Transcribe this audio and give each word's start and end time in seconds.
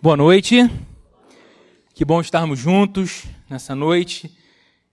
Boa 0.00 0.16
noite. 0.16 0.58
Que 1.92 2.04
bom 2.04 2.20
estarmos 2.20 2.56
juntos 2.56 3.24
nessa 3.50 3.74
noite. 3.74 4.32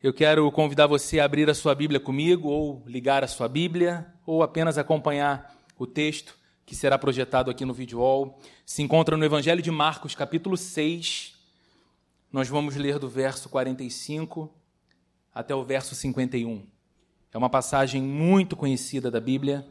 Eu 0.01 0.11
quero 0.11 0.51
convidar 0.51 0.87
você 0.87 1.19
a 1.19 1.25
abrir 1.25 1.47
a 1.47 1.53
sua 1.53 1.75
Bíblia 1.75 1.99
comigo, 1.99 2.49
ou 2.49 2.83
ligar 2.87 3.23
a 3.23 3.27
sua 3.27 3.47
Bíblia, 3.47 4.11
ou 4.25 4.41
apenas 4.41 4.79
acompanhar 4.79 5.55
o 5.77 5.85
texto 5.85 6.35
que 6.65 6.75
será 6.75 6.97
projetado 6.97 7.51
aqui 7.51 7.63
no 7.63 7.71
vídeo 7.71 7.99
wall. 7.99 8.39
Se 8.65 8.81
encontra 8.81 9.15
no 9.15 9.23
Evangelho 9.23 9.61
de 9.61 9.69
Marcos, 9.69 10.15
capítulo 10.15 10.57
6. 10.57 11.35
Nós 12.33 12.49
vamos 12.49 12.75
ler 12.75 12.97
do 12.97 13.07
verso 13.07 13.47
45 13.47 14.51
até 15.31 15.53
o 15.53 15.63
verso 15.63 15.93
51. 15.93 16.65
É 17.31 17.37
uma 17.37 17.49
passagem 17.49 18.01
muito 18.01 18.55
conhecida 18.55 19.11
da 19.11 19.19
Bíblia, 19.19 19.67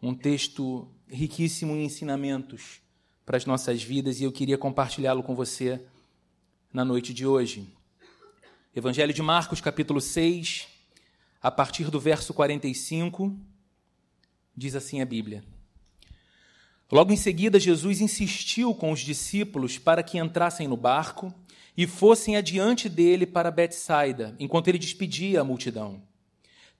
um 0.00 0.14
texto 0.14 0.88
riquíssimo 1.08 1.74
em 1.74 1.84
ensinamentos 1.84 2.81
para 3.24 3.36
as 3.36 3.46
nossas 3.46 3.82
vidas 3.82 4.20
e 4.20 4.24
eu 4.24 4.32
queria 4.32 4.58
compartilhá-lo 4.58 5.22
com 5.22 5.34
você 5.34 5.80
na 6.72 6.84
noite 6.84 7.14
de 7.14 7.26
hoje. 7.26 7.66
Evangelho 8.74 9.12
de 9.12 9.22
Marcos, 9.22 9.60
capítulo 9.60 10.00
6, 10.00 10.66
a 11.40 11.50
partir 11.50 11.90
do 11.90 12.00
verso 12.00 12.34
45, 12.34 13.36
diz 14.56 14.74
assim 14.74 15.00
a 15.00 15.04
Bíblia. 15.04 15.44
Logo 16.90 17.12
em 17.12 17.16
seguida, 17.16 17.60
Jesus 17.60 18.00
insistiu 18.00 18.74
com 18.74 18.92
os 18.92 19.00
discípulos 19.00 19.78
para 19.78 20.02
que 20.02 20.18
entrassem 20.18 20.68
no 20.68 20.76
barco 20.76 21.32
e 21.76 21.86
fossem 21.86 22.36
adiante 22.36 22.88
dele 22.88 23.26
para 23.26 23.50
Betsaida, 23.50 24.36
enquanto 24.38 24.68
ele 24.68 24.78
despedia 24.78 25.40
a 25.40 25.44
multidão. 25.44 26.02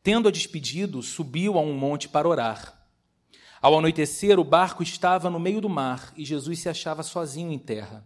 Tendo-a 0.02 0.32
despedido, 0.32 1.02
subiu 1.02 1.56
a 1.56 1.62
um 1.62 1.72
monte 1.72 2.08
para 2.08 2.28
orar. 2.28 2.81
Ao 3.62 3.78
anoitecer, 3.78 4.40
o 4.40 4.44
barco 4.44 4.82
estava 4.82 5.30
no 5.30 5.38
meio 5.38 5.60
do 5.60 5.68
mar 5.68 6.12
e 6.16 6.24
Jesus 6.24 6.58
se 6.58 6.68
achava 6.68 7.04
sozinho 7.04 7.52
em 7.52 7.58
terra. 7.58 8.04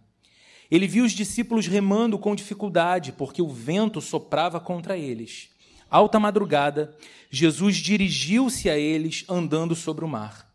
Ele 0.69 0.87
viu 0.87 1.03
os 1.03 1.13
discípulos 1.13 1.65
remando 1.65 2.19
com 2.19 2.35
dificuldade, 2.35 3.11
porque 3.11 3.41
o 3.41 3.49
vento 3.49 3.99
soprava 3.99 4.59
contra 4.59 4.95
eles. 4.95 5.49
Alta 5.89 6.19
madrugada, 6.19 6.95
Jesus 7.31 7.77
dirigiu-se 7.77 8.69
a 8.69 8.77
eles 8.77 9.25
andando 9.27 9.73
sobre 9.73 10.05
o 10.05 10.07
mar. 10.07 10.47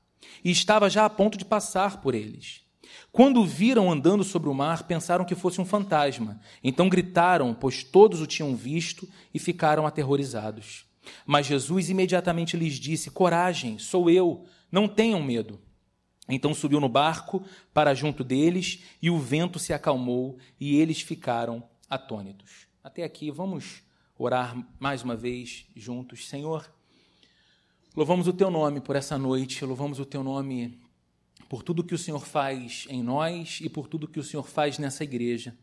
E 0.45 0.53
estava 0.53 0.89
já 0.89 1.05
a 1.05 1.11
ponto 1.11 1.37
de 1.37 1.45
passar 1.45 2.01
por 2.01 2.15
eles. 2.15 2.61
Quando 3.11 3.41
o 3.41 3.45
viram 3.45 3.91
andando 3.91 4.23
sobre 4.23 4.49
o 4.49 4.55
mar, 4.55 4.85
pensaram 4.85 5.25
que 5.25 5.35
fosse 5.35 5.61
um 5.61 5.65
fantasma. 5.65 6.41
Então 6.63 6.89
gritaram, 6.89 7.53
pois 7.55 7.83
todos 7.83 8.21
o 8.21 8.27
tinham 8.27 8.55
visto, 8.55 9.09
e 9.35 9.39
ficaram 9.41 9.85
aterrorizados. 9.85 10.85
Mas 11.27 11.47
Jesus 11.47 11.91
imediatamente 11.91 12.57
lhes 12.57 12.75
disse: 12.75 13.11
Coragem, 13.11 13.79
sou 13.79 14.09
eu 14.09 14.45
não 14.73 14.89
tenham 14.89 15.23
medo. 15.23 15.61
Então 16.29 16.55
subiu 16.55 16.81
no 16.81 16.89
barco 16.89 17.45
para 17.75 17.95
junto 17.95 18.25
deles, 18.25 18.83
e 19.03 19.11
o 19.11 19.19
vento 19.19 19.59
se 19.59 19.73
acalmou, 19.73 20.39
e 20.59 20.81
eles 20.81 21.03
ficaram 21.03 21.63
atônitos. 21.91 22.67
Até 22.83 23.05
aqui, 23.05 23.31
vamos 23.31 23.83
orar 24.17 24.57
mais 24.81 25.03
uma 25.03 25.15
vez 25.15 25.67
juntos. 25.77 26.29
Senhor, 26.29 26.73
louvamos 27.95 28.27
o 28.27 28.33
teu 28.33 28.51
nome 28.51 28.81
por 28.81 28.97
essa 28.97 29.19
noite, 29.19 29.65
louvamos 29.65 30.01
o 30.01 30.07
teu 30.07 30.25
nome 30.25 30.81
por 31.49 31.63
tudo 31.63 31.85
que 31.85 31.95
o 31.95 31.99
Senhor 31.99 32.25
faz 32.25 32.87
em 32.89 33.03
nós 33.03 33.61
e 33.61 33.69
por 33.69 33.87
tudo 33.87 34.09
que 34.09 34.19
o 34.19 34.25
Senhor 34.25 34.49
faz 34.49 34.79
nessa 34.79 35.05
igreja. 35.05 35.55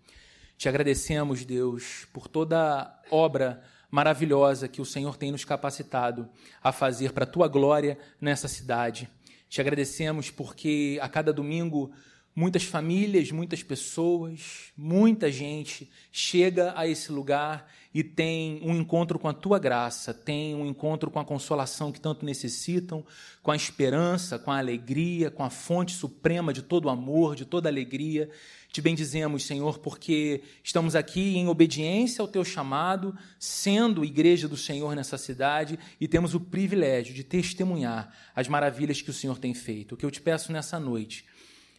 Te 0.56 0.70
agradecemos, 0.70 1.46
Deus, 1.46 2.06
por 2.14 2.28
toda 2.28 3.02
obra 3.10 3.64
maravilhosa 3.92 4.68
que 4.68 4.82
o 4.82 4.86
Senhor 4.86 5.18
tem 5.18 5.32
nos 5.32 5.44
capacitado 5.44 6.30
a 6.62 6.72
fazer 6.72 7.12
para 7.12 7.24
a 7.24 7.28
tua 7.28 7.48
glória 7.48 7.98
nessa 8.22 8.48
cidade. 8.48 9.10
Te 9.50 9.60
agradecemos 9.60 10.30
porque 10.30 11.00
a 11.02 11.10
cada 11.10 11.34
domingo 11.34 11.92
muitas 12.36 12.64
famílias, 12.64 13.32
muitas 13.32 13.64
pessoas, 13.64 14.72
muita 14.78 15.32
gente 15.32 15.90
chega 16.12 16.74
a 16.76 16.88
esse 16.88 17.12
lugar 17.12 17.70
e 17.94 18.04
tem 18.04 18.62
um 18.64 18.76
encontro 18.76 19.18
com 19.18 19.28
a 19.28 19.34
tua 19.34 19.58
graça, 19.58 20.14
tem 20.14 20.56
um 20.56 20.66
encontro 20.66 21.10
com 21.10 21.20
a 21.20 21.26
consolação 21.26 21.92
que 21.92 22.00
tanto 22.00 22.26
necessitam, 22.26 23.04
com 23.42 23.52
a 23.52 23.56
esperança, 23.56 24.38
com 24.38 24.52
a 24.52 24.60
alegria, 24.60 25.32
com 25.32 25.44
a 25.44 25.50
fonte 25.50 25.94
suprema 25.94 26.54
de 26.54 26.62
todo 26.62 26.90
amor, 26.90 27.36
de 27.36 27.46
toda 27.46 27.68
alegria. 27.68 28.30
Te 28.72 28.82
bendizemos, 28.82 29.46
Senhor, 29.46 29.80
porque 29.80 30.44
estamos 30.64 30.96
aqui 30.96 31.36
em 31.36 31.48
obediência 31.48 32.22
ao 32.22 32.28
teu 32.28 32.46
chamado, 32.46 33.18
sendo 33.40 34.06
igreja 34.06 34.48
do 34.48 34.56
Senhor 34.56 34.96
nessa 34.96 35.18
cidade 35.18 35.80
e 36.00 36.08
temos 36.08 36.36
o 36.36 36.40
privilégio 36.40 37.12
de 37.12 37.24
testemunhar 37.24 38.16
as 38.36 38.48
maravilhas 38.48 39.02
que 39.02 39.10
o 39.10 39.14
Senhor 39.14 39.40
tem 39.40 39.56
feito. 39.56 39.96
O 39.96 39.98
que 39.98 40.06
eu 40.06 40.12
te 40.12 40.22
peço 40.22 40.52
nessa 40.52 40.80
noite 40.80 41.26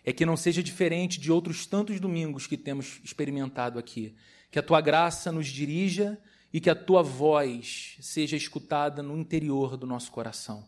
é 0.05 0.13
que 0.13 0.27
não 0.27 0.37
seja 0.37 0.65
diferente 0.65 1.21
de 1.21 1.31
outros 1.31 1.65
tantos 1.65 2.01
domingos 2.01 2.49
que 2.49 2.57
temos 2.57 3.01
experimentado 3.05 3.79
aqui. 3.79 4.17
Que 4.51 4.59
a 4.59 4.63
tua 4.63 4.81
graça 4.81 5.31
nos 5.31 5.47
dirija 5.47 6.19
e 6.53 6.61
que 6.61 6.71
a 6.71 6.75
tua 6.75 7.05
voz 7.05 7.97
seja 8.01 8.37
escutada 8.37 9.01
no 9.01 9.17
interior 9.17 9.77
do 9.77 9.87
nosso 9.87 10.11
coração. 10.11 10.67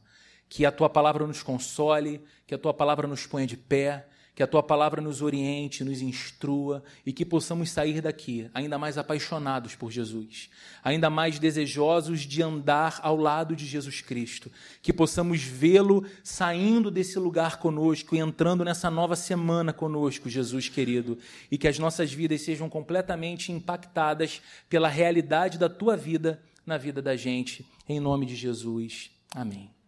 Que 0.49 0.65
a 0.65 0.71
tua 0.71 0.89
palavra 0.89 1.27
nos 1.27 1.43
console, 1.43 2.21
que 2.47 2.55
a 2.55 2.59
tua 2.59 2.73
palavra 2.73 3.09
nos 3.09 3.27
ponha 3.27 3.47
de 3.47 3.57
pé 3.57 4.07
que 4.35 4.43
a 4.43 4.47
tua 4.47 4.63
palavra 4.63 5.01
nos 5.01 5.21
oriente, 5.21 5.85
nos 5.85 6.01
instrua 6.01 6.83
e 7.05 7.13
que 7.13 7.25
possamos 7.25 7.71
sair 7.71 8.01
daqui 8.01 8.51
ainda 8.55 8.79
mais 8.79 8.97
apaixonados 8.97 9.75
por 9.75 9.91
Jesus, 9.91 10.49
ainda 10.83 11.11
mais 11.11 11.39
desejosos 11.39 12.21
de 12.21 12.43
andar 12.43 12.99
ao 13.03 13.17
lado 13.17 13.55
de 13.55 13.67
Jesus 13.67 14.01
Cristo, 14.01 14.51
que 14.81 14.93
possamos 14.93 15.43
vê-lo 15.43 16.05
saindo 16.25 16.91
desse 16.91 17.19
lugar 17.19 17.59
conosco 17.59 18.17
e 18.17 18.19
entrando 18.19 18.65
nessa 18.65 18.91
nova 18.91 19.17
semana 19.17 19.73
conosco, 19.73 20.31
Jesus 20.31 20.69
querido, 20.69 21.19
e 21.51 21.59
que 21.59 21.69
as 21.69 21.79
nossas 21.79 22.13
vidas 22.13 22.41
sejam 22.41 22.71
completamente 22.71 23.53
impactadas 23.53 24.41
pela 24.69 24.89
realidade 24.89 25.59
da 25.59 25.69
tua 25.69 25.97
vida 25.97 26.41
na 26.65 26.79
vida 26.79 27.03
da 27.03 27.17
gente, 27.17 27.67
em 27.89 28.01
nome 28.01 28.25
de 28.25 28.35
Jesus. 28.35 29.11
Amém. 29.35 29.82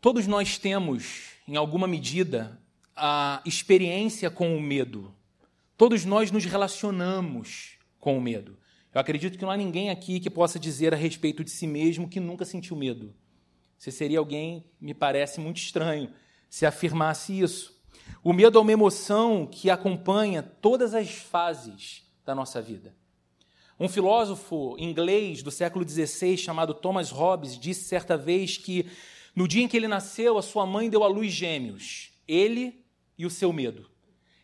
Todos 0.00 0.26
nós 0.26 0.56
temos 0.56 1.30
em 1.50 1.56
alguma 1.56 1.88
medida, 1.88 2.58
a 2.94 3.42
experiência 3.44 4.30
com 4.30 4.56
o 4.56 4.60
medo. 4.60 5.12
Todos 5.76 6.04
nós 6.04 6.30
nos 6.30 6.44
relacionamos 6.44 7.72
com 7.98 8.16
o 8.16 8.20
medo. 8.20 8.56
Eu 8.94 9.00
acredito 9.00 9.36
que 9.36 9.42
não 9.42 9.50
há 9.50 9.56
ninguém 9.56 9.90
aqui 9.90 10.20
que 10.20 10.30
possa 10.30 10.60
dizer 10.60 10.94
a 10.94 10.96
respeito 10.96 11.42
de 11.42 11.50
si 11.50 11.66
mesmo 11.66 12.08
que 12.08 12.20
nunca 12.20 12.44
sentiu 12.44 12.76
medo. 12.76 13.12
Você 13.76 13.90
seria 13.90 14.20
alguém, 14.20 14.64
me 14.80 14.94
parece 14.94 15.40
muito 15.40 15.56
estranho, 15.56 16.12
se 16.48 16.64
afirmasse 16.64 17.40
isso. 17.40 17.76
O 18.22 18.32
medo 18.32 18.58
é 18.58 18.62
uma 18.62 18.72
emoção 18.72 19.44
que 19.44 19.70
acompanha 19.70 20.40
todas 20.42 20.94
as 20.94 21.10
fases 21.10 22.04
da 22.24 22.32
nossa 22.32 22.62
vida. 22.62 22.94
Um 23.78 23.88
filósofo 23.88 24.76
inglês 24.78 25.42
do 25.42 25.50
século 25.50 25.88
XVI 25.88 26.36
chamado 26.36 26.74
Thomas 26.74 27.10
Hobbes 27.10 27.58
disse 27.58 27.84
certa 27.84 28.16
vez 28.16 28.56
que 28.56 28.86
no 29.40 29.48
dia 29.48 29.62
em 29.62 29.68
que 29.68 29.74
ele 29.74 29.88
nasceu, 29.88 30.36
a 30.36 30.42
sua 30.42 30.66
mãe 30.66 30.90
deu 30.90 31.02
à 31.02 31.08
luz 31.08 31.32
gêmeos, 31.32 32.10
ele 32.28 32.84
e 33.16 33.24
o 33.24 33.30
seu 33.30 33.54
medo. 33.54 33.88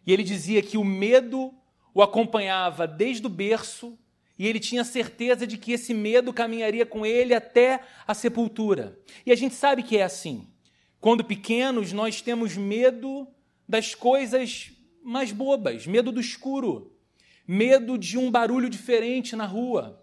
E 0.07 0.11
ele 0.11 0.23
dizia 0.23 0.62
que 0.62 0.79
o 0.79 0.84
medo 0.84 1.53
o 1.93 2.01
acompanhava 2.01 2.87
desde 2.87 3.27
o 3.27 3.29
berço 3.29 3.99
e 4.39 4.47
ele 4.47 4.59
tinha 4.59 4.85
certeza 4.85 5.47
de 5.47 5.59
que 5.59 5.73
esse 5.73 5.93
medo 5.93 6.33
caminharia 6.33 6.87
com 6.87 7.05
ele 7.05 7.35
até 7.35 7.81
a 8.09 8.15
sepultura. 8.15 8.99
E 9.27 9.31
a 9.31 9.35
gente 9.35 9.55
sabe 9.55 9.83
que 9.83 9.99
é 9.99 10.03
assim. 10.03 10.49
Quando 10.99 11.23
pequenos, 11.23 11.93
nós 11.93 12.23
temos 12.23 12.56
medo 12.56 13.29
das 13.69 13.95
coisas 13.95 14.73
mais 15.05 15.31
bobas, 15.31 15.87
medo 15.87 16.11
do 16.11 16.23
escuro, 16.23 16.97
medo 17.47 17.99
de 17.99 18.17
um 18.17 18.31
barulho 18.31 18.71
diferente 18.71 19.37
na 19.37 19.45
rua. 19.45 20.03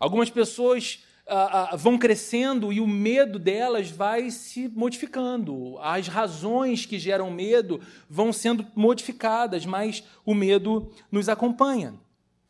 Algumas 0.00 0.30
pessoas 0.30 1.04
ah, 1.28 1.70
ah, 1.72 1.76
vão 1.76 1.98
crescendo 1.98 2.72
e 2.72 2.80
o 2.80 2.86
medo 2.86 3.38
delas 3.38 3.90
vai 3.90 4.30
se 4.30 4.68
modificando. 4.68 5.76
As 5.80 6.06
razões 6.06 6.86
que 6.86 6.98
geram 6.98 7.30
medo 7.30 7.80
vão 8.08 8.32
sendo 8.32 8.66
modificadas, 8.76 9.66
mas 9.66 10.04
o 10.24 10.34
medo 10.34 10.92
nos 11.10 11.28
acompanha. 11.28 11.94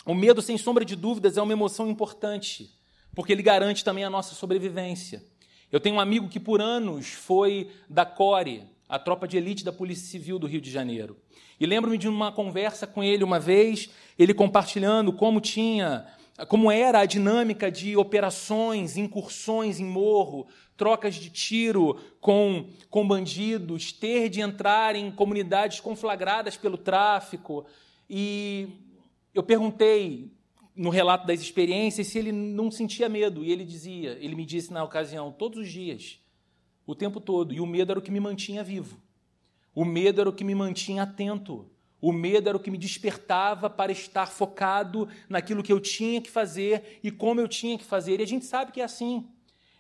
O 0.05 0.15
medo, 0.15 0.43
sem 0.43 0.59
sombra 0.59 0.85
de 0.85 0.95
dúvidas, 0.95 1.37
é 1.37 1.43
uma 1.43 1.53
emoção 1.53 1.89
importante, 1.89 2.71
porque 3.15 3.33
ele 3.33 3.43
garante 3.43 3.83
também 3.83 4.05
a 4.05 4.11
nossa 4.11 4.35
sobrevivência. 4.35 5.25
Eu 5.73 5.81
tenho 5.81 5.97
um 5.97 6.01
amigo 6.01 6.29
que 6.29 6.39
por 6.39 6.61
anos 6.61 7.09
foi 7.09 7.71
da 7.89 8.05
CORE, 8.05 8.63
a 8.89 8.99
tropa 8.99 9.27
de 9.27 9.37
elite 9.37 9.65
da 9.65 9.73
Polícia 9.73 10.07
Civil 10.07 10.39
do 10.39 10.47
Rio 10.47 10.61
de 10.61 10.71
Janeiro. 10.71 11.17
E 11.59 11.67
lembro-me 11.67 11.99
de 11.99 12.07
uma 12.07 12.31
conversa 12.31 12.87
com 12.87 13.03
ele 13.03 13.25
uma 13.25 13.41
vez, 13.41 13.91
ele 14.19 14.33
compartilhando 14.33 15.13
como 15.13 15.41
tinha 15.41 16.07
como 16.45 16.71
era 16.71 17.01
a 17.01 17.07
dinâmica 17.07 17.71
de 17.71 17.97
operações, 17.97 18.97
incursões 18.97 19.81
em 19.81 19.85
morro, 19.85 20.47
trocas 20.77 21.15
de 21.15 21.31
tiro 21.31 21.99
com, 22.21 22.69
com 22.91 23.09
bandidos, 23.09 23.93
ter 23.93 24.29
de 24.29 24.43
entrar 24.43 24.95
em 24.95 25.11
comunidades 25.11 25.81
conflagradas 25.81 26.57
pelo 26.57 26.77
tráfico. 26.77 27.65
E 28.09 28.69
eu 29.33 29.43
perguntei 29.43 30.31
no 30.75 30.91
relato 30.91 31.27
das 31.27 31.41
experiências 31.41 32.09
se 32.09 32.19
ele 32.19 32.31
não 32.31 32.71
sentia 32.71 33.09
medo. 33.09 33.43
E 33.43 33.51
ele 33.51 33.65
dizia, 33.65 34.19
ele 34.21 34.35
me 34.35 34.45
disse 34.45 34.73
na 34.73 34.85
ocasião, 34.85 35.33
todos 35.33 35.59
os 35.59 35.73
dias, 35.73 36.21
o 36.87 36.95
tempo 36.95 37.19
todo. 37.19 37.55
E 37.55 37.61
o 37.61 37.67
medo 37.67 37.93
era 37.93 37.99
o 37.99 38.03
que 38.03 38.11
me 38.11 38.21
mantinha 38.21 38.63
vivo. 38.63 39.01
O 39.75 39.85
medo 39.85 40.21
era 40.21 40.29
o 40.29 40.33
que 40.33 40.45
me 40.45 40.55
mantinha 40.55 41.05
atento. 41.05 41.71
O 42.01 42.13
medo 42.13 42.49
era 42.49 42.57
o 42.57 42.61
que 42.61 42.71
me 42.71 42.79
despertava 42.79 43.71
para 43.71 43.91
estar 43.91 44.27
focado 44.27 45.09
naquilo 45.29 45.63
que 45.63 45.73
eu 45.73 45.81
tinha 45.81 46.21
que 46.21 46.31
fazer 46.31 47.01
e 47.03 47.11
como 47.11 47.41
eu 47.41 47.49
tinha 47.49 47.79
que 47.79 47.85
fazer. 47.85 48.21
E 48.21 48.23
a 48.23 48.27
gente 48.27 48.45
sabe 48.45 48.73
que 48.73 48.81
é 48.81 48.85
assim. 48.85 49.27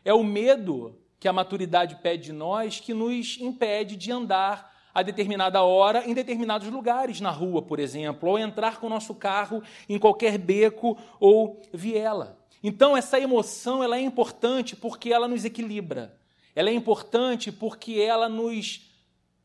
É 0.04 0.14
o 0.14 0.24
medo 0.24 0.98
que 1.18 1.28
a 1.28 1.32
maturidade 1.32 1.96
pede 1.96 2.24
de 2.24 2.32
nós 2.32 2.80
que 2.80 2.94
nos 2.94 3.38
impede 3.40 3.96
de 3.96 4.10
andar 4.10 4.74
a 4.94 5.02
determinada 5.02 5.62
hora 5.62 6.08
em 6.08 6.14
determinados 6.14 6.68
lugares, 6.68 7.20
na 7.20 7.30
rua, 7.30 7.60
por 7.60 7.78
exemplo, 7.78 8.30
ou 8.30 8.38
entrar 8.38 8.80
com 8.80 8.86
o 8.86 8.90
nosso 8.90 9.14
carro 9.14 9.62
em 9.88 9.98
qualquer 9.98 10.38
beco 10.38 10.96
ou 11.20 11.60
viela. 11.70 12.38
Então, 12.62 12.96
essa 12.96 13.20
emoção 13.20 13.84
ela 13.84 13.98
é 13.98 14.00
importante 14.00 14.74
porque 14.74 15.12
ela 15.12 15.28
nos 15.28 15.44
equilibra. 15.44 16.18
Ela 16.54 16.70
é 16.70 16.72
importante 16.72 17.52
porque 17.52 18.00
ela 18.00 18.26
nos 18.26 18.90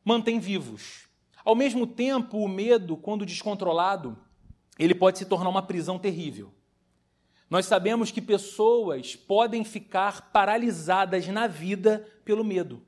mantém 0.06 0.39
vivos. 0.39 1.11
Ao 1.43 1.55
mesmo 1.55 1.88
tempo, 1.88 2.38
o 2.38 2.47
medo, 2.47 2.95
quando 2.95 3.25
descontrolado, 3.25 4.17
ele 4.77 4.95
pode 4.95 5.17
se 5.17 5.25
tornar 5.25 5.49
uma 5.49 5.61
prisão 5.61 5.97
terrível. 5.97 6.53
Nós 7.49 7.65
sabemos 7.65 8.11
que 8.11 8.21
pessoas 8.21 9.15
podem 9.15 9.63
ficar 9.63 10.31
paralisadas 10.31 11.27
na 11.27 11.47
vida 11.47 12.07
pelo 12.23 12.43
medo. 12.43 12.81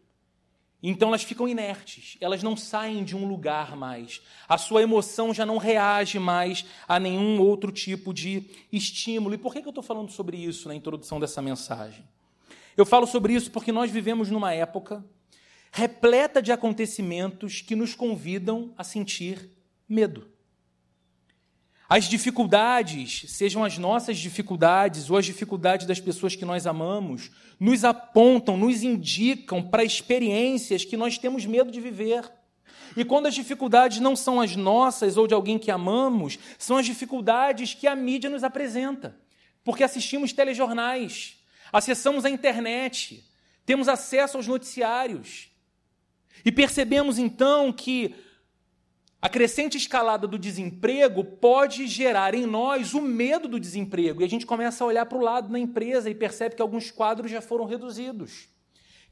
Então 0.81 1.07
elas 1.07 1.23
ficam 1.23 1.47
inertes, 1.47 2.17
elas 2.19 2.43
não 2.43 2.57
saem 2.57 3.05
de 3.05 3.15
um 3.15 3.25
lugar 3.25 3.75
mais. 3.75 4.21
A 4.49 4.57
sua 4.57 4.81
emoção 4.81 5.33
já 5.33 5.45
não 5.45 5.57
reage 5.57 6.19
mais 6.19 6.65
a 6.85 6.99
nenhum 6.99 7.41
outro 7.41 7.71
tipo 7.71 8.13
de 8.13 8.49
estímulo. 8.69 9.33
E 9.33 9.37
por 9.37 9.53
que 9.53 9.59
eu 9.59 9.69
estou 9.69 9.83
falando 9.83 10.11
sobre 10.11 10.35
isso 10.35 10.67
na 10.67 10.75
introdução 10.75 11.21
dessa 11.21 11.41
mensagem? 11.41 12.03
Eu 12.75 12.85
falo 12.85 13.07
sobre 13.07 13.33
isso 13.33 13.49
porque 13.49 13.71
nós 13.71 13.91
vivemos 13.91 14.29
numa 14.29 14.53
época 14.53 15.05
repleta 15.75 16.39
de 16.39 16.51
acontecimentos 16.51 17.59
que 17.59 17.75
nos 17.75 17.95
convidam 17.95 18.71
a 18.77 18.83
sentir 18.83 19.49
medo. 19.89 20.29
As 21.89 22.05
dificuldades, 22.05 23.25
sejam 23.29 23.63
as 23.63 23.79
nossas 23.79 24.19
dificuldades 24.19 25.09
ou 25.09 25.17
as 25.17 25.25
dificuldades 25.25 25.87
das 25.87 25.99
pessoas 25.99 26.35
que 26.35 26.45
nós 26.45 26.67
amamos, 26.67 27.31
nos 27.59 27.83
apontam, 27.83 28.55
nos 28.55 28.83
indicam 28.83 29.63
para 29.63 29.83
experiências 29.83 30.85
que 30.85 30.95
nós 30.95 31.17
temos 31.17 31.43
medo 31.43 31.71
de 31.71 31.81
viver. 31.81 32.31
E 32.95 33.03
quando 33.03 33.25
as 33.25 33.33
dificuldades 33.33 33.99
não 33.99 34.15
são 34.15 34.39
as 34.39 34.55
nossas 34.55 35.17
ou 35.17 35.25
de 35.25 35.33
alguém 35.33 35.57
que 35.57 35.71
amamos, 35.71 36.37
são 36.59 36.77
as 36.77 36.85
dificuldades 36.85 37.73
que 37.73 37.87
a 37.87 37.95
mídia 37.95 38.29
nos 38.29 38.43
apresenta. 38.43 39.17
Porque 39.63 39.83
assistimos 39.83 40.31
telejornais, 40.33 41.39
acessamos 41.71 42.25
a 42.25 42.29
internet, 42.29 43.27
temos 43.65 43.87
acesso 43.87 44.37
aos 44.37 44.47
noticiários. 44.47 45.52
E 46.45 46.51
percebemos 46.51 47.17
então 47.17 47.71
que 47.71 48.15
a 49.23 49.29
crescente 49.29 49.77
escalada 49.77 50.27
do 50.27 50.37
desemprego 50.37 51.23
pode 51.23 51.87
gerar 51.87 52.35
em 52.35 52.45
nós 52.45 52.93
o 52.93 53.01
medo 53.01 53.47
do 53.47 53.57
desemprego. 53.57 54.21
E 54.21 54.25
a 54.25 54.29
gente 54.29 54.45
começa 54.45 54.83
a 54.83 54.87
olhar 54.87 55.05
para 55.05 55.17
o 55.17 55.21
lado 55.21 55.47
da 55.47 55.57
empresa 55.57 56.09
e 56.09 56.13
percebe 56.13 56.55
que 56.55 56.61
alguns 56.61 56.91
quadros 56.91 57.31
já 57.31 57.41
foram 57.41 57.63
reduzidos. 57.63 58.49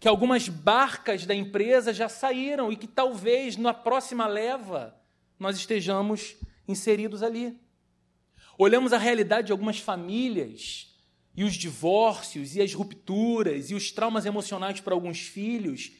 Que 0.02 0.10
algumas 0.10 0.50
barcas 0.50 1.26
da 1.26 1.34
empresa 1.34 1.94
já 1.94 2.10
saíram 2.10 2.74
e 2.74 2.76
que 2.76 2.88
talvez 2.88 3.56
na 3.56 3.74
próxima 3.74 4.28
leva 4.28 4.94
nós 5.40 5.56
estejamos 5.56 6.36
inseridos 6.68 7.24
ali. 7.24 7.58
Olhamos 8.58 8.92
a 8.92 8.98
realidade 8.98 9.48
de 9.48 9.52
algumas 9.54 9.80
famílias 9.80 10.94
e 11.34 11.46
os 11.46 11.54
divórcios 11.54 12.58
e 12.58 12.62
as 12.62 12.74
rupturas 12.74 13.72
e 13.72 13.76
os 13.76 13.92
traumas 13.92 14.26
emocionais 14.26 14.82
para 14.82 14.94
alguns 14.94 15.22
filhos 15.22 15.94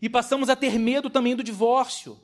e 0.00 0.08
passamos 0.08 0.48
a 0.48 0.56
ter 0.56 0.78
medo 0.78 1.10
também 1.10 1.36
do 1.36 1.42
divórcio. 1.42 2.18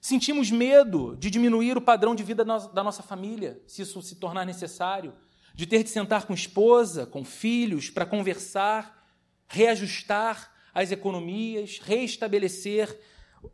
Sentimos 0.00 0.50
medo 0.50 1.16
de 1.16 1.30
diminuir 1.30 1.76
o 1.76 1.80
padrão 1.80 2.14
de 2.14 2.22
vida 2.22 2.44
da 2.44 2.84
nossa 2.84 3.02
família, 3.02 3.60
se 3.66 3.82
isso 3.82 4.00
se 4.02 4.16
tornar 4.16 4.44
necessário, 4.44 5.14
de 5.54 5.66
ter 5.66 5.82
de 5.82 5.90
sentar 5.90 6.26
com 6.26 6.34
esposa, 6.34 7.06
com 7.06 7.24
filhos, 7.24 7.90
para 7.90 8.06
conversar, 8.06 9.04
reajustar 9.48 10.52
as 10.72 10.92
economias, 10.92 11.80
reestabelecer 11.82 13.00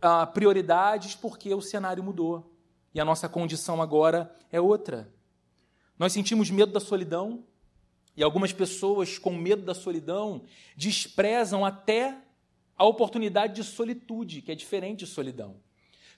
ah, 0.01 0.27
prioridades, 0.27 1.15
porque 1.15 1.55
o 1.55 1.61
cenário 1.61 2.03
mudou 2.03 2.53
e 2.95 3.01
a 3.01 3.05
nossa 3.05 3.29
condição 3.29 3.81
agora 3.81 4.35
é 4.51 4.61
outra. 4.61 5.13
Nós 5.99 6.13
sentimos 6.13 6.51
medo 6.51 6.73
da 6.73 6.81
solidão 6.81 7.45
e 8.17 8.23
algumas 8.23 8.53
pessoas, 8.53 9.19
com 9.19 9.35
medo 9.35 9.63
da 9.63 9.75
solidão, 9.75 10.43
desprezam 10.77 11.65
até 11.65 12.19
a 12.83 12.85
oportunidade 12.85 13.55
de 13.55 13.63
solitude, 13.63 14.43
que 14.43 14.51
é 14.51 14.57
diferente 14.57 15.01
de 15.01 15.07
solidão. 15.07 15.55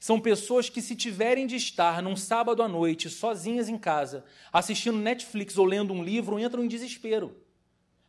São 0.00 0.18
pessoas 0.18 0.70
que, 0.70 0.80
se 0.80 0.96
tiverem 0.96 1.46
de 1.46 1.56
estar 1.56 2.00
num 2.00 2.16
sábado 2.16 2.62
à 2.62 2.68
noite, 2.68 3.10
sozinhas 3.10 3.68
em 3.68 3.76
casa, 3.76 4.24
assistindo 4.50 4.96
Netflix 4.96 5.58
ou 5.58 5.66
lendo 5.66 5.92
um 5.92 6.02
livro, 6.02 6.38
entram 6.38 6.64
em 6.64 6.68
desespero. 6.68 7.36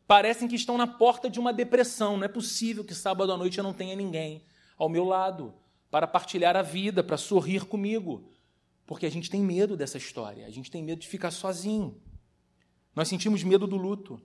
Parecem 0.08 0.48
que 0.48 0.56
estão 0.56 0.78
na 0.78 0.88
porta 0.88 1.30
de 1.30 1.38
uma 1.38 1.52
depressão. 1.52 2.16
Não 2.16 2.24
é 2.24 2.30
possível 2.30 2.86
que 2.86 2.96
sábado 2.96 3.34
à 3.34 3.38
noite 3.38 3.58
eu 3.58 3.64
não 3.64 3.74
tenha 3.74 3.94
ninguém 3.94 4.42
ao 4.78 4.88
meu 4.88 5.04
lado 5.04 5.54
para 5.92 6.08
partilhar 6.08 6.56
a 6.56 6.62
vida, 6.62 7.04
para 7.04 7.18
sorrir 7.18 7.66
comigo. 7.66 8.30
Porque 8.86 9.06
a 9.06 9.12
gente 9.12 9.30
tem 9.30 9.42
medo 9.42 9.76
dessa 9.76 9.98
história, 9.98 10.48
a 10.48 10.50
gente 10.50 10.72
tem 10.72 10.82
medo 10.82 11.02
de 11.02 11.10
ficar 11.10 11.32
sozinho. 11.32 12.02
Nós 12.96 13.10
sentimos 13.10 13.44
medo 13.44 13.68
do 13.68 13.76
luto. 13.76 14.22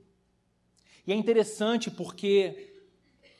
E 1.04 1.12
é 1.12 1.16
interessante 1.16 1.90
porque 1.90 2.69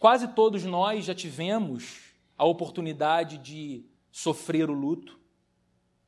Quase 0.00 0.29
todos 0.29 0.64
nós 0.64 1.05
já 1.05 1.14
tivemos 1.14 2.14
a 2.35 2.47
oportunidade 2.47 3.37
de 3.37 3.85
sofrer 4.11 4.70
o 4.70 4.73
luto, 4.73 5.20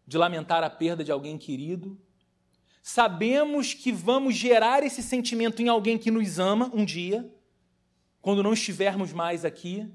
de 0.07 0.17
lamentar 0.17 0.65
a 0.65 0.71
perda 0.71 1.05
de 1.05 1.13
alguém 1.13 1.37
querido. 1.37 2.01
Sabemos 2.83 3.75
que 3.75 3.93
vamos 3.93 4.35
gerar 4.35 4.83
esse 4.83 5.03
sentimento 5.03 5.61
em 5.61 5.69
alguém 5.69 5.99
que 5.99 6.11
nos 6.11 6.39
ama 6.39 6.71
um 6.73 6.87
dia, 6.87 7.31
quando 8.23 8.43
não 8.43 8.55
estivermos 8.55 9.13
mais 9.13 9.45
aqui 9.45 9.87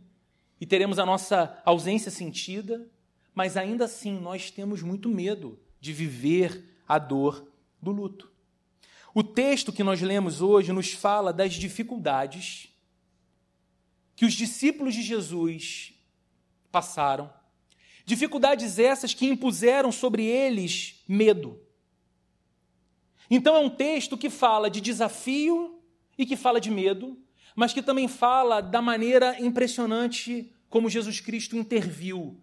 e 0.61 0.65
teremos 0.67 0.99
a 0.99 1.05
nossa 1.05 1.59
ausência 1.65 2.11
sentida, 2.11 2.87
mas 3.33 3.57
ainda 3.57 3.85
assim 3.85 4.19
nós 4.19 4.51
temos 4.51 4.83
muito 4.83 5.09
medo 5.09 5.59
de 5.81 5.91
viver 5.91 6.63
a 6.87 6.99
dor 6.99 7.51
do 7.81 7.89
luto. 7.89 8.31
O 9.11 9.23
texto 9.23 9.73
que 9.73 9.83
nós 9.83 9.99
lemos 10.03 10.39
hoje 10.39 10.71
nos 10.71 10.93
fala 10.93 11.33
das 11.33 11.55
dificuldades 11.55 12.76
que 14.17 14.25
os 14.25 14.33
discípulos 14.33 14.95
de 14.95 15.03
Jesus 15.03 15.93
passaram. 16.71 17.31
Dificuldades 18.03 18.79
essas 18.79 19.13
que 19.13 19.27
impuseram 19.27 19.91
sobre 19.91 20.25
eles 20.25 21.03
medo. 21.07 21.61
Então 23.29 23.55
é 23.55 23.59
um 23.59 23.69
texto 23.69 24.17
que 24.17 24.31
fala 24.31 24.71
de 24.71 24.81
desafio 24.81 25.79
e 26.17 26.25
que 26.25 26.35
fala 26.35 26.59
de 26.59 26.71
medo, 26.71 27.15
mas 27.55 27.73
que 27.73 27.81
também 27.81 28.07
fala 28.07 28.59
da 28.59 28.81
maneira 28.81 29.39
impressionante 29.39 30.51
como 30.67 30.89
Jesus 30.89 31.19
Cristo 31.19 31.55
interviu 31.55 32.41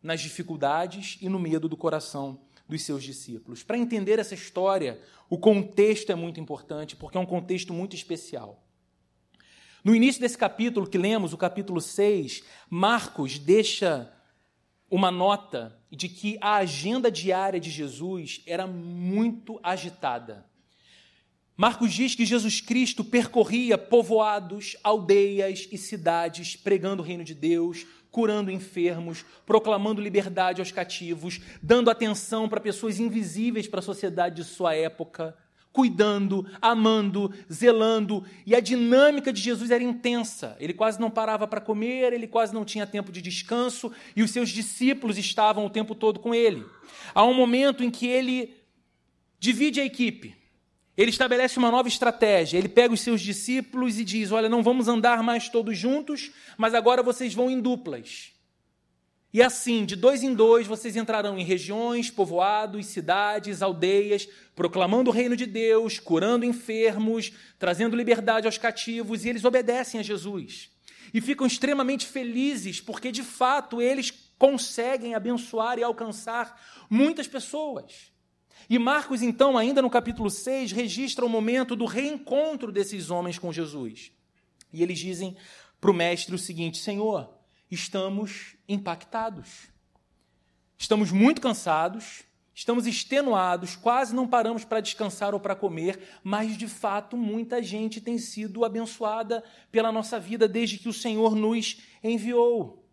nas 0.00 0.20
dificuldades 0.20 1.18
e 1.20 1.28
no 1.28 1.40
medo 1.40 1.68
do 1.68 1.76
coração 1.76 2.40
dos 2.68 2.82
seus 2.82 3.02
discípulos. 3.02 3.64
Para 3.64 3.76
entender 3.76 4.20
essa 4.20 4.34
história, 4.34 5.00
o 5.28 5.36
contexto 5.36 6.12
é 6.12 6.14
muito 6.14 6.38
importante, 6.38 6.94
porque 6.94 7.18
é 7.18 7.20
um 7.20 7.26
contexto 7.26 7.74
muito 7.74 7.96
especial. 7.96 8.62
No 9.82 9.94
início 9.94 10.20
desse 10.20 10.36
capítulo 10.36 10.86
que 10.86 10.98
lemos, 10.98 11.32
o 11.32 11.38
capítulo 11.38 11.80
6, 11.80 12.42
Marcos 12.68 13.38
deixa 13.38 14.12
uma 14.90 15.10
nota 15.10 15.78
de 15.90 16.08
que 16.08 16.36
a 16.40 16.56
agenda 16.56 17.10
diária 17.10 17.58
de 17.58 17.70
Jesus 17.70 18.42
era 18.46 18.66
muito 18.66 19.58
agitada. 19.62 20.44
Marcos 21.56 21.92
diz 21.92 22.14
que 22.14 22.26
Jesus 22.26 22.60
Cristo 22.60 23.04
percorria 23.04 23.78
povoados, 23.78 24.76
aldeias 24.82 25.68
e 25.70 25.78
cidades, 25.78 26.56
pregando 26.56 27.02
o 27.02 27.06
reino 27.06 27.24
de 27.24 27.34
Deus, 27.34 27.86
curando 28.10 28.50
enfermos, 28.50 29.24
proclamando 29.46 30.02
liberdade 30.02 30.60
aos 30.60 30.72
cativos, 30.72 31.40
dando 31.62 31.90
atenção 31.90 32.48
para 32.48 32.60
pessoas 32.60 32.98
invisíveis 32.98 33.68
para 33.68 33.80
a 33.80 33.82
sociedade 33.82 34.36
de 34.36 34.44
sua 34.44 34.74
época, 34.74 35.36
cuidando, 35.72 36.46
amando, 36.60 37.32
zelando, 37.52 38.24
e 38.44 38.54
a 38.54 38.60
dinâmica 38.60 39.32
de 39.32 39.40
Jesus 39.40 39.70
era 39.70 39.82
intensa. 39.82 40.56
Ele 40.58 40.74
quase 40.74 41.00
não 41.00 41.10
parava 41.10 41.46
para 41.46 41.60
comer, 41.60 42.12
ele 42.12 42.26
quase 42.26 42.52
não 42.52 42.64
tinha 42.64 42.86
tempo 42.86 43.12
de 43.12 43.22
descanso, 43.22 43.92
e 44.16 44.22
os 44.22 44.30
seus 44.30 44.50
discípulos 44.50 45.16
estavam 45.16 45.64
o 45.64 45.70
tempo 45.70 45.94
todo 45.94 46.18
com 46.18 46.34
ele. 46.34 46.64
Há 47.14 47.24
um 47.24 47.34
momento 47.34 47.84
em 47.84 47.90
que 47.90 48.06
ele 48.06 48.54
divide 49.38 49.80
a 49.80 49.84
equipe. 49.84 50.36
Ele 50.96 51.10
estabelece 51.10 51.58
uma 51.58 51.70
nova 51.70 51.88
estratégia. 51.88 52.58
Ele 52.58 52.68
pega 52.68 52.92
os 52.92 53.00
seus 53.00 53.20
discípulos 53.20 53.98
e 53.98 54.04
diz: 54.04 54.32
Olha, 54.32 54.48
não 54.48 54.62
vamos 54.62 54.88
andar 54.88 55.22
mais 55.22 55.48
todos 55.48 55.78
juntos, 55.78 56.30
mas 56.58 56.74
agora 56.74 57.02
vocês 57.02 57.32
vão 57.32 57.50
em 57.50 57.60
duplas. 57.60 58.32
E 59.32 59.40
assim, 59.42 59.84
de 59.84 59.94
dois 59.94 60.24
em 60.24 60.34
dois, 60.34 60.66
vocês 60.66 60.96
entrarão 60.96 61.38
em 61.38 61.44
regiões, 61.44 62.10
povoados, 62.10 62.86
cidades, 62.86 63.62
aldeias, 63.62 64.28
proclamando 64.56 65.10
o 65.10 65.12
reino 65.12 65.36
de 65.36 65.46
Deus, 65.46 66.00
curando 66.00 66.44
enfermos, 66.44 67.32
trazendo 67.56 67.96
liberdade 67.96 68.46
aos 68.46 68.58
cativos, 68.58 69.24
e 69.24 69.28
eles 69.28 69.44
obedecem 69.44 70.00
a 70.00 70.02
Jesus. 70.02 70.70
E 71.14 71.20
ficam 71.20 71.46
extremamente 71.46 72.06
felizes, 72.06 72.80
porque 72.80 73.12
de 73.12 73.22
fato 73.22 73.80
eles 73.80 74.12
conseguem 74.36 75.14
abençoar 75.14 75.78
e 75.78 75.82
alcançar 75.84 76.60
muitas 76.88 77.28
pessoas. 77.28 78.10
E 78.68 78.78
Marcos, 78.78 79.22
então, 79.22 79.56
ainda 79.56 79.80
no 79.80 79.90
capítulo 79.90 80.28
6, 80.28 80.72
registra 80.72 81.24
o 81.24 81.28
momento 81.28 81.76
do 81.76 81.84
reencontro 81.84 82.72
desses 82.72 83.10
homens 83.10 83.38
com 83.38 83.52
Jesus. 83.52 84.12
E 84.72 84.82
eles 84.82 84.98
dizem 84.98 85.36
para 85.80 85.90
o 85.90 85.94
mestre 85.94 86.34
o 86.34 86.38
seguinte: 86.38 86.78
Senhor, 86.78 87.39
estamos 87.70 88.56
impactados, 88.68 89.68
estamos 90.76 91.12
muito 91.12 91.40
cansados, 91.40 92.24
estamos 92.54 92.86
extenuados, 92.86 93.76
quase 93.76 94.14
não 94.14 94.26
paramos 94.26 94.64
para 94.64 94.80
descansar 94.80 95.32
ou 95.32 95.40
para 95.40 95.54
comer, 95.54 96.00
mas 96.22 96.56
de 96.56 96.66
fato 96.66 97.16
muita 97.16 97.62
gente 97.62 98.00
tem 98.00 98.18
sido 98.18 98.64
abençoada 98.64 99.44
pela 99.70 99.92
nossa 99.92 100.18
vida 100.18 100.48
desde 100.48 100.78
que 100.78 100.88
o 100.88 100.92
Senhor 100.92 101.34
nos 101.34 101.80
enviou. 102.02 102.84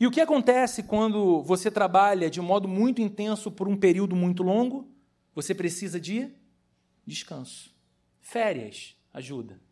E 0.00 0.06
o 0.06 0.10
que 0.10 0.20
acontece 0.20 0.84
quando 0.84 1.42
você 1.42 1.70
trabalha 1.70 2.30
de 2.30 2.40
modo 2.40 2.68
muito 2.68 3.02
intenso 3.02 3.50
por 3.50 3.66
um 3.66 3.76
período 3.76 4.14
muito 4.14 4.44
longo? 4.44 4.88
Você 5.34 5.54
precisa 5.54 5.98
de 5.98 6.30
descanso. 7.04 7.74
Férias 8.20 8.94
ajuda. 9.12 9.67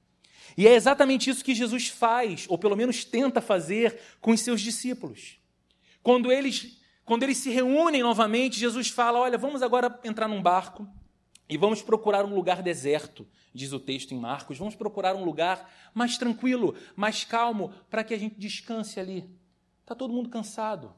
E 0.56 0.66
é 0.66 0.74
exatamente 0.74 1.30
isso 1.30 1.44
que 1.44 1.54
Jesus 1.54 1.88
faz, 1.88 2.46
ou 2.48 2.58
pelo 2.58 2.76
menos 2.76 3.04
tenta 3.04 3.40
fazer, 3.40 4.00
com 4.20 4.32
os 4.32 4.40
seus 4.40 4.60
discípulos. 4.60 5.38
Quando 6.02 6.30
eles, 6.30 6.80
quando 7.04 7.22
eles 7.22 7.38
se 7.38 7.50
reúnem 7.50 8.02
novamente, 8.02 8.58
Jesus 8.58 8.88
fala: 8.88 9.18
Olha, 9.18 9.38
vamos 9.38 9.62
agora 9.62 9.98
entrar 10.04 10.28
num 10.28 10.42
barco 10.42 10.86
e 11.48 11.56
vamos 11.56 11.80
procurar 11.80 12.24
um 12.24 12.34
lugar 12.34 12.62
deserto, 12.62 13.26
diz 13.54 13.72
o 13.72 13.78
texto 13.78 14.12
em 14.12 14.18
Marcos. 14.18 14.58
Vamos 14.58 14.74
procurar 14.74 15.14
um 15.14 15.24
lugar 15.24 15.70
mais 15.94 16.18
tranquilo, 16.18 16.74
mais 16.94 17.24
calmo, 17.24 17.72
para 17.88 18.02
que 18.02 18.12
a 18.12 18.18
gente 18.18 18.38
descanse 18.38 18.98
ali. 18.98 19.30
Está 19.82 19.94
todo 19.94 20.12
mundo 20.12 20.28
cansado, 20.28 20.92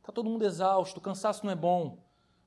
está 0.00 0.12
todo 0.12 0.28
mundo 0.28 0.44
exausto, 0.44 0.98
o 0.98 1.02
cansaço 1.02 1.44
não 1.44 1.52
é 1.52 1.56
bom. 1.56 1.98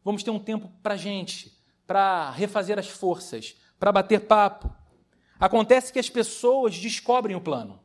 Vamos 0.04 0.22
ter 0.22 0.30
um 0.30 0.40
tempo 0.40 0.72
para 0.84 0.94
a 0.94 0.98
gente, 0.98 1.60
para 1.86 2.30
refazer 2.30 2.78
as 2.78 2.88
forças, 2.88 3.58
para 3.80 3.92
bater 3.92 4.22
papo. 4.22 4.74
Acontece 5.40 5.94
que 5.94 6.00
as 6.00 6.10
pessoas 6.10 6.78
descobrem 6.78 7.36
o 7.36 7.42
plano. 7.42 7.80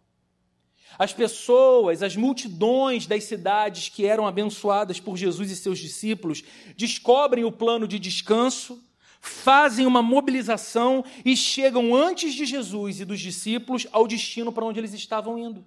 As 0.99 1.13
pessoas, 1.13 2.03
as 2.03 2.17
multidões 2.17 3.07
das 3.07 3.25
cidades 3.25 3.89
que 3.89 4.07
eram 4.07 4.27
abençoadas 4.27 5.01
por 5.01 5.17
Jesus 5.17 5.51
e 5.51 5.57
seus 5.57 5.79
discípulos, 5.79 6.43
descobrem 6.77 7.45
o 7.45 7.53
plano 7.53 7.89
de 7.89 7.99
descanso, 7.99 8.83
fazem 9.21 9.87
uma 9.87 10.03
mobilização 10.03 11.05
e 11.25 11.37
chegam 11.37 11.95
antes 11.95 12.35
de 12.35 12.45
Jesus 12.45 13.01
e 13.01 13.05
dos 13.05 13.21
discípulos 13.21 13.87
ao 13.91 14.07
destino 14.07 14.53
para 14.53 14.65
onde 14.65 14.81
eles 14.81 14.93
estavam 14.93 15.39
indo. 15.39 15.65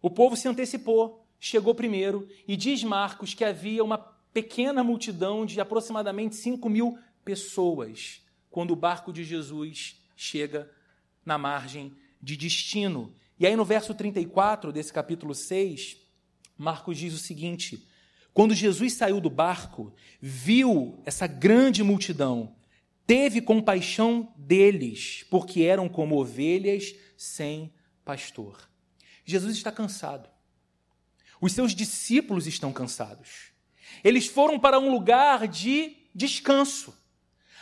O 0.00 0.10
povo 0.10 0.36
se 0.36 0.48
antecipou, 0.48 1.26
chegou 1.38 1.74
primeiro, 1.74 2.28
e 2.46 2.56
diz 2.56 2.82
Marcos 2.82 3.34
que 3.34 3.44
havia 3.44 3.84
uma 3.84 3.98
pequena 4.32 4.82
multidão 4.82 5.44
de 5.44 5.60
aproximadamente 5.60 6.36
5 6.36 6.68
mil 6.68 6.98
pessoas 7.24 8.23
quando 8.54 8.70
o 8.70 8.76
barco 8.76 9.12
de 9.12 9.24
Jesus 9.24 10.00
chega 10.14 10.70
na 11.26 11.36
margem 11.36 11.92
de 12.22 12.36
destino. 12.36 13.12
E 13.36 13.44
aí 13.44 13.56
no 13.56 13.64
verso 13.64 13.92
34 13.92 14.72
desse 14.72 14.92
capítulo 14.92 15.34
6, 15.34 15.96
Marcos 16.56 16.96
diz 16.96 17.12
o 17.14 17.18
seguinte: 17.18 17.84
Quando 18.32 18.54
Jesus 18.54 18.92
saiu 18.92 19.20
do 19.20 19.28
barco, 19.28 19.92
viu 20.20 21.02
essa 21.04 21.26
grande 21.26 21.82
multidão, 21.82 22.54
teve 23.04 23.40
compaixão 23.40 24.32
deles, 24.36 25.26
porque 25.28 25.62
eram 25.62 25.88
como 25.88 26.16
ovelhas 26.16 26.94
sem 27.16 27.74
pastor. 28.04 28.70
Jesus 29.24 29.56
está 29.56 29.72
cansado. 29.72 30.28
Os 31.40 31.52
seus 31.52 31.74
discípulos 31.74 32.46
estão 32.46 32.72
cansados. 32.72 33.50
Eles 34.04 34.28
foram 34.28 34.60
para 34.60 34.78
um 34.78 34.92
lugar 34.92 35.48
de 35.48 35.96
descanso. 36.14 37.02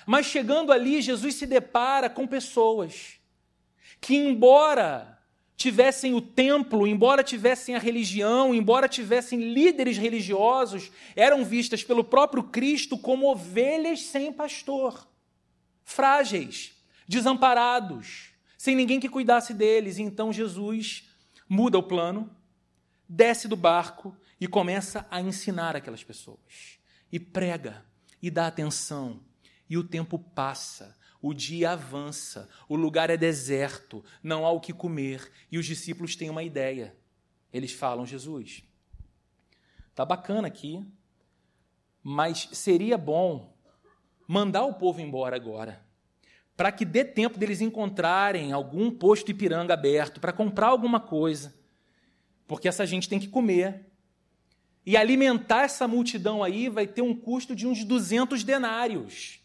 Mas 0.07 0.27
chegando 0.27 0.73
ali, 0.73 1.01
Jesus 1.01 1.35
se 1.35 1.47
depara 1.47 2.11
com 2.11 2.27
pessoas 2.27 3.21
que, 4.01 4.17
embora 4.17 5.13
tivessem 5.57 6.13
o 6.13 6.21
templo, 6.21 6.89
embora 6.89 7.23
tivessem 7.23 7.77
a 7.77 7.79
religião, 7.79 8.53
embora 8.53 8.89
tivessem 8.89 9.53
líderes 9.53 9.97
religiosos, 9.97 10.91
eram 11.15 11.45
vistas 11.45 11.85
pelo 11.85 12.03
próprio 12.03 12.43
Cristo 12.43 12.99
como 12.99 13.31
ovelhas 13.31 14.03
sem 14.03 14.33
pastor, 14.33 15.07
frágeis, 15.85 16.73
desamparados, 17.07 18.33
sem 18.59 18.75
ninguém 18.75 18.99
que 18.99 19.09
cuidasse 19.09 19.55
deles. 19.55 19.99
E 19.99 20.03
então 20.03 20.33
Jesus 20.33 21.09
muda 21.49 21.79
o 21.79 21.83
plano, 21.83 22.35
desce 23.09 23.47
do 23.47 23.55
barco 23.57 24.17
e 24.41 24.49
começa 24.49 25.07
a 25.11 25.21
ensinar 25.21 25.77
aquelas 25.77 26.03
pessoas. 26.03 26.81
E 27.13 27.21
prega, 27.21 27.85
e 28.21 28.31
dá 28.31 28.49
atenção, 28.49 29.21
e 29.73 29.79
o 29.79 29.83
tempo 29.83 30.19
passa, 30.19 30.95
o 31.19 31.33
dia 31.33 31.71
avança, 31.71 32.47
o 32.69 32.77
lugar 32.77 33.09
é 33.09 33.17
deserto, 33.17 34.05
não 34.23 34.45
há 34.45 34.51
o 34.51 34.61
que 34.61 34.71
comer, 34.71 35.33
e 35.51 35.57
os 35.57 35.65
discípulos 35.65 36.15
têm 36.15 36.29
uma 36.29 36.43
ideia. 36.43 36.95
Eles 37.51 37.73
falam: 37.73 38.05
Jesus, 38.05 38.63
tá 39.95 40.05
bacana 40.05 40.47
aqui, 40.47 40.85
mas 42.03 42.51
seria 42.53 42.99
bom 42.99 43.57
mandar 44.29 44.67
o 44.67 44.75
povo 44.75 45.01
embora 45.01 45.37
agora 45.37 45.83
para 46.55 46.71
que 46.71 46.85
dê 46.85 47.03
tempo 47.03 47.39
deles 47.39 47.63
encontrarem 47.63 48.53
algum 48.53 48.91
posto 48.91 49.31
Ipiranga 49.31 49.73
aberto 49.73 50.21
para 50.21 50.35
comprar 50.35 50.67
alguma 50.67 51.01
coisa, 51.01 51.55
porque 52.47 52.69
essa 52.69 52.85
gente 52.85 53.09
tem 53.09 53.19
que 53.19 53.27
comer. 53.27 53.87
E 54.85 54.99
alimentar 54.99 55.63
essa 55.63 55.89
multidão 55.89 56.43
aí 56.43 56.69
vai 56.69 56.87
ter 56.87 57.01
um 57.01 57.15
custo 57.15 57.57
de 57.57 57.67
uns 57.67 57.85
200 57.85 58.45
denários. 58.45 59.42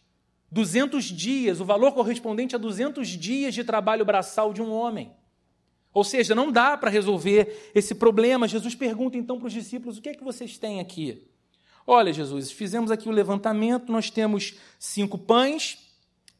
200 0.52 1.04
dias, 1.06 1.60
o 1.60 1.66
valor 1.66 1.94
correspondente 1.94 2.56
a 2.56 2.60
200 2.60 3.08
dias 3.10 3.54
de 3.54 3.64
trabalho 3.64 4.06
braçal 4.06 4.54
de 4.54 4.62
um 4.62 4.72
homem. 4.72 5.12
Ou 5.94 6.04
seja, 6.04 6.36
não 6.36 6.52
dá 6.52 6.78
para 6.78 6.90
resolver 6.90 7.72
esse 7.74 7.96
problema. 7.96 8.48
Jesus 8.48 8.76
pergunta 8.76 9.18
então 9.18 9.38
para 9.38 9.48
os 9.48 9.54
discípulos: 9.54 9.98
o 9.98 10.02
que 10.02 10.10
é 10.10 10.14
que 10.14 10.24
vocês 10.24 10.58
têm 10.58 10.80
aqui? 10.80 11.28
Olha, 11.86 12.14
Jesus, 12.14 12.52
fizemos 12.52 12.92
aqui 12.92 13.08
o 13.08 13.12
levantamento, 13.12 13.92
nós 13.92 14.10
temos 14.10 14.56
cinco 14.78 15.18
pães 15.18 15.88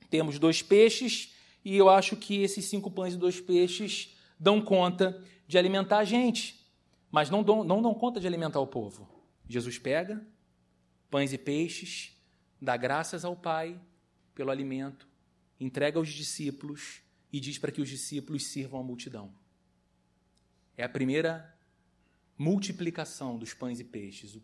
temos 0.10 0.40
dois 0.40 0.62
peixes 0.62 1.34
e 1.64 1.76
eu 1.76 1.90
acho 1.90 2.16
que 2.16 2.42
esses 2.42 2.66
cinco 2.66 2.90
pães 2.90 3.14
e 3.14 3.18
dois 3.18 3.40
peixes 3.40 4.16
dão 4.40 4.62
conta 4.62 5.22
de 5.48 5.58
alimentar 5.58 6.00
a 6.00 6.06
gente, 6.06 6.66
mas 7.12 7.30
não 7.30 7.44
dão, 7.44 7.64
não 7.64 7.82
dão 7.82 7.94
conta 7.94 8.20
de 8.20 8.28
alimentar 8.28 8.60
o 8.60 8.68
povo. 8.68 9.08
Jesus 9.48 9.78
pega 9.78 10.26
pães 11.10 11.34
e 11.34 11.38
peixes, 11.38 12.16
dá 12.62 12.76
graças 12.78 13.26
ao 13.26 13.36
Pai 13.36 13.80
pelo 14.38 14.52
alimento, 14.52 15.10
entrega 15.60 15.98
aos 15.98 16.10
discípulos 16.10 17.02
e 17.34 17.40
diz 17.40 17.58
para 17.58 17.72
que 17.72 17.82
os 17.82 17.90
discípulos 17.90 18.46
sirvam 18.46 18.80
a 18.80 18.84
multidão. 18.84 19.34
É 20.78 20.84
a 20.84 20.90
primeira 20.90 21.58
multiplicação 22.38 23.36
dos 23.36 23.56
pães 23.56 23.80
e 23.80 23.84
peixes 23.84 24.40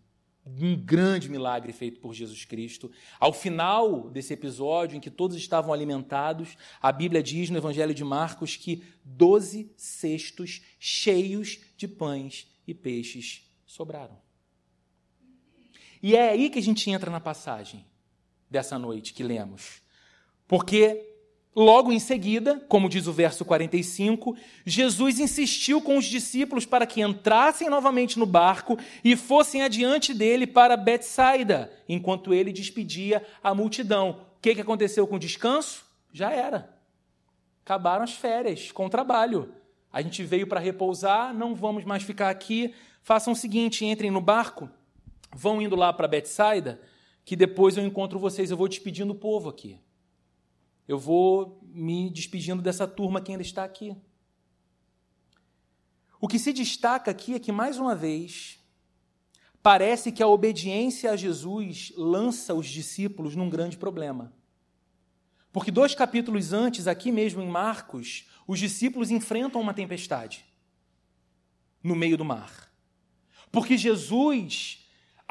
um 0.46 0.76
grande 0.76 1.30
milagre 1.30 1.72
feito 1.72 2.02
por 2.02 2.14
Jesus 2.14 2.44
Cristo. 2.44 2.92
Ao 3.20 3.32
final 3.32 4.10
desse 4.10 4.34
episódio, 4.34 4.98
em 4.98 5.00
que 5.00 5.12
todos 5.12 5.38
estavam 5.38 5.72
alimentados, 5.72 6.58
a 6.82 6.92
Bíblia 6.92 7.24
diz 7.24 7.50
no 7.50 7.58
Evangelho 7.58 7.94
de 7.94 8.04
Marcos 8.04 8.58
que 8.58 8.84
doze 9.06 9.72
cestos 9.78 10.62
cheios 10.80 11.60
de 11.78 11.88
pães 11.88 12.52
e 12.68 12.74
peixes 12.74 13.50
sobraram. 13.66 14.20
E 16.02 16.16
é 16.16 16.32
aí 16.32 16.50
que 16.50 16.60
a 16.60 16.64
gente 16.64 16.90
entra 16.90 17.10
na 17.10 17.22
passagem 17.22 17.86
dessa 18.50 18.78
noite 18.78 19.14
que 19.14 19.24
lemos. 19.24 19.83
Porque 20.48 21.14
Logo 21.56 21.92
em 21.92 22.00
seguida, 22.00 22.60
como 22.68 22.90
diz 22.90 23.06
o 23.06 23.14
verso 23.14 23.46
45, 23.46 24.36
Jesus 24.66 25.20
insistiu 25.20 25.80
com 25.80 25.98
os 25.98 26.06
discípulos 26.06 26.66
para 26.66 26.88
que 26.88 27.02
entrassem 27.02 27.70
novamente 27.70 28.18
no 28.18 28.26
barco 28.26 28.76
e 29.04 29.16
fossem 29.16 29.62
adiante 29.62 30.16
dele 30.16 30.48
para 30.48 30.76
Betsaida, 30.76 31.72
enquanto 31.88 32.34
ele 32.34 32.52
despedia 32.52 33.24
a 33.44 33.54
multidão. 33.54 34.22
O 34.36 34.42
que, 34.42 34.56
que 34.56 34.62
aconteceu 34.62 35.06
com 35.06 35.18
o 35.18 35.20
descanso? 35.20 35.86
Já 36.12 36.32
era. 36.32 36.74
Acabaram 37.64 38.04
as 38.04 38.14
férias 38.14 38.72
com 38.72 38.88
o 38.88 38.90
trabalho. 38.90 39.54
A 39.92 40.02
gente 40.02 40.24
veio 40.24 40.48
para 40.48 40.60
repousar, 40.60 41.36
não 41.36 41.54
vamos 41.54 41.86
mais 41.86 42.02
ficar 42.02 42.32
aqui. 42.32 42.74
Façam 43.04 43.34
o 43.34 43.36
seguinte: 43.36 43.86
entrem 43.86 44.10
no 44.10 44.20
barco, 44.20 44.68
vão 45.32 45.62
indo 45.62 45.76
lá 45.76 45.94
para 45.94 46.08
Betsaida, 46.08 46.82
que 47.24 47.36
depois 47.36 47.78
eu 47.78 47.86
encontro 47.86 48.18
vocês. 48.18 48.50
Eu 48.50 48.58
vou 48.58 48.68
despedindo 48.68 49.14
o 49.14 49.16
povo 49.16 49.50
aqui. 49.50 49.80
Eu 50.88 51.00
vou 51.00 51.62
me 51.64 52.10
despedindo 52.10 52.62
dessa 52.62 52.88
turma 52.88 53.22
que 53.22 53.32
ainda 53.32 53.44
está 53.44 53.64
aqui. 53.64 53.96
O 56.20 56.28
que 56.28 56.40
se 56.40 56.54
destaca 56.54 57.12
aqui 57.12 57.34
é 57.34 57.40
que, 57.40 57.52
mais 57.52 57.78
uma 57.78 57.96
vez, 57.96 58.60
parece 59.62 60.12
que 60.12 60.22
a 60.22 60.28
obediência 60.28 61.12
a 61.12 61.16
Jesus 61.16 61.94
lança 61.96 62.54
os 62.54 62.68
discípulos 62.68 63.36
num 63.36 63.50
grande 63.50 63.78
problema. 63.78 64.34
Porque 65.52 65.72
dois 65.72 65.94
capítulos 65.94 66.52
antes, 66.52 66.88
aqui 66.88 67.12
mesmo 67.12 67.42
em 67.42 67.48
Marcos, 67.48 68.28
os 68.48 68.60
discípulos 68.60 69.12
enfrentam 69.12 69.62
uma 69.62 69.74
tempestade 69.74 70.46
no 71.84 71.96
meio 71.96 72.18
do 72.18 72.26
mar. 72.26 72.72
Porque 73.52 73.78
Jesus, 73.78 74.83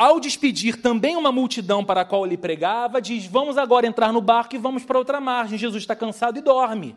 ao 0.03 0.19
despedir 0.19 0.83
também 0.83 1.17
uma 1.17 1.31
multidão 1.31 1.85
para 1.85 2.01
a 2.01 2.05
qual 2.05 2.27
ele 2.27 2.37
pregava, 2.37 3.01
diz: 3.01 3.25
Vamos 3.25 3.57
agora 3.57 3.87
entrar 3.87 4.13
no 4.13 4.21
barco 4.21 4.57
e 4.57 4.59
vamos 4.59 4.85
para 4.85 4.99
outra 4.99 5.21
margem. 5.21 5.57
Jesus 5.57 5.85
está 5.85 5.95
cansado 5.95 6.39
e 6.39 6.43
dorme. 6.43 6.97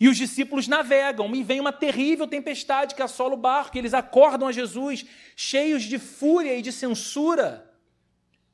E 0.00 0.08
os 0.08 0.16
discípulos 0.16 0.66
navegam, 0.66 1.34
e 1.34 1.42
vem 1.42 1.60
uma 1.60 1.72
terrível 1.72 2.26
tempestade 2.26 2.94
que 2.94 3.02
assola 3.02 3.34
o 3.34 3.38
barco, 3.38 3.76
e 3.76 3.78
eles 3.78 3.92
acordam 3.92 4.48
a 4.48 4.52
Jesus, 4.52 5.04
cheios 5.34 5.82
de 5.82 5.98
fúria 5.98 6.56
e 6.56 6.62
de 6.62 6.72
censura, 6.72 7.70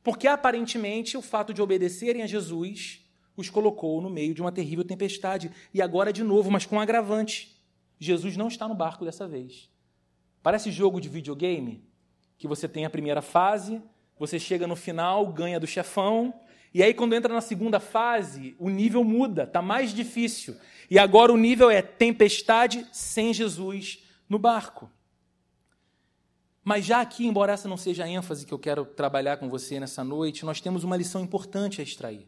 porque 0.03 0.27
aparentemente 0.27 1.17
o 1.17 1.23
fato 1.23 1.55
de 1.55 1.63
obedecerem 1.63 2.23
a 2.23 2.27
Jesus 2.27 3.01
os 3.37 3.49
colocou 3.49 4.01
no 4.01 4.11
meio 4.11 4.35
de 4.35 4.43
uma 4.43 4.53
terrível 4.53 4.85
tempestade. 4.85 5.51
E 5.73 5.81
agora 5.81 6.13
de 6.13 6.25
novo, 6.25 6.51
mas 6.51 6.67
com 6.67 6.75
um 6.75 6.81
agravante: 6.81 7.57
Jesus 8.01 8.37
não 8.37 8.49
está 8.49 8.67
no 8.67 8.75
barco 8.75 9.05
dessa 9.05 9.29
vez. 9.29 9.71
Parece 10.43 10.73
jogo 10.73 11.01
de 11.01 11.09
videogame, 11.09 11.85
que 12.43 12.49
você 12.49 12.67
tem 12.67 12.85
a 12.85 12.91
primeira 12.91 13.23
fase, 13.23 13.81
você 14.19 14.37
chega 14.37 14.67
no 14.67 14.75
final, 14.75 15.25
ganha 15.33 15.61
do 15.61 15.67
chefão, 15.67 16.35
e 16.75 16.83
aí 16.83 16.93
quando 16.93 17.15
entra 17.15 17.33
na 17.33 17.41
segunda 17.41 17.79
fase, 17.79 18.57
o 18.59 18.69
nível 18.69 19.05
muda, 19.05 19.45
está 19.45 19.63
mais 19.63 19.95
difícil. 19.95 20.57
E 20.91 20.99
agora 20.99 21.33
o 21.33 21.37
nível 21.37 21.71
é 21.71 21.81
tempestade 21.81 22.85
sem 22.91 23.33
Jesus 23.33 24.03
no 24.29 24.41
barco. 24.41 24.91
Mas 26.65 26.85
já 26.85 27.01
aqui, 27.01 27.25
embora 27.25 27.53
essa 27.53 27.69
não 27.69 27.77
seja 27.77 28.03
a 28.03 28.09
ênfase 28.09 28.45
que 28.45 28.53
eu 28.53 28.59
quero 28.59 28.85
trabalhar 28.85 29.37
com 29.37 29.49
você 29.49 29.79
nessa 29.79 30.03
noite, 30.03 30.45
nós 30.45 30.61
temos 30.61 30.83
uma 30.83 30.97
lição 30.97 31.21
importante 31.21 31.81
a 31.81 31.85
extrair. 31.85 32.27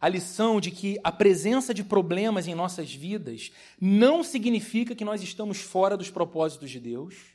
A 0.00 0.08
lição 0.08 0.58
de 0.58 0.70
que 0.70 0.98
a 1.04 1.12
presença 1.12 1.74
de 1.74 1.84
problemas 1.84 2.48
em 2.48 2.54
nossas 2.54 2.94
vidas 2.94 3.52
não 3.78 4.24
significa 4.24 4.94
que 4.94 5.04
nós 5.04 5.22
estamos 5.22 5.60
fora 5.60 5.98
dos 5.98 6.10
propósitos 6.10 6.70
de 6.70 6.80
Deus. 6.80 7.33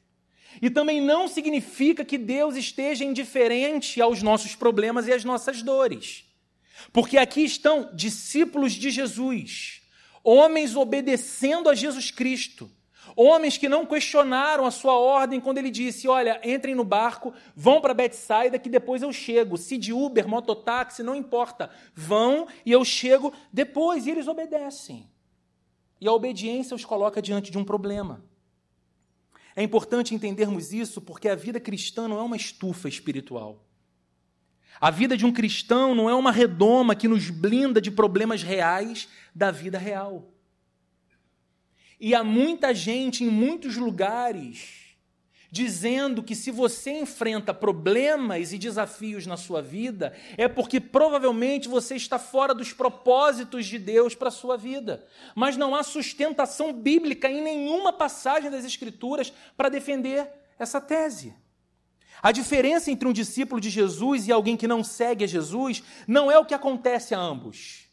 E 0.61 0.69
também 0.69 0.99
não 0.99 1.27
significa 1.27 2.03
que 2.03 2.17
Deus 2.17 2.55
esteja 2.55 3.03
indiferente 3.03 4.01
aos 4.01 4.21
nossos 4.21 4.55
problemas 4.55 5.07
e 5.07 5.13
às 5.13 5.23
nossas 5.23 5.61
dores. 5.61 6.25
Porque 6.91 7.17
aqui 7.17 7.43
estão 7.43 7.89
discípulos 7.93 8.73
de 8.73 8.89
Jesus, 8.89 9.81
homens 10.23 10.75
obedecendo 10.75 11.69
a 11.69 11.75
Jesus 11.75 12.09
Cristo, 12.09 12.69
homens 13.15 13.57
que 13.57 13.69
não 13.69 13.85
questionaram 13.85 14.65
a 14.65 14.71
sua 14.71 14.97
ordem 14.97 15.39
quando 15.39 15.57
ele 15.57 15.69
disse: 15.69 16.07
Olha, 16.07 16.39
entrem 16.43 16.73
no 16.73 16.83
barco, 16.83 17.33
vão 17.55 17.81
para 17.81 17.93
Betsaida 17.93 18.57
que 18.57 18.69
depois 18.69 19.01
eu 19.01 19.11
chego. 19.11 19.57
Se 19.57 19.77
de 19.77 19.93
Uber, 19.93 20.27
mototáxi, 20.27 21.03
não 21.03 21.15
importa, 21.15 21.69
vão 21.93 22.47
e 22.65 22.71
eu 22.71 22.83
chego 22.83 23.33
depois. 23.51 24.05
E 24.05 24.11
eles 24.11 24.27
obedecem. 24.27 25.07
E 26.01 26.07
a 26.07 26.13
obediência 26.13 26.75
os 26.75 26.85
coloca 26.85 27.21
diante 27.21 27.51
de 27.51 27.57
um 27.57 27.63
problema. 27.63 28.23
É 29.59 29.61
importante 29.61 30.15
entendermos 30.15 30.71
isso 30.71 31.01
porque 31.01 31.27
a 31.27 31.35
vida 31.35 31.59
cristã 31.59 32.07
não 32.07 32.17
é 32.17 32.21
uma 32.21 32.37
estufa 32.37 32.87
espiritual. 32.87 33.61
A 34.79 34.89
vida 34.89 35.17
de 35.17 35.25
um 35.25 35.33
cristão 35.33 35.93
não 35.93 36.09
é 36.09 36.15
uma 36.15 36.31
redoma 36.31 36.95
que 36.95 37.09
nos 37.09 37.29
blinda 37.29 37.81
de 37.81 37.91
problemas 37.91 38.41
reais 38.41 39.09
da 39.35 39.51
vida 39.51 39.77
real. 39.77 40.31
E 41.99 42.15
há 42.15 42.23
muita 42.23 42.73
gente 42.73 43.25
em 43.25 43.29
muitos 43.29 43.75
lugares 43.75 44.78
dizendo 45.51 46.21
que 46.21 46.35
se 46.35 46.51
você 46.51 46.91
enfrenta 46.91 47.53
problemas 47.53 48.53
e 48.53 48.57
desafios 48.57 49.25
na 49.25 49.35
sua 49.35 49.61
vida, 49.61 50.15
é 50.37 50.47
porque 50.47 50.79
provavelmente 50.79 51.67
você 51.67 51.95
está 51.95 52.19
fora 52.19 52.53
dos 52.53 52.71
propósitos 52.71 53.65
de 53.65 53.79
Deus 53.79 54.13
para 54.13 54.27
a 54.27 54.31
sua 54.31 54.57
vida. 54.57 55.05
Mas 55.35 55.57
não 55.57 55.75
há 55.75 55.81
sustentação 55.81 56.71
bíblica 56.71 57.29
em 57.29 57.41
nenhuma 57.41 57.91
passagem 57.91 58.51
das 58.51 58.63
Escrituras 58.63 59.33
para 59.57 59.69
defender 59.69 60.29
essa 60.57 60.79
tese. 60.79 61.33
A 62.21 62.31
diferença 62.31 62.91
entre 62.91 63.07
um 63.07 63.13
discípulo 63.13 63.61
de 63.61 63.69
Jesus 63.69 64.27
e 64.27 64.31
alguém 64.31 64.57
que 64.57 64.67
não 64.67 64.83
segue 64.83 65.23
a 65.23 65.27
Jesus 65.27 65.81
não 66.05 66.29
é 66.29 66.37
o 66.37 66.45
que 66.45 66.53
acontece 66.53 67.15
a 67.15 67.19
ambos. 67.19 67.89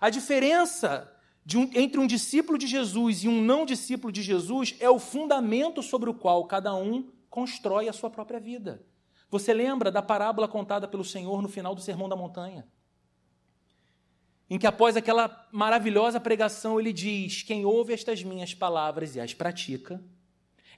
A 0.00 0.10
diferença 0.10 1.10
um, 1.54 1.70
entre 1.74 2.00
um 2.00 2.06
discípulo 2.06 2.56
de 2.56 2.66
Jesus 2.66 3.22
e 3.22 3.28
um 3.28 3.40
não 3.40 3.66
discípulo 3.66 4.12
de 4.12 4.22
Jesus 4.22 4.74
é 4.80 4.88
o 4.88 4.98
fundamento 4.98 5.82
sobre 5.82 6.08
o 6.08 6.14
qual 6.14 6.46
cada 6.46 6.74
um 6.74 7.10
constrói 7.28 7.88
a 7.88 7.92
sua 7.92 8.08
própria 8.10 8.40
vida. 8.40 8.82
Você 9.30 9.52
lembra 9.52 9.90
da 9.90 10.00
parábola 10.00 10.48
contada 10.48 10.88
pelo 10.88 11.04
Senhor 11.04 11.42
no 11.42 11.48
final 11.48 11.74
do 11.74 11.80
Sermão 11.80 12.08
da 12.08 12.16
Montanha? 12.16 12.66
Em 14.48 14.58
que, 14.58 14.66
após 14.66 14.96
aquela 14.96 15.48
maravilhosa 15.52 16.18
pregação, 16.20 16.80
ele 16.80 16.92
diz: 16.92 17.42
Quem 17.42 17.64
ouve 17.64 17.92
estas 17.92 18.22
minhas 18.22 18.54
palavras 18.54 19.14
e 19.14 19.20
as 19.20 19.34
pratica, 19.34 20.02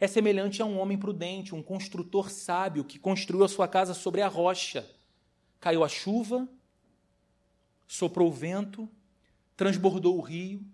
é 0.00 0.06
semelhante 0.06 0.62
a 0.62 0.64
um 0.64 0.78
homem 0.78 0.96
prudente, 0.96 1.54
um 1.54 1.62
construtor 1.62 2.30
sábio 2.30 2.84
que 2.84 2.98
construiu 2.98 3.44
a 3.44 3.48
sua 3.48 3.68
casa 3.68 3.94
sobre 3.94 4.22
a 4.22 4.28
rocha. 4.28 4.88
Caiu 5.60 5.84
a 5.84 5.88
chuva, 5.88 6.48
soprou 7.86 8.28
o 8.28 8.32
vento, 8.32 8.88
transbordou 9.58 10.16
o 10.16 10.20
rio, 10.20 10.64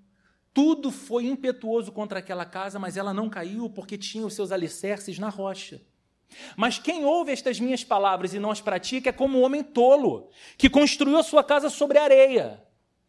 tudo 0.52 0.92
foi 0.92 1.24
impetuoso 1.24 1.90
contra 1.90 2.18
aquela 2.18 2.44
casa, 2.44 2.78
mas 2.78 2.98
ela 2.98 3.14
não 3.14 3.30
caiu 3.30 3.68
porque 3.70 3.96
tinha 3.96 4.26
os 4.26 4.34
seus 4.34 4.52
alicerces 4.52 5.18
na 5.18 5.30
rocha. 5.30 5.80
Mas 6.54 6.78
quem 6.78 7.04
ouve 7.04 7.32
estas 7.32 7.58
minhas 7.58 7.82
palavras 7.82 8.34
e 8.34 8.38
não 8.38 8.50
as 8.50 8.60
pratica 8.60 9.08
é 9.08 9.12
como 9.12 9.38
um 9.38 9.42
homem 9.42 9.62
tolo, 9.62 10.28
que 10.58 10.68
construiu 10.68 11.16
a 11.16 11.22
sua 11.22 11.42
casa 11.42 11.70
sobre 11.70 11.98
areia. 11.98 12.62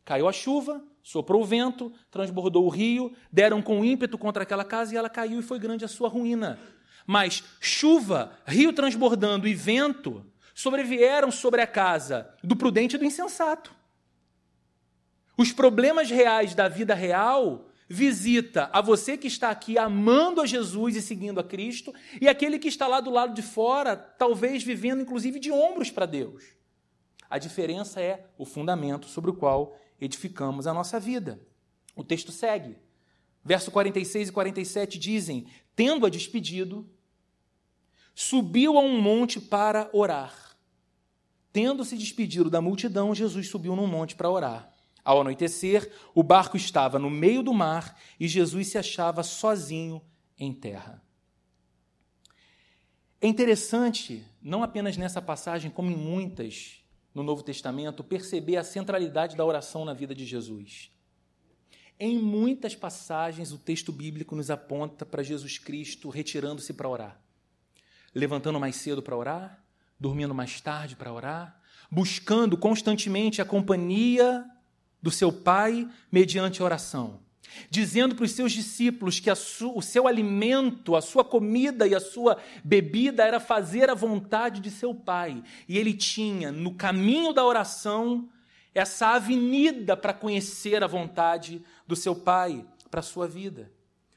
Caiu 0.05 0.29
a 0.29 0.31
chuva, 0.31 0.81
soprou 1.03 1.41
o 1.41 1.45
vento, 1.45 1.91
transbordou 2.09 2.65
o 2.65 2.69
rio, 2.69 3.13
deram 3.29 3.61
com 3.61 3.83
ímpeto 3.83 4.17
contra 4.17 4.43
aquela 4.43 4.63
casa 4.63 4.93
e 4.93 4.97
ela 4.97 5.09
caiu 5.09 5.39
e 5.39 5.43
foi 5.43 5.59
grande 5.59 5.83
a 5.83 5.89
sua 5.89 6.07
ruína. 6.07 6.57
Mas 7.05 7.43
chuva, 7.59 8.31
rio 8.45 8.71
transbordando 8.71 9.45
e 9.45 9.53
vento 9.53 10.25
sobrevieram 10.53 11.31
sobre 11.31 11.61
a 11.61 11.67
casa 11.67 12.33
do 12.41 12.55
prudente 12.55 12.95
e 12.95 12.99
do 12.99 13.05
insensato. 13.05 13.75
Os 15.37 15.51
problemas 15.51 16.09
reais 16.09 16.55
da 16.55 16.67
vida 16.67 16.93
real 16.93 17.67
visita 17.87 18.69
a 18.73 18.81
você 18.81 19.17
que 19.17 19.27
está 19.27 19.49
aqui 19.49 19.77
amando 19.77 20.41
a 20.41 20.45
Jesus 20.45 20.95
e 20.95 21.01
seguindo 21.01 21.39
a 21.39 21.43
Cristo 21.43 21.93
e 22.19 22.27
aquele 22.27 22.57
que 22.57 22.67
está 22.67 22.87
lá 22.87 22.99
do 22.99 23.11
lado 23.11 23.33
de 23.33 23.41
fora, 23.41 23.95
talvez 23.95 24.63
vivendo 24.63 25.01
inclusive 25.01 25.39
de 25.39 25.51
ombros 25.51 25.91
para 25.91 26.05
Deus. 26.05 26.43
A 27.29 27.37
diferença 27.37 28.01
é 28.01 28.25
o 28.37 28.45
fundamento 28.45 29.07
sobre 29.07 29.29
o 29.29 29.35
qual 29.35 29.77
edificamos 29.99 30.67
a 30.67 30.73
nossa 30.73 30.99
vida. 30.99 31.39
O 31.95 32.03
texto 32.03 32.31
segue. 32.31 32.77
Verso 33.43 33.69
46 33.71 34.29
e 34.29 34.31
47 34.31 34.99
dizem: 34.99 35.47
Tendo-a 35.75 36.09
despedido, 36.09 36.89
subiu 38.13 38.77
a 38.77 38.81
um 38.81 38.99
monte 38.99 39.39
para 39.39 39.89
orar. 39.93 40.33
Tendo-se 41.53 41.95
despedido 41.95 42.49
da 42.49 42.59
multidão, 42.59 43.13
Jesus 43.13 43.47
subiu 43.47 43.75
num 43.75 43.87
monte 43.87 44.15
para 44.15 44.29
orar. 44.29 44.74
Ao 45.05 45.21
anoitecer, 45.21 45.91
o 46.15 46.23
barco 46.23 46.57
estava 46.57 46.97
no 46.97 47.11
meio 47.11 47.43
do 47.43 47.53
mar 47.53 47.95
e 48.19 48.27
Jesus 48.27 48.69
se 48.69 48.77
achava 48.79 49.21
sozinho 49.21 50.01
em 50.35 50.51
terra. 50.51 50.99
É 53.21 53.27
interessante, 53.27 54.25
não 54.41 54.63
apenas 54.63 54.97
nessa 54.97 55.21
passagem, 55.21 55.69
como 55.69 55.91
em 55.91 55.95
muitas 55.95 56.83
no 57.13 57.21
Novo 57.21 57.43
Testamento, 57.43 58.03
perceber 58.03 58.57
a 58.57 58.63
centralidade 58.63 59.37
da 59.37 59.45
oração 59.45 59.85
na 59.85 59.93
vida 59.93 60.13
de 60.15 60.25
Jesus. 60.25 60.91
Em 61.99 62.19
muitas 62.19 62.75
passagens, 62.75 63.53
o 63.53 63.57
texto 63.57 63.91
bíblico 63.91 64.35
nos 64.35 64.49
aponta 64.49 65.05
para 65.05 65.23
Jesus 65.23 65.57
Cristo 65.57 66.09
retirando-se 66.09 66.73
para 66.73 66.89
orar, 66.89 67.21
levantando 68.13 68.59
mais 68.59 68.75
cedo 68.75 69.01
para 69.01 69.15
orar, 69.15 69.63
dormindo 69.99 70.35
mais 70.35 70.59
tarde 70.59 70.95
para 70.95 71.13
orar, 71.13 71.61
buscando 71.89 72.57
constantemente 72.57 73.41
a 73.41 73.45
companhia 73.45 74.45
do 75.05 75.11
seu 75.11 75.31
Pai 75.31 75.87
mediante 76.11 76.63
oração, 76.63 77.19
dizendo 77.69 78.15
para 78.15 78.25
os 78.25 78.31
seus 78.31 78.51
discípulos 78.51 79.19
que 79.19 79.29
o 79.31 79.81
seu 79.83 80.07
alimento, 80.07 80.95
a 80.95 81.01
sua 81.01 81.23
comida 81.23 81.87
e 81.87 81.93
a 81.93 81.99
sua 81.99 82.41
bebida 82.63 83.23
era 83.23 83.39
fazer 83.39 83.87
a 83.87 83.93
vontade 83.93 84.59
de 84.59 84.71
seu 84.71 84.95
Pai. 84.95 85.43
E 85.69 85.77
ele 85.77 85.93
tinha 85.93 86.51
no 86.51 86.73
caminho 86.73 87.33
da 87.33 87.45
oração 87.45 88.27
essa 88.73 89.09
avenida 89.09 89.95
para 89.95 90.11
conhecer 90.11 90.83
a 90.83 90.87
vontade 90.87 91.61
do 91.85 91.95
seu 91.95 92.15
Pai 92.15 92.65
para 92.89 93.01
a 93.01 93.03
sua 93.03 93.27
vida. 93.27 93.71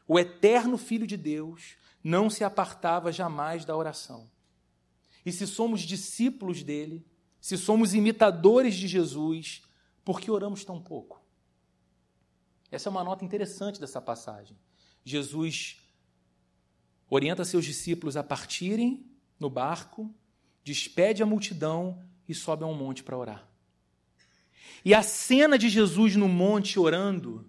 O 0.06 0.18
eterno 0.18 0.78
Filho 0.78 1.06
de 1.06 1.18
Deus 1.18 1.76
não 2.02 2.30
se 2.30 2.42
apartava 2.44 3.12
jamais 3.12 3.62
da 3.62 3.76
oração. 3.76 4.30
E 5.26 5.30
se 5.32 5.46
somos 5.46 5.82
discípulos 5.82 6.62
dele, 6.62 7.04
se 7.42 7.58
somos 7.58 7.92
imitadores 7.92 8.74
de 8.74 8.88
Jesus, 8.88 9.67
por 10.08 10.22
que 10.22 10.30
oramos 10.30 10.64
tão 10.64 10.80
pouco? 10.80 11.22
Essa 12.70 12.88
é 12.88 12.90
uma 12.90 13.04
nota 13.04 13.26
interessante 13.26 13.78
dessa 13.78 14.00
passagem. 14.00 14.56
Jesus 15.04 15.86
orienta 17.10 17.44
seus 17.44 17.62
discípulos 17.62 18.16
a 18.16 18.22
partirem 18.22 19.04
no 19.38 19.50
barco, 19.50 20.10
despede 20.64 21.22
a 21.22 21.26
multidão 21.26 22.02
e 22.26 22.34
sobe 22.34 22.64
a 22.64 22.66
um 22.66 22.72
monte 22.72 23.02
para 23.02 23.18
orar. 23.18 23.46
E 24.82 24.94
a 24.94 25.02
cena 25.02 25.58
de 25.58 25.68
Jesus 25.68 26.16
no 26.16 26.26
monte 26.26 26.80
orando, 26.80 27.46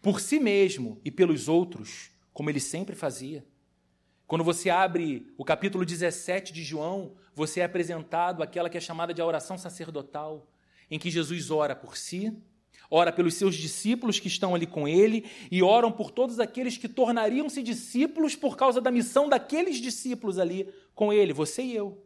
por 0.00 0.18
si 0.18 0.40
mesmo 0.40 0.98
e 1.04 1.10
pelos 1.10 1.46
outros, 1.46 2.10
como 2.32 2.48
ele 2.48 2.58
sempre 2.58 2.96
fazia, 2.96 3.46
Quando 4.26 4.44
você 4.44 4.70
abre 4.70 5.30
o 5.36 5.44
capítulo 5.44 5.84
17 5.84 6.54
de 6.54 6.64
João, 6.64 7.16
você 7.34 7.60
é 7.60 7.64
apresentado 7.64 8.42
aquela 8.42 8.70
que 8.70 8.78
é 8.78 8.80
chamada 8.80 9.12
de 9.12 9.20
oração 9.20 9.58
sacerdotal, 9.58 10.48
em 10.90 10.98
que 10.98 11.10
Jesus 11.10 11.50
ora 11.50 11.76
por 11.76 11.96
si, 11.96 12.32
ora 12.90 13.12
pelos 13.12 13.34
seus 13.34 13.54
discípulos 13.54 14.18
que 14.18 14.28
estão 14.28 14.54
ali 14.54 14.66
com 14.66 14.88
ele 14.88 15.24
e 15.50 15.62
oram 15.62 15.92
por 15.92 16.10
todos 16.10 16.40
aqueles 16.40 16.76
que 16.76 16.88
tornariam-se 16.88 17.62
discípulos 17.62 18.34
por 18.34 18.56
causa 18.56 18.80
da 18.80 18.90
missão 18.90 19.28
daqueles 19.28 19.76
discípulos 19.76 20.38
ali 20.38 20.68
com 20.94 21.12
ele, 21.12 21.32
você 21.32 21.62
e 21.62 21.76
eu. 21.76 22.02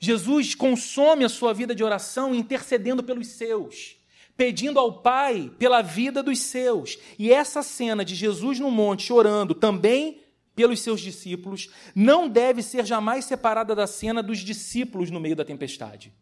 Jesus 0.00 0.54
consome 0.54 1.24
a 1.24 1.28
sua 1.28 1.52
vida 1.52 1.74
de 1.74 1.82
oração 1.82 2.34
intercedendo 2.34 3.02
pelos 3.02 3.28
seus, 3.28 3.96
pedindo 4.36 4.78
ao 4.78 5.00
Pai 5.00 5.50
pela 5.58 5.82
vida 5.82 6.22
dos 6.22 6.38
seus. 6.40 6.98
E 7.18 7.32
essa 7.32 7.62
cena 7.62 8.04
de 8.04 8.14
Jesus 8.14 8.60
no 8.60 8.70
monte 8.70 9.12
orando 9.12 9.54
também 9.54 10.20
pelos 10.54 10.80
seus 10.80 11.00
discípulos 11.00 11.70
não 11.94 12.28
deve 12.28 12.62
ser 12.62 12.84
jamais 12.84 13.24
separada 13.24 13.74
da 13.74 13.86
cena 13.86 14.22
dos 14.22 14.38
discípulos 14.38 15.10
no 15.10 15.20
meio 15.20 15.36
da 15.36 15.44
tempestade. 15.44 16.12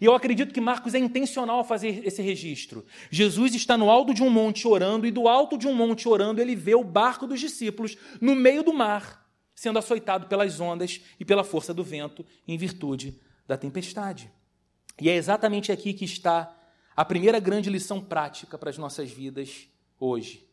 E 0.00 0.04
eu 0.04 0.14
acredito 0.14 0.52
que 0.52 0.60
Marcos 0.60 0.94
é 0.94 0.98
intencional 0.98 1.64
fazer 1.64 2.06
esse 2.06 2.20
registro. 2.20 2.84
Jesus 3.10 3.54
está 3.54 3.76
no 3.76 3.90
alto 3.90 4.12
de 4.12 4.22
um 4.22 4.30
monte 4.30 4.68
orando, 4.68 5.06
e 5.06 5.10
do 5.10 5.28
alto 5.28 5.56
de 5.56 5.66
um 5.66 5.74
monte 5.74 6.08
orando, 6.08 6.40
ele 6.40 6.54
vê 6.54 6.74
o 6.74 6.84
barco 6.84 7.26
dos 7.26 7.40
discípulos 7.40 7.96
no 8.20 8.34
meio 8.34 8.62
do 8.62 8.72
mar, 8.72 9.26
sendo 9.54 9.78
açoitado 9.78 10.26
pelas 10.26 10.60
ondas 10.60 11.00
e 11.18 11.24
pela 11.24 11.42
força 11.42 11.72
do 11.72 11.82
vento, 11.82 12.24
em 12.46 12.56
virtude 12.56 13.18
da 13.46 13.56
tempestade. 13.56 14.30
E 15.00 15.08
é 15.08 15.14
exatamente 15.14 15.72
aqui 15.72 15.92
que 15.92 16.04
está 16.04 16.54
a 16.94 17.04
primeira 17.04 17.38
grande 17.38 17.70
lição 17.70 18.00
prática 18.00 18.58
para 18.58 18.70
as 18.70 18.76
nossas 18.76 19.10
vidas 19.10 19.68
hoje. 19.98 20.46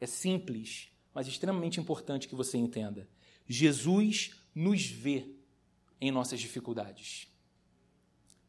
É 0.00 0.06
simples, 0.06 0.88
mas 1.14 1.26
extremamente 1.26 1.80
importante 1.80 2.28
que 2.28 2.34
você 2.34 2.58
entenda. 2.58 3.08
Jesus 3.46 4.32
nos 4.54 4.86
vê 4.86 5.26
em 6.00 6.10
nossas 6.10 6.40
dificuldades. 6.40 7.28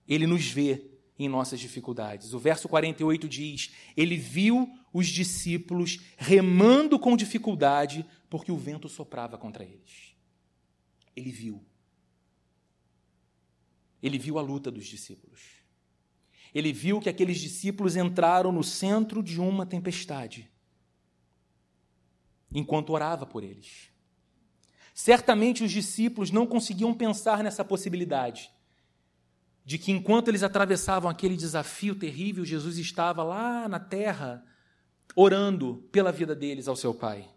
Ele 0.10 0.26
nos 0.26 0.48
vê 0.50 0.89
em 1.19 1.30
nossas 1.30 1.60
dificuldades. 1.60 2.34
O 2.34 2.39
verso 2.39 2.67
48 2.67 3.30
diz: 3.30 3.72
Ele 3.95 4.17
viu 4.17 4.67
os 4.91 5.08
discípulos 5.08 6.00
remando 6.17 6.98
com 6.98 7.15
dificuldade 7.15 8.04
porque 8.28 8.52
o 8.52 8.58
vento 8.58 8.89
soprava 8.89 9.38
contra 9.38 9.63
eles. 9.63 10.15
Ele 11.15 11.32
viu. 11.32 11.63
Ele 14.02 14.17
viu 14.17 14.39
a 14.39 14.41
luta 14.41 14.72
dos 14.72 14.88
discípulos. 14.88 15.60
Ele 16.56 16.74
viu 16.74 17.00
que 17.00 17.10
aqueles 17.10 17.39
discípulos 17.39 17.95
entraram 17.95 18.52
no 18.52 18.63
centro 18.63 19.22
de 19.22 19.39
uma 19.39 19.65
tempestade 19.65 20.50
enquanto 22.52 22.91
orava 22.91 23.28
por 23.28 23.43
eles. 23.43 23.91
Certamente 24.95 25.63
os 25.63 25.72
discípulos 25.72 26.32
não 26.32 26.48
conseguiam 26.48 26.93
pensar 26.95 27.43
nessa 27.43 27.63
possibilidade 27.63 28.52
de 29.70 29.78
que 29.78 29.92
enquanto 29.92 30.30
eles 30.30 30.42
atravessavam 30.42 31.12
aquele 31.12 31.38
desafio 31.38 31.94
terrível, 31.94 32.44
Jesus 32.44 32.80
estava 32.80 33.22
lá 33.22 33.70
na 33.70 33.80
terra 33.80 34.44
orando 35.16 35.88
pela 35.92 36.12
vida 36.12 36.34
deles 36.34 36.68
ao 36.68 36.76
seu 36.76 36.92
Pai. 36.92 37.30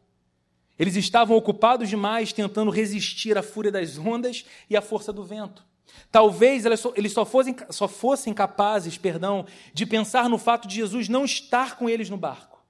Eles 0.79 0.97
estavam 0.97 1.37
ocupados 1.37 1.91
demais 1.91 2.33
tentando 2.33 2.71
resistir 2.71 3.37
à 3.37 3.43
fúria 3.43 3.71
das 3.71 3.99
ondas 3.99 4.47
e 4.71 4.75
à 4.75 4.81
força 4.81 5.13
do 5.13 5.23
vento. 5.23 5.63
Talvez 6.11 6.65
eles 6.65 7.13
só 7.13 7.27
fossem, 7.27 7.55
só 7.69 7.87
fossem 7.87 8.33
capazes, 8.33 8.97
perdão, 8.97 9.45
de 9.75 9.85
pensar 9.85 10.27
no 10.27 10.39
fato 10.39 10.67
de 10.67 10.77
Jesus 10.77 11.11
não 11.11 11.27
estar 11.27 11.77
com 11.77 11.87
eles 11.87 12.09
no 12.09 12.17
barco. 12.17 12.65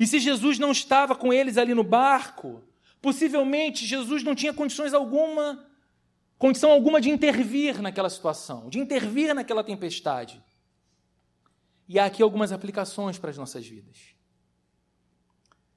E 0.00 0.04
se 0.04 0.18
Jesus 0.18 0.58
não 0.58 0.72
estava 0.72 1.14
com 1.14 1.32
eles 1.32 1.56
ali 1.56 1.74
no 1.74 1.84
barco, 1.84 2.60
possivelmente 3.00 3.86
Jesus 3.86 4.24
não 4.24 4.34
tinha 4.34 4.52
condições 4.52 4.92
alguma 4.92 5.64
condição 6.42 6.72
alguma 6.72 7.00
de 7.00 7.08
intervir 7.08 7.80
naquela 7.80 8.10
situação, 8.10 8.68
de 8.68 8.80
intervir 8.80 9.32
naquela 9.32 9.62
tempestade. 9.62 10.42
E 11.88 12.00
há 12.00 12.06
aqui 12.06 12.20
algumas 12.20 12.50
aplicações 12.50 13.16
para 13.16 13.30
as 13.30 13.38
nossas 13.38 13.64
vidas. 13.64 13.96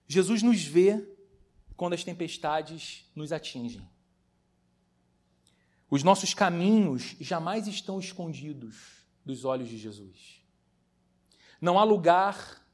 Jesus 0.07 0.41
nos 0.41 0.63
vê 0.63 1.07
quando 1.77 1.93
as 1.93 2.03
tempestades 2.03 3.07
nos 3.15 3.31
atingem. 3.31 3.87
Os 5.87 6.01
nossos 6.01 6.33
caminhos 6.33 7.15
jamais 7.19 7.67
estão 7.67 7.99
escondidos 7.99 9.05
dos 9.23 9.45
olhos 9.45 9.69
de 9.69 9.77
Jesus. 9.77 10.41
Não 11.61 11.77
há 11.77 11.83
lugar, 11.83 12.65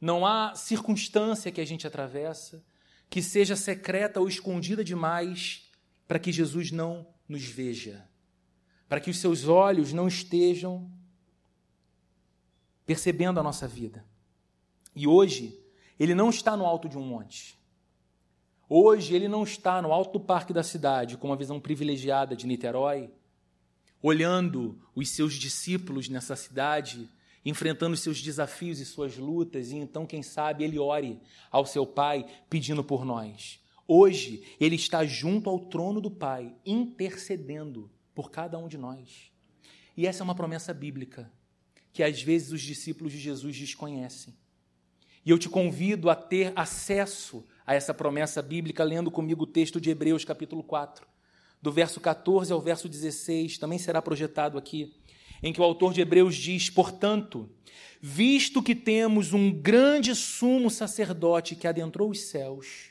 não 0.00 0.24
há 0.24 0.54
circunstância 0.54 1.50
que 1.50 1.60
a 1.60 1.66
gente 1.66 1.84
atravessa 1.84 2.64
que 3.10 3.20
seja 3.20 3.56
secreta 3.56 4.20
ou 4.20 4.28
escondida 4.28 4.84
demais 4.84 5.67
para 6.08 6.18
que 6.18 6.32
Jesus 6.32 6.72
não 6.72 7.06
nos 7.28 7.44
veja, 7.44 8.08
para 8.88 8.98
que 8.98 9.10
os 9.10 9.18
seus 9.18 9.46
olhos 9.46 9.92
não 9.92 10.08
estejam 10.08 10.90
percebendo 12.86 13.38
a 13.38 13.42
nossa 13.42 13.68
vida. 13.68 14.02
E 14.96 15.06
hoje, 15.06 15.62
ele 16.00 16.14
não 16.14 16.30
está 16.30 16.56
no 16.56 16.64
alto 16.64 16.88
de 16.88 16.96
um 16.96 17.02
monte. 17.02 17.58
Hoje, 18.66 19.14
ele 19.14 19.28
não 19.28 19.42
está 19.42 19.82
no 19.82 19.92
alto 19.92 20.18
do 20.18 20.24
parque 20.24 20.54
da 20.54 20.62
cidade, 20.62 21.18
com 21.18 21.26
uma 21.26 21.36
visão 21.36 21.60
privilegiada 21.60 22.34
de 22.34 22.46
Niterói, 22.46 23.10
olhando 24.02 24.80
os 24.94 25.10
seus 25.10 25.34
discípulos 25.34 26.08
nessa 26.08 26.34
cidade, 26.34 27.10
enfrentando 27.44 27.92
os 27.92 28.00
seus 28.00 28.22
desafios 28.22 28.80
e 28.80 28.86
suas 28.86 29.18
lutas, 29.18 29.70
e 29.70 29.76
então, 29.76 30.06
quem 30.06 30.22
sabe, 30.22 30.64
ele 30.64 30.78
ore 30.78 31.20
ao 31.50 31.66
seu 31.66 31.86
Pai 31.86 32.26
pedindo 32.48 32.82
por 32.82 33.04
nós. 33.04 33.60
Hoje, 33.90 34.42
ele 34.60 34.76
está 34.76 35.06
junto 35.06 35.48
ao 35.48 35.58
trono 35.58 35.98
do 35.98 36.10
Pai, 36.10 36.54
intercedendo 36.66 37.90
por 38.14 38.30
cada 38.30 38.58
um 38.58 38.68
de 38.68 38.76
nós. 38.76 39.32
E 39.96 40.06
essa 40.06 40.22
é 40.22 40.24
uma 40.24 40.34
promessa 40.34 40.74
bíblica 40.74 41.32
que 41.90 42.02
às 42.02 42.22
vezes 42.22 42.52
os 42.52 42.60
discípulos 42.60 43.14
de 43.14 43.18
Jesus 43.18 43.56
desconhecem. 43.56 44.36
E 45.24 45.30
eu 45.30 45.38
te 45.38 45.48
convido 45.48 46.10
a 46.10 46.14
ter 46.14 46.52
acesso 46.54 47.44
a 47.66 47.74
essa 47.74 47.94
promessa 47.94 48.42
bíblica 48.42 48.84
lendo 48.84 49.10
comigo 49.10 49.44
o 49.44 49.46
texto 49.46 49.80
de 49.80 49.90
Hebreus, 49.90 50.24
capítulo 50.24 50.62
4, 50.62 51.06
do 51.60 51.72
verso 51.72 51.98
14 51.98 52.52
ao 52.52 52.60
verso 52.60 52.88
16, 52.88 53.56
também 53.56 53.78
será 53.78 54.02
projetado 54.02 54.58
aqui, 54.58 54.94
em 55.42 55.52
que 55.52 55.60
o 55.60 55.64
autor 55.64 55.92
de 55.94 56.00
Hebreus 56.02 56.36
diz: 56.36 56.70
Portanto, 56.70 57.50
visto 58.00 58.62
que 58.62 58.74
temos 58.74 59.32
um 59.32 59.50
grande 59.50 60.14
sumo 60.14 60.70
sacerdote 60.70 61.56
que 61.56 61.66
adentrou 61.66 62.10
os 62.10 62.20
céus, 62.20 62.90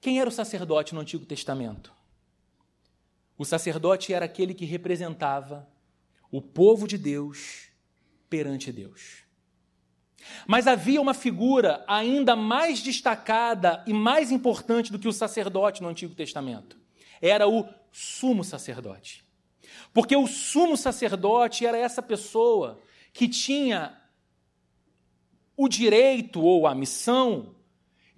quem 0.00 0.20
era 0.20 0.28
o 0.28 0.32
sacerdote 0.32 0.94
no 0.94 1.00
Antigo 1.00 1.26
Testamento? 1.26 1.92
O 3.36 3.44
sacerdote 3.44 4.12
era 4.12 4.24
aquele 4.24 4.54
que 4.54 4.64
representava 4.64 5.68
o 6.30 6.42
povo 6.42 6.86
de 6.86 6.98
Deus 6.98 7.68
perante 8.28 8.72
Deus. 8.72 9.24
Mas 10.46 10.66
havia 10.66 11.00
uma 11.00 11.14
figura 11.14 11.84
ainda 11.86 12.34
mais 12.34 12.82
destacada 12.82 13.82
e 13.86 13.92
mais 13.92 14.30
importante 14.30 14.90
do 14.90 14.98
que 14.98 15.08
o 15.08 15.12
sacerdote 15.12 15.82
no 15.82 15.88
Antigo 15.88 16.14
Testamento. 16.14 16.78
Era 17.20 17.48
o 17.48 17.68
sumo 17.92 18.44
sacerdote. 18.44 19.24
Porque 19.92 20.16
o 20.16 20.26
sumo 20.26 20.76
sacerdote 20.76 21.64
era 21.64 21.78
essa 21.78 22.02
pessoa 22.02 22.80
que 23.12 23.28
tinha 23.28 23.96
o 25.56 25.68
direito 25.68 26.40
ou 26.42 26.66
a 26.66 26.74
missão 26.74 27.54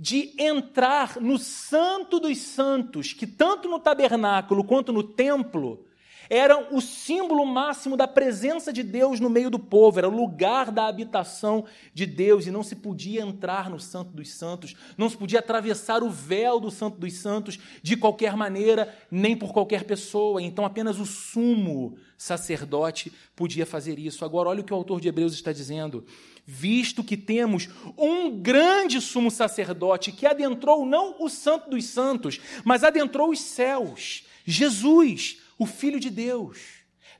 de 0.00 0.32
entrar 0.38 1.20
no 1.20 1.38
Santo 1.38 2.18
dos 2.18 2.38
Santos, 2.38 3.12
que 3.12 3.26
tanto 3.26 3.68
no 3.68 3.78
tabernáculo 3.78 4.64
quanto 4.64 4.94
no 4.94 5.02
templo 5.02 5.84
eram 6.30 6.68
o 6.70 6.80
símbolo 6.80 7.44
máximo 7.44 7.96
da 7.96 8.06
presença 8.06 8.72
de 8.72 8.84
Deus 8.84 9.18
no 9.18 9.28
meio 9.28 9.50
do 9.50 9.58
povo, 9.58 9.98
era 9.98 10.08
o 10.08 10.16
lugar 10.16 10.70
da 10.70 10.86
habitação 10.86 11.66
de 11.92 12.06
Deus 12.06 12.46
e 12.46 12.52
não 12.52 12.62
se 12.62 12.76
podia 12.76 13.20
entrar 13.20 13.68
no 13.68 13.80
Santo 13.80 14.12
dos 14.12 14.30
Santos, 14.30 14.74
não 14.96 15.10
se 15.10 15.18
podia 15.18 15.40
atravessar 15.40 16.04
o 16.04 16.08
véu 16.08 16.60
do 16.60 16.70
Santo 16.70 16.98
dos 16.98 17.14
Santos 17.14 17.58
de 17.82 17.96
qualquer 17.96 18.36
maneira, 18.36 18.96
nem 19.10 19.36
por 19.36 19.52
qualquer 19.52 19.84
pessoa. 19.84 20.40
Então 20.40 20.64
apenas 20.64 21.00
o 21.00 21.04
sumo 21.04 21.98
sacerdote 22.16 23.12
podia 23.34 23.66
fazer 23.66 23.98
isso. 23.98 24.24
Agora, 24.24 24.50
olha 24.50 24.60
o 24.60 24.64
que 24.64 24.72
o 24.72 24.76
autor 24.76 25.00
de 25.00 25.08
Hebreus 25.08 25.34
está 25.34 25.52
dizendo 25.52 26.06
visto 26.50 27.04
que 27.04 27.16
temos 27.16 27.68
um 27.96 28.40
grande 28.40 29.00
sumo 29.00 29.30
sacerdote 29.30 30.10
que 30.10 30.26
adentrou 30.26 30.84
não 30.84 31.14
o 31.20 31.28
Santo 31.28 31.70
dos 31.70 31.84
Santos, 31.84 32.40
mas 32.64 32.82
adentrou 32.82 33.30
os 33.30 33.40
céus, 33.40 34.24
Jesus, 34.44 35.38
o 35.56 35.64
Filho 35.64 36.00
de 36.00 36.10
Deus. 36.10 36.58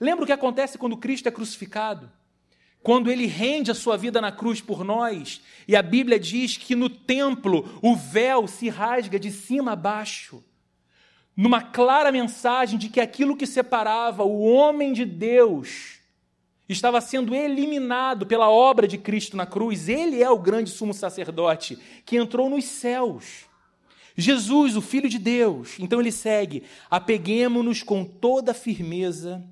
Lembra 0.01 0.25
o 0.25 0.27
que 0.27 0.33
acontece 0.33 0.77
quando 0.77 0.97
Cristo 0.97 1.29
é 1.29 1.31
crucificado? 1.31 2.11
Quando 2.83 3.09
ele 3.09 3.27
rende 3.27 3.71
a 3.71 3.75
sua 3.75 3.97
vida 3.97 4.21
na 4.21 4.33
cruz 4.33 4.61
por 4.61 4.83
nós, 4.83 5.41
e 5.69 5.77
a 5.77 5.83
Bíblia 5.83 6.19
diz 6.19 6.57
que 6.57 6.75
no 6.75 6.91
templo 6.91 7.79
o 7.81 7.95
véu 7.95 8.49
se 8.49 8.69
rasga 8.69 9.21
de 9.21 9.31
cima 9.31 9.73
a 9.73 9.77
baixo, 9.77 10.43
numa 11.37 11.63
clara 11.63 12.11
mensagem 12.11 12.77
de 12.77 12.89
que 12.89 13.01
aquilo 13.01 13.37
que 13.37 13.47
separava 13.47 14.25
o 14.25 14.43
homem 14.43 14.93
de 14.93 15.05
Deus 15.05 16.00
estava 16.73 17.01
sendo 17.01 17.35
eliminado 17.35 18.27
pela 18.27 18.49
obra 18.49 18.87
de 18.87 18.97
Cristo 18.97 19.37
na 19.37 19.47
cruz. 19.47 19.89
Ele 19.89 20.23
é 20.23 20.31
o 20.31 20.39
grande 20.39 20.71
sumo 20.71 20.95
sacerdote 20.95 21.79
que 22.05 22.17
entrou 22.17 22.49
nos 22.49 22.65
céus. 22.65 23.49
Jesus, 24.17 24.77
o 24.77 24.81
Filho 24.81 25.09
de 25.09 25.19
Deus. 25.19 25.77
Então 25.79 26.01
ele 26.01 26.13
segue: 26.13 26.63
apeguemos-nos 26.91 27.83
com 27.83 28.05
toda 28.05 28.55
firmeza 28.55 29.45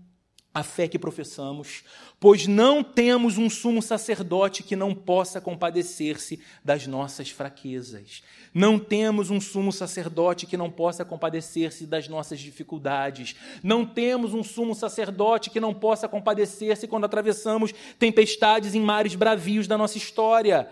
à 0.53 0.63
fé 0.63 0.89
que 0.89 0.99
professamos, 0.99 1.85
pois 2.19 2.47
não 2.47 2.83
temos 2.83 3.39
um 3.39 3.49
sumo 3.49 3.81
sacerdote 3.81 4.63
que 4.63 4.75
não 4.75 4.95
possa 4.95 5.41
compadecer-se 5.41 6.41
das 6.65 6.87
nossas 6.87 7.31
fraquezas. 7.31 8.23
Não 8.53 8.79
temos 8.79 9.31
um 9.31 9.41
sumo 9.41 9.73
sacerdote 9.73 10.47
que 10.47 10.57
não 10.57 10.71
possa 10.71 11.05
compadecer-se 11.05 11.87
das 11.87 12.09
nossas 12.09 12.41
dificuldades. 12.41 13.37
Não 13.63 13.85
temos 13.85 14.35
um 14.35 14.43
sumo 14.43 14.75
sacerdote 14.75 15.51
que 15.51 15.61
não 15.61 15.75
possa 15.75 16.09
compadecer-se 16.09 16.89
quando 16.89 17.05
atravessamos 17.05 17.73
tempestades 17.99 18.75
em 18.75 18.81
mares 18.81 19.15
bravios 19.15 19.69
da 19.69 19.79
nossa 19.79 19.99
história. 19.99 20.69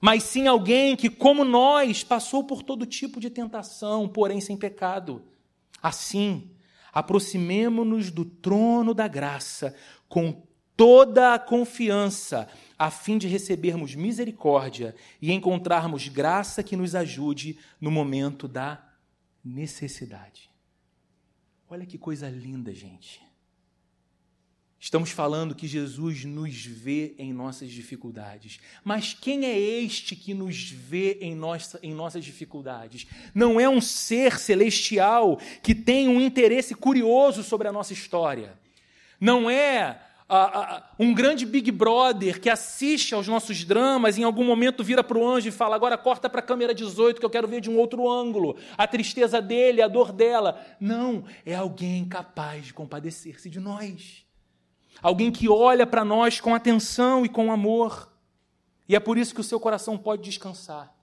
Mas 0.00 0.24
sim 0.24 0.48
alguém 0.48 0.96
que, 0.96 1.08
como 1.08 1.44
nós, 1.44 2.02
passou 2.02 2.42
por 2.42 2.62
todo 2.62 2.84
tipo 2.84 3.20
de 3.20 3.30
tentação, 3.30 4.08
porém 4.08 4.40
sem 4.40 4.56
pecado. 4.56 5.22
Assim, 5.80 6.50
aproximemo-nos 6.92 8.10
do 8.10 8.24
trono 8.24 8.92
da 8.92 9.08
graça 9.08 9.74
com 10.08 10.46
toda 10.76 11.34
a 11.34 11.38
confiança, 11.38 12.48
a 12.78 12.90
fim 12.90 13.18
de 13.18 13.28
recebermos 13.28 13.94
misericórdia 13.94 14.94
e 15.20 15.32
encontrarmos 15.32 16.08
graça 16.08 16.62
que 16.62 16.76
nos 16.76 16.94
ajude 16.94 17.58
no 17.80 17.90
momento 17.90 18.46
da 18.46 18.82
necessidade. 19.44 20.50
Olha 21.68 21.86
que 21.86 21.96
coisa 21.96 22.28
linda, 22.28 22.74
gente. 22.74 23.31
Estamos 24.82 25.12
falando 25.12 25.54
que 25.54 25.68
Jesus 25.68 26.24
nos 26.24 26.66
vê 26.66 27.14
em 27.16 27.32
nossas 27.32 27.70
dificuldades. 27.70 28.58
Mas 28.82 29.14
quem 29.14 29.46
é 29.46 29.56
este 29.56 30.16
que 30.16 30.34
nos 30.34 30.72
vê 30.72 31.18
em, 31.20 31.36
nossa, 31.36 31.78
em 31.84 31.94
nossas 31.94 32.24
dificuldades? 32.24 33.06
Não 33.32 33.60
é 33.60 33.68
um 33.68 33.80
ser 33.80 34.40
celestial 34.40 35.38
que 35.62 35.72
tem 35.72 36.08
um 36.08 36.20
interesse 36.20 36.74
curioso 36.74 37.44
sobre 37.44 37.68
a 37.68 37.72
nossa 37.72 37.92
história. 37.92 38.58
Não 39.20 39.48
é 39.48 40.00
um 40.98 41.14
grande 41.14 41.46
Big 41.46 41.70
Brother 41.70 42.40
que 42.40 42.50
assiste 42.50 43.14
aos 43.14 43.28
nossos 43.28 43.64
dramas, 43.64 44.18
em 44.18 44.24
algum 44.24 44.44
momento 44.44 44.82
vira 44.82 45.04
para 45.04 45.16
o 45.16 45.24
anjo 45.24 45.46
e 45.46 45.52
fala: 45.52 45.76
agora 45.76 45.96
corta 45.96 46.28
para 46.28 46.40
a 46.40 46.44
câmera 46.44 46.74
18 46.74 47.20
que 47.20 47.24
eu 47.24 47.30
quero 47.30 47.46
ver 47.46 47.60
de 47.60 47.70
um 47.70 47.78
outro 47.78 48.10
ângulo 48.10 48.56
a 48.76 48.88
tristeza 48.88 49.40
dele, 49.40 49.80
a 49.80 49.86
dor 49.86 50.10
dela. 50.10 50.60
Não, 50.80 51.22
é 51.46 51.54
alguém 51.54 52.04
capaz 52.04 52.66
de 52.66 52.74
compadecer-se 52.74 53.48
de 53.48 53.60
nós 53.60 54.24
alguém 55.02 55.32
que 55.32 55.48
olha 55.48 55.86
para 55.86 56.04
nós 56.04 56.40
com 56.40 56.54
atenção 56.54 57.26
e 57.26 57.28
com 57.28 57.52
amor. 57.52 58.10
E 58.88 58.94
é 58.94 59.00
por 59.00 59.18
isso 59.18 59.34
que 59.34 59.40
o 59.40 59.44
seu 59.44 59.58
coração 59.58 59.98
pode 59.98 60.22
descansar. 60.22 60.94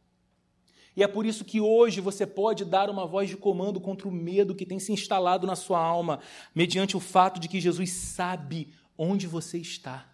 E 0.95 1.03
é 1.03 1.07
por 1.07 1.25
isso 1.25 1.45
que 1.45 1.61
hoje 1.61 2.01
você 2.01 2.25
pode 2.25 2.65
dar 2.65 2.89
uma 2.89 3.05
voz 3.05 3.29
de 3.29 3.37
comando 3.37 3.79
contra 3.79 4.07
o 4.07 4.11
medo 4.11 4.55
que 4.55 4.65
tem 4.65 4.79
se 4.79 4.91
instalado 4.91 5.45
na 5.45 5.55
sua 5.55 5.79
alma, 5.79 6.19
mediante 6.53 6.97
o 6.97 6.99
fato 6.99 7.39
de 7.39 7.47
que 7.47 7.61
Jesus 7.61 7.91
sabe 7.91 8.73
onde 8.97 9.27
você 9.27 9.57
está. 9.57 10.09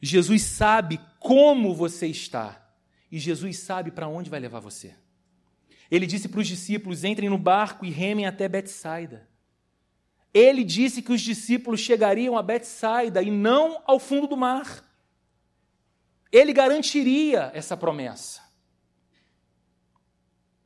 Jesus 0.00 0.42
sabe 0.42 1.00
como 1.18 1.74
você 1.74 2.06
está. 2.06 2.64
E 3.10 3.18
Jesus 3.18 3.58
sabe 3.58 3.90
para 3.90 4.08
onde 4.08 4.30
vai 4.30 4.38
levar 4.38 4.60
você. 4.60 4.94
Ele 5.90 6.06
disse 6.06 6.28
para 6.28 6.40
os 6.40 6.46
discípulos: 6.46 7.04
entrem 7.04 7.28
no 7.28 7.38
barco 7.38 7.84
e 7.84 7.90
remem 7.90 8.26
até 8.26 8.48
Betsaida. 8.48 9.27
Ele 10.32 10.62
disse 10.62 11.02
que 11.02 11.12
os 11.12 11.20
discípulos 11.20 11.80
chegariam 11.80 12.36
a 12.36 12.42
Betsaida 12.42 13.22
e 13.22 13.30
não 13.30 13.82
ao 13.86 13.98
fundo 13.98 14.26
do 14.26 14.36
mar. 14.36 14.84
Ele 16.30 16.52
garantiria 16.52 17.50
essa 17.54 17.76
promessa. 17.76 18.42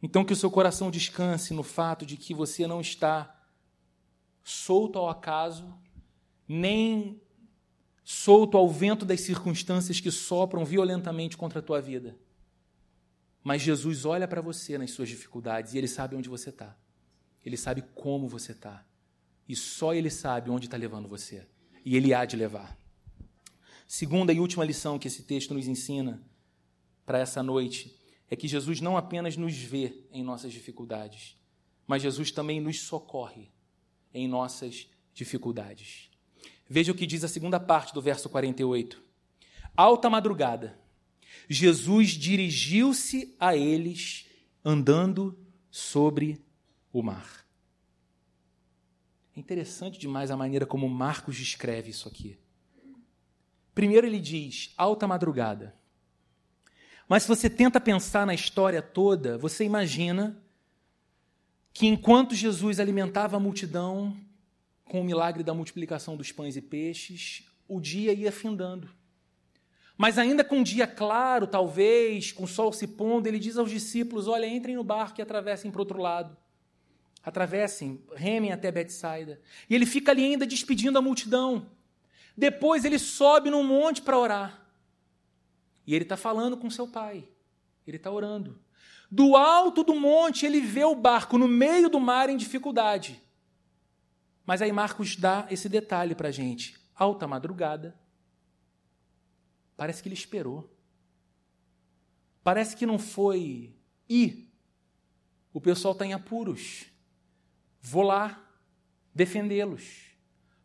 Então, 0.03 0.25
que 0.25 0.33
o 0.33 0.37
seu 0.37 0.51
coração 0.51 0.91
descanse 0.91 1.55
no 1.55 1.63
fato 1.63 2.05
de 2.05 2.17
que 2.17 2.35
você 2.35 2.67
não 2.67 2.81
está 2.81 3.41
solto 4.43 4.99
ao 4.99 5.09
acaso, 5.09 5.73
nem 6.49 7.23
solto 8.03 8.59
ao 8.59 8.69
vento 8.69 9.05
das 9.05 9.21
circunstâncias 9.21 10.01
que 10.01 10.11
sopram 10.11 10.65
violentamente 10.65 11.37
contra 11.37 11.61
a 11.61 11.63
tua 11.63 11.81
vida. 11.81 12.19
Mas 13.45 13.63
Jesus 13.63 14.05
olha 14.05 14.27
para 14.27 14.41
você 14.41 14.77
nas 14.77 14.91
suas 14.91 15.09
dificuldades 15.09 15.73
e 15.73 15.79
ele 15.79 15.89
sabe 15.89 16.17
onde 16.17 16.29
você 16.29 16.51
está. 16.51 16.77
Ele 17.45 17.57
sabe 17.57 17.83
como 17.95 18.29
você 18.29 18.53
está. 18.53 18.85
E 19.49 19.57
só 19.57 19.95
Ele 19.95 20.11
sabe 20.11 20.51
onde 20.51 20.67
está 20.67 20.77
levando 20.77 21.09
você. 21.09 21.47
E 21.85 21.97
Ele 21.97 22.15
há 22.15 22.25
de 22.25 22.37
levar. 22.37 22.77
Segunda 23.87 24.33
e 24.33 24.41
última 24.41 24.65
lição 24.65 24.99
que 24.99 25.09
esse 25.09 25.23
texto 25.23 25.53
nos 25.53 25.67
ensina 25.67 26.23
para 27.05 27.19
essa 27.19 27.43
noite 27.43 27.95
é 28.31 28.37
que 28.37 28.49
Jesus 28.49 28.81
não 28.81 28.97
apenas 28.97 29.37
nos 29.37 29.55
vê 29.55 30.07
em 30.11 30.23
nossas 30.23 30.53
dificuldades, 30.53 31.37
mas 31.87 32.01
Jesus 32.01 32.31
também 32.31 32.61
nos 32.61 32.81
socorre 32.81 33.51
em 34.15 34.27
nossas 34.27 34.89
dificuldades. 35.13 36.11
Veja 36.67 36.93
o 36.93 36.95
que 36.95 37.07
diz 37.07 37.23
a 37.23 37.29
segunda 37.29 37.61
parte 37.61 37.93
do 37.93 38.01
verso 38.01 38.31
48. 38.31 39.03
Alta 39.77 40.09
madrugada, 40.09 40.79
Jesus 41.49 42.11
dirigiu-se 42.11 43.37
a 43.39 43.55
eles 43.55 44.27
andando 44.65 45.39
sobre 45.71 46.43
o 46.91 47.03
mar. 47.03 47.42
É 49.35 49.41
interessante 49.41 49.99
demais 49.99 50.31
a 50.31 50.37
maneira 50.37 50.67
como 50.67 50.89
Marcos 50.89 51.37
descreve 51.37 51.91
isso 51.91 52.07
aqui. 52.09 52.39
Primeiro 53.75 54.07
ele 54.07 54.21
diz 54.21 54.75
alta 54.77 55.07
madrugada. 55.07 55.75
Mas 57.09 57.23
se 57.23 57.29
você 57.29 57.49
tenta 57.49 57.81
pensar 57.81 58.27
na 58.27 58.35
história 58.35 58.83
toda, 58.83 59.39
você 59.39 59.65
imagina 59.65 60.43
que 61.73 61.87
enquanto 61.87 62.35
Jesus 62.35 62.79
alimentava 62.79 63.37
a 63.37 63.41
multidão 63.41 64.17
com 64.85 65.01
o 65.01 65.05
milagre 65.05 65.43
da 65.43 65.55
multiplicação 65.55 66.17
dos 66.17 66.31
pães 66.31 66.57
e 66.57 66.61
peixes, 66.61 67.47
o 67.67 67.81
dia 67.81 68.13
ia 68.13 68.31
findando. 68.31 68.91
Mas 69.97 70.19
ainda 70.19 70.45
com 70.45 70.57
um 70.57 70.63
dia 70.63 70.87
claro, 70.87 71.47
talvez, 71.47 72.33
com 72.33 72.45
o 72.45 72.49
sol 72.49 72.73
se 72.73 72.87
pondo, 72.87 73.27
ele 73.27 73.39
diz 73.39 73.57
aos 73.57 73.71
discípulos: 73.71 74.27
Olha, 74.27 74.47
entrem 74.47 74.75
no 74.75 74.85
barco 74.85 75.21
e 75.21 75.23
atravessem 75.23 75.71
para 75.71 75.79
o 75.79 75.83
outro 75.83 76.01
lado. 76.01 76.37
Atravessem, 77.25 78.03
remem 78.15 78.53
até 78.53 78.71
Betsaida. 78.71 79.41
E 79.71 79.75
ele 79.75 79.87
fica 79.87 80.11
ali 80.11 80.25
ainda 80.25 80.47
despedindo 80.47 80.99
a 80.99 81.03
multidão. 81.03 81.71
Depois 82.37 82.85
ele 82.85 82.99
sobe 82.99 83.51
num 83.51 83.63
monte 83.63 84.03
para 84.03 84.19
orar. 84.19 84.67
E 85.87 85.95
ele 85.95 86.05
está 86.05 86.17
falando 86.17 86.57
com 86.57 86.71
seu 86.71 86.89
pai. 86.89 87.29
Ele 87.87 87.97
está 87.97 88.11
orando. 88.11 88.61
Do 89.11 89.37
alto 89.37 89.85
do 89.85 89.95
monte 89.95 90.47
ele 90.47 90.61
vê 90.61 90.85
o 90.85 90.95
barco 90.95 91.37
no 91.37 91.47
meio 91.47 91.89
do 91.89 92.01
mar 92.01 92.29
em 92.29 92.37
dificuldade. 92.37 93.23
Mas 94.45 94.63
aí 94.63 94.73
Marcos 94.73 95.17
dá 95.17 95.47
esse 95.51 95.69
detalhe 95.69 96.15
para 96.15 96.29
a 96.29 96.33
gente. 96.33 96.81
Alta 96.95 97.27
madrugada. 97.29 97.99
Parece 99.77 100.03
que 100.03 100.09
ele 100.09 100.15
esperou. 100.15 100.73
Parece 102.43 102.75
que 102.77 102.87
não 102.87 102.99
foi 102.99 103.75
ir. 104.09 104.51
O 105.53 105.61
pessoal 105.61 105.93
está 105.93 106.05
em 106.05 106.13
apuros. 106.13 106.87
Vou 107.83 108.03
lá 108.03 108.41
defendê-los. 109.13 110.13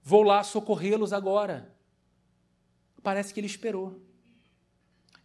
Vou 0.03 0.21
lá 0.21 0.43
socorrê-los 0.43 1.11
agora. 1.11 1.75
Parece 3.03 3.33
que 3.33 3.39
ele 3.39 3.47
esperou. 3.47 3.99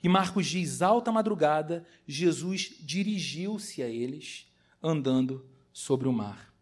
E 0.02 0.08
Marcos 0.08 0.46
diz: 0.46 0.82
alta 0.82 1.12
madrugada, 1.12 1.86
Jesus 2.06 2.74
dirigiu-se 2.80 3.82
a 3.82 3.88
eles, 3.88 4.50
andando 4.82 5.46
sobre 5.72 6.08
o 6.08 6.12
mar. 6.12 6.52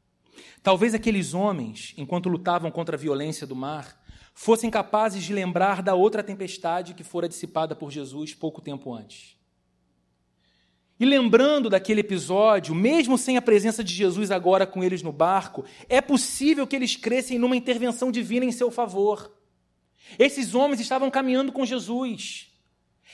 Talvez 0.63 0.93
aqueles 0.93 1.33
homens, 1.33 1.95
enquanto 1.97 2.29
lutavam 2.29 2.71
contra 2.71 2.97
a 2.97 2.99
violência 2.99 3.47
do 3.47 3.57
mar, 3.57 3.99
fossem 4.35 4.71
capazes 4.71 5.25
de 5.25 5.33
lembrar 5.33 5.83
da 5.83 5.95
outra 5.95 6.23
tempestade 6.23 6.93
que 6.93 7.05
fora 7.05 7.29
dissipada 7.29 7.75
por 7.75 7.91
Jesus 7.91 8.35
pouco 8.35 8.61
tempo 8.61 8.93
antes. 8.93 9.40
E 11.01 11.07
lembrando 11.07 11.71
daquele 11.71 12.03
episódio, 12.03 12.75
mesmo 12.75 13.17
sem 13.17 13.39
a 13.39 13.43
presença 13.43 13.83
de 13.83 13.95
Jesus 13.95 14.31
agora 14.31 14.67
com 14.67 14.85
eles 14.85 15.03
no 15.03 15.11
barco, 15.11 15.65
é 15.89 15.99
possível 15.99 16.67
que 16.67 16.77
eles 16.77 16.95
crescem 16.95 17.39
numa 17.39 17.57
intervenção 17.57 18.13
divina 18.13 18.45
em 18.45 18.53
seu 18.53 18.71
favor. 18.71 19.35
Esses 20.19 20.55
homens 20.55 20.79
estavam 20.79 21.11
caminhando 21.11 21.53
com 21.53 21.65
Jesus. 21.65 22.49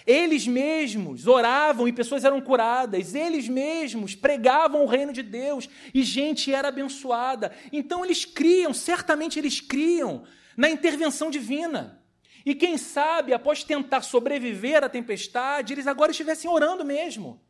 Eles 0.05 0.49
mesmos 0.49 1.29
oravam 1.29 1.87
e 1.87 1.93
pessoas 1.93 2.25
eram 2.25 2.41
curadas. 2.41 3.15
Eles 3.15 3.49
mesmos 3.49 4.17
pregavam 4.17 4.83
o 4.83 4.89
reino 4.89 5.13
de 5.13 5.23
Deus 5.23 5.69
e 5.95 6.03
gente 6.03 6.53
era 6.53 6.69
abençoada. 6.69 7.53
Então 7.73 8.05
eles 8.05 8.25
criam, 8.25 8.75
certamente 8.75 9.39
eles 9.39 9.61
criam 9.61 10.25
na 10.57 10.69
intervenção 10.69 11.31
divina. 11.31 12.03
E 12.45 12.53
quem 12.53 12.79
sabe, 12.79 13.33
após 13.33 13.63
tentar 13.63 14.03
sobreviver 14.03 14.83
à 14.83 14.89
tempestade, 14.89 15.73
eles 15.73 15.87
agora 15.87 16.11
estivessem 16.11 16.51
orando 16.51 16.85
mesmo 16.85 17.46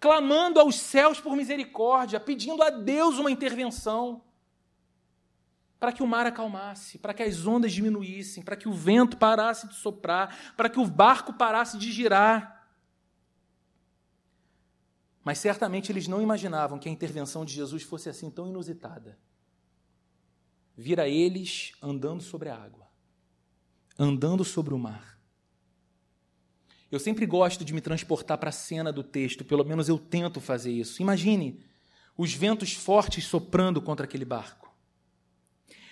clamando 0.00 0.60
aos 0.60 0.76
céus 0.76 1.20
por 1.20 1.36
misericórdia, 1.36 2.20
pedindo 2.20 2.62
a 2.62 2.70
Deus 2.70 3.18
uma 3.18 3.30
intervenção. 3.30 4.22
para 5.80 5.92
que 5.92 6.02
o 6.02 6.06
mar 6.08 6.26
acalmasse, 6.26 6.98
para 6.98 7.14
que 7.14 7.22
as 7.22 7.46
ondas 7.46 7.72
diminuíssem, 7.72 8.42
para 8.42 8.56
que 8.56 8.68
o 8.68 8.72
vento 8.72 9.16
parasse 9.16 9.68
de 9.68 9.76
soprar, 9.76 10.54
para 10.56 10.68
que 10.68 10.80
o 10.80 10.86
barco 10.86 11.32
parasse 11.32 11.78
de 11.78 11.92
girar. 11.92 12.68
Mas 15.22 15.38
certamente 15.38 15.92
eles 15.92 16.08
não 16.08 16.20
imaginavam 16.20 16.78
que 16.78 16.88
a 16.88 16.92
intervenção 16.92 17.44
de 17.44 17.52
Jesus 17.52 17.82
fosse 17.82 18.08
assim 18.08 18.30
tão 18.30 18.48
inusitada. 18.48 19.18
Vira 20.76 21.08
eles 21.08 21.72
andando 21.82 22.22
sobre 22.22 22.48
a 22.48 22.56
água, 22.56 22.88
andando 23.98 24.44
sobre 24.44 24.74
o 24.74 24.78
mar. 24.78 25.17
Eu 26.90 26.98
sempre 26.98 27.26
gosto 27.26 27.64
de 27.64 27.74
me 27.74 27.80
transportar 27.80 28.38
para 28.38 28.48
a 28.48 28.52
cena 28.52 28.90
do 28.90 29.02
texto, 29.02 29.44
pelo 29.44 29.64
menos 29.64 29.88
eu 29.88 29.98
tento 29.98 30.40
fazer 30.40 30.72
isso. 30.72 31.02
Imagine 31.02 31.60
os 32.16 32.32
ventos 32.32 32.72
fortes 32.72 33.24
soprando 33.24 33.80
contra 33.80 34.04
aquele 34.04 34.24
barco. 34.24 34.74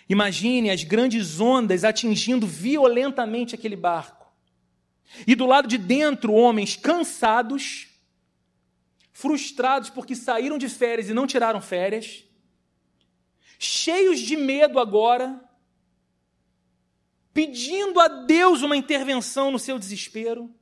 Imagine 0.08 0.70
as 0.70 0.84
grandes 0.84 1.40
ondas 1.40 1.84
atingindo 1.84 2.46
violentamente 2.46 3.54
aquele 3.54 3.76
barco. 3.76 4.26
E 5.26 5.34
do 5.34 5.46
lado 5.46 5.68
de 5.68 5.78
dentro, 5.78 6.32
homens 6.32 6.76
cansados, 6.76 7.88
frustrados 9.12 9.90
porque 9.90 10.14
saíram 10.14 10.58
de 10.58 10.68
férias 10.68 11.08
e 11.08 11.14
não 11.14 11.26
tiraram 11.26 11.60
férias, 11.60 12.24
cheios 13.58 14.20
de 14.20 14.36
medo 14.36 14.78
agora, 14.78 15.40
pedindo 17.32 18.00
a 18.00 18.08
Deus 18.08 18.62
uma 18.62 18.76
intervenção 18.76 19.50
no 19.50 19.58
seu 19.58 19.78
desespero, 19.78 20.52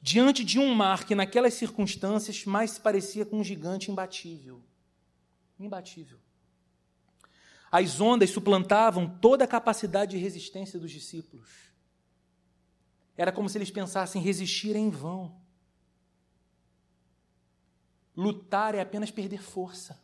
diante 0.00 0.44
de 0.44 0.58
um 0.58 0.74
mar 0.74 1.04
que, 1.04 1.14
naquelas 1.14 1.54
circunstâncias, 1.54 2.44
mais 2.44 2.72
se 2.72 2.80
parecia 2.80 3.24
com 3.24 3.38
um 3.38 3.44
gigante 3.44 3.90
imbatível. 3.90 4.62
Imbatível. 5.58 6.18
As 7.70 8.00
ondas 8.00 8.30
suplantavam 8.30 9.18
toda 9.18 9.44
a 9.44 9.48
capacidade 9.48 10.12
de 10.12 10.18
resistência 10.18 10.78
dos 10.78 10.90
discípulos. 10.90 11.48
Era 13.16 13.32
como 13.32 13.48
se 13.48 13.58
eles 13.58 13.70
pensassem 13.70 14.20
resistir 14.22 14.76
em 14.76 14.90
vão. 14.90 15.34
Lutar 18.14 18.74
é 18.74 18.80
apenas 18.80 19.10
perder 19.10 19.42
força. 19.42 20.00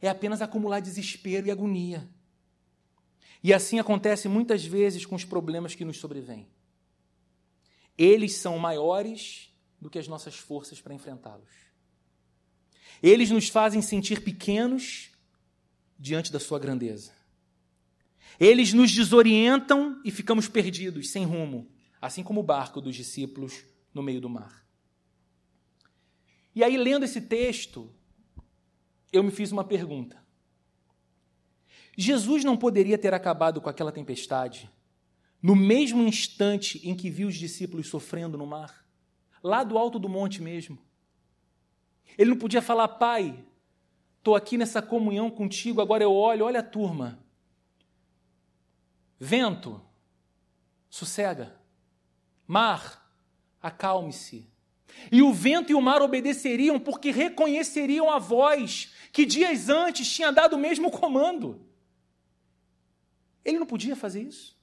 É 0.00 0.08
apenas 0.08 0.42
acumular 0.42 0.80
desespero 0.80 1.46
e 1.46 1.50
agonia. 1.50 2.08
E 3.42 3.52
assim 3.52 3.78
acontece 3.78 4.28
muitas 4.28 4.64
vezes 4.64 5.04
com 5.04 5.14
os 5.14 5.24
problemas 5.24 5.74
que 5.74 5.84
nos 5.84 5.98
sobrevêm. 5.98 6.48
Eles 7.96 8.36
são 8.36 8.58
maiores 8.58 9.52
do 9.80 9.88
que 9.88 9.98
as 9.98 10.08
nossas 10.08 10.36
forças 10.36 10.80
para 10.80 10.94
enfrentá-los. 10.94 11.50
Eles 13.02 13.30
nos 13.30 13.48
fazem 13.48 13.82
sentir 13.82 14.22
pequenos 14.22 15.10
diante 15.98 16.32
da 16.32 16.40
sua 16.40 16.58
grandeza. 16.58 17.12
Eles 18.38 18.72
nos 18.72 18.90
desorientam 18.90 20.00
e 20.04 20.10
ficamos 20.10 20.48
perdidos, 20.48 21.10
sem 21.10 21.24
rumo, 21.24 21.70
assim 22.00 22.22
como 22.22 22.40
o 22.40 22.44
barco 22.44 22.80
dos 22.80 22.96
discípulos 22.96 23.64
no 23.92 24.02
meio 24.02 24.20
do 24.20 24.28
mar. 24.28 24.66
E 26.54 26.62
aí, 26.62 26.76
lendo 26.76 27.04
esse 27.04 27.20
texto, 27.20 27.92
eu 29.12 29.22
me 29.22 29.30
fiz 29.30 29.52
uma 29.52 29.64
pergunta. 29.64 30.24
Jesus 31.96 32.42
não 32.42 32.56
poderia 32.56 32.98
ter 32.98 33.14
acabado 33.14 33.60
com 33.60 33.68
aquela 33.68 33.92
tempestade 33.92 34.70
no 35.44 35.54
mesmo 35.54 36.02
instante 36.02 36.80
em 36.88 36.96
que 36.96 37.10
viu 37.10 37.28
os 37.28 37.34
discípulos 37.34 37.88
sofrendo 37.88 38.38
no 38.38 38.46
mar? 38.46 38.82
Lá 39.42 39.62
do 39.62 39.76
alto 39.76 39.98
do 39.98 40.08
monte 40.08 40.40
mesmo. 40.40 40.78
Ele 42.16 42.30
não 42.30 42.38
podia 42.38 42.62
falar, 42.62 42.88
Pai, 42.88 43.44
estou 44.16 44.34
aqui 44.34 44.56
nessa 44.56 44.80
comunhão 44.80 45.30
contigo, 45.30 45.82
agora 45.82 46.02
eu 46.02 46.14
olho, 46.14 46.46
olha 46.46 46.60
a 46.60 46.62
turma. 46.62 47.22
Vento, 49.20 49.82
sossega. 50.88 51.54
Mar, 52.46 53.14
acalme-se. 53.60 54.50
E 55.12 55.20
o 55.20 55.30
vento 55.30 55.70
e 55.70 55.74
o 55.74 55.82
mar 55.82 56.00
obedeceriam 56.00 56.80
porque 56.80 57.10
reconheceriam 57.10 58.10
a 58.10 58.18
voz 58.18 58.94
que 59.12 59.26
dias 59.26 59.68
antes 59.68 60.10
tinha 60.10 60.32
dado 60.32 60.56
o 60.56 60.58
mesmo 60.58 60.90
comando. 60.90 61.60
Ele 63.44 63.58
não 63.58 63.66
podia 63.66 63.94
fazer 63.94 64.22
isso. 64.22 64.54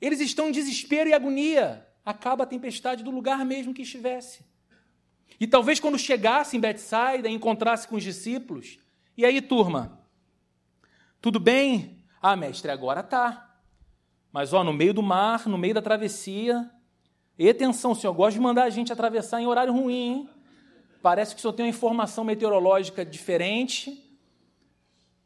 Eles 0.00 0.20
estão 0.20 0.48
em 0.48 0.52
desespero 0.52 1.08
e 1.10 1.12
agonia. 1.12 1.86
Acaba 2.04 2.44
a 2.44 2.46
tempestade 2.46 3.04
do 3.04 3.10
lugar 3.10 3.44
mesmo 3.44 3.74
que 3.74 3.82
estivesse. 3.82 4.44
E 5.38 5.46
talvez 5.46 5.80
quando 5.80 5.98
chegasse 5.98 6.56
em 6.56 6.60
Betsaida 6.60 7.28
e 7.28 7.32
encontrasse 7.32 7.86
com 7.86 7.96
os 7.96 8.02
discípulos, 8.02 8.78
e 9.16 9.24
aí, 9.24 9.40
turma, 9.40 10.00
tudo 11.20 11.38
bem? 11.38 12.04
Ah, 12.22 12.36
mestre, 12.36 12.70
agora 12.70 13.02
tá. 13.02 13.54
Mas 14.32 14.52
ó, 14.52 14.62
no 14.62 14.72
meio 14.72 14.94
do 14.94 15.02
mar, 15.02 15.46
no 15.46 15.58
meio 15.58 15.74
da 15.74 15.82
travessia, 15.82 16.70
e 17.38 17.48
atenção, 17.48 17.92
o 17.92 17.94
senhor 17.94 18.12
gosta 18.12 18.32
de 18.32 18.40
mandar 18.40 18.64
a 18.64 18.70
gente 18.70 18.92
atravessar 18.92 19.40
em 19.40 19.46
horário 19.46 19.72
ruim, 19.72 19.94
hein? 19.94 20.30
Parece 21.02 21.34
que 21.34 21.38
o 21.38 21.40
senhor 21.40 21.54
tem 21.54 21.64
uma 21.64 21.70
informação 21.70 22.22
meteorológica 22.22 23.04
diferente. 23.04 24.06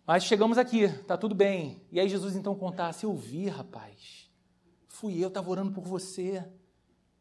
Mas 0.07 0.23
chegamos 0.25 0.57
aqui, 0.57 0.89
tá 1.05 1.17
tudo 1.17 1.35
bem. 1.35 1.83
E 1.91 1.99
aí 1.99 2.09
Jesus 2.09 2.37
então 2.37 2.55
contasse, 2.55 3.05
eu 3.05 3.15
vi, 3.17 3.49
rapaz. 3.49 4.24
Fui 4.95 5.19
eu, 5.19 5.27
estava 5.27 5.51
orando 5.51 5.73
por 5.73 5.83
você. 5.83 6.49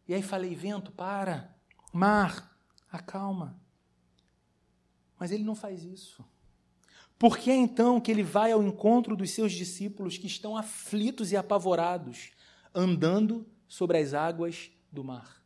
E 0.07 0.13
aí 0.13 0.21
falei, 0.21 0.53
vento, 0.53 0.91
para. 0.91 1.55
Mar, 1.91 2.55
acalma. 2.91 3.59
Mas 5.17 5.31
ele 5.31 5.43
não 5.43 5.55
faz 5.55 5.83
isso. 5.83 6.23
Por 7.17 7.35
que 7.35 7.51
então 7.51 7.99
que 7.99 8.11
ele 8.11 8.21
vai 8.21 8.51
ao 8.51 8.61
encontro 8.61 9.15
dos 9.15 9.31
seus 9.31 9.51
discípulos 9.51 10.19
que 10.19 10.27
estão 10.27 10.55
aflitos 10.55 11.31
e 11.31 11.35
apavorados, 11.35 12.29
andando 12.75 13.43
sobre 13.67 13.97
as 13.97 14.13
águas 14.13 14.69
do 14.91 15.03
mar? 15.03 15.43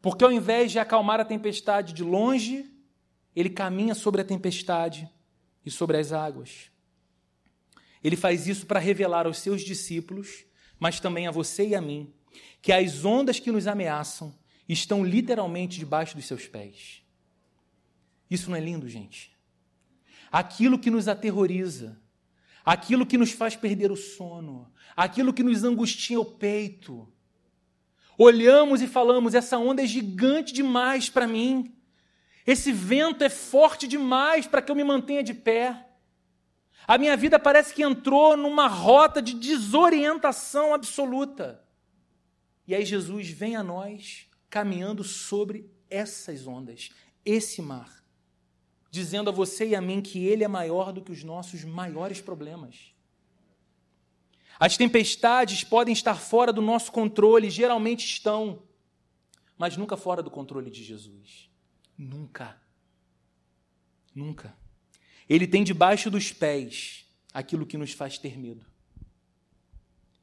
Porque 0.00 0.22
ao 0.22 0.30
invés 0.30 0.70
de 0.70 0.78
acalmar 0.78 1.18
a 1.18 1.24
tempestade 1.24 1.92
de 1.92 2.04
longe, 2.04 2.72
ele 3.34 3.50
caminha 3.50 3.96
sobre 3.96 4.20
a 4.20 4.24
tempestade 4.24 5.10
e 5.66 5.72
sobre 5.72 5.96
as 5.96 6.12
águas. 6.12 6.70
Ele 8.00 8.16
faz 8.16 8.46
isso 8.46 8.64
para 8.64 8.78
revelar 8.78 9.26
aos 9.26 9.38
seus 9.38 9.62
discípulos, 9.62 10.44
mas 10.84 11.00
também 11.00 11.26
a 11.26 11.30
você 11.30 11.68
e 11.68 11.74
a 11.74 11.80
mim, 11.80 12.12
que 12.60 12.70
as 12.70 13.06
ondas 13.06 13.40
que 13.40 13.50
nos 13.50 13.66
ameaçam 13.66 14.34
estão 14.68 15.02
literalmente 15.02 15.78
debaixo 15.78 16.14
dos 16.14 16.26
seus 16.26 16.46
pés. 16.46 17.02
Isso 18.30 18.50
não 18.50 18.56
é 18.58 18.60
lindo, 18.60 18.86
gente? 18.86 19.34
Aquilo 20.30 20.78
que 20.78 20.90
nos 20.90 21.08
aterroriza, 21.08 21.98
aquilo 22.62 23.06
que 23.06 23.16
nos 23.16 23.32
faz 23.32 23.56
perder 23.56 23.90
o 23.90 23.96
sono, 23.96 24.70
aquilo 24.94 25.32
que 25.32 25.42
nos 25.42 25.64
angustia 25.64 26.20
o 26.20 26.24
peito. 26.26 27.10
Olhamos 28.18 28.82
e 28.82 28.86
falamos: 28.86 29.32
essa 29.32 29.56
onda 29.56 29.82
é 29.82 29.86
gigante 29.86 30.52
demais 30.52 31.08
para 31.08 31.26
mim. 31.26 31.74
Esse 32.46 32.70
vento 32.70 33.24
é 33.24 33.30
forte 33.30 33.88
demais 33.88 34.46
para 34.46 34.60
que 34.60 34.70
eu 34.70 34.76
me 34.76 34.84
mantenha 34.84 35.22
de 35.22 35.32
pé. 35.32 35.83
A 36.86 36.98
minha 36.98 37.16
vida 37.16 37.38
parece 37.38 37.72
que 37.74 37.82
entrou 37.82 38.36
numa 38.36 38.66
rota 38.68 39.22
de 39.22 39.34
desorientação 39.34 40.74
absoluta. 40.74 41.64
E 42.66 42.74
aí 42.74 42.84
Jesus 42.84 43.28
vem 43.30 43.56
a 43.56 43.62
nós 43.62 44.28
caminhando 44.50 45.02
sobre 45.02 45.70
essas 45.90 46.46
ondas, 46.46 46.90
esse 47.24 47.60
mar, 47.62 48.04
dizendo 48.90 49.30
a 49.30 49.32
você 49.32 49.68
e 49.68 49.74
a 49.74 49.80
mim 49.80 50.00
que 50.00 50.24
ele 50.26 50.44
é 50.44 50.48
maior 50.48 50.92
do 50.92 51.02
que 51.02 51.12
os 51.12 51.24
nossos 51.24 51.64
maiores 51.64 52.20
problemas. 52.20 52.94
As 54.58 54.76
tempestades 54.76 55.64
podem 55.64 55.92
estar 55.92 56.14
fora 56.14 56.52
do 56.52 56.62
nosso 56.62 56.92
controle, 56.92 57.50
geralmente 57.50 58.04
estão, 58.04 58.62
mas 59.58 59.76
nunca 59.76 59.96
fora 59.96 60.22
do 60.22 60.30
controle 60.30 60.70
de 60.70 60.84
Jesus. 60.84 61.50
Nunca. 61.98 62.60
Nunca. 64.14 64.56
Ele 65.28 65.46
tem 65.46 65.64
debaixo 65.64 66.10
dos 66.10 66.32
pés 66.32 67.06
aquilo 67.32 67.66
que 67.66 67.78
nos 67.78 67.92
faz 67.92 68.18
ter 68.18 68.38
medo. 68.38 68.64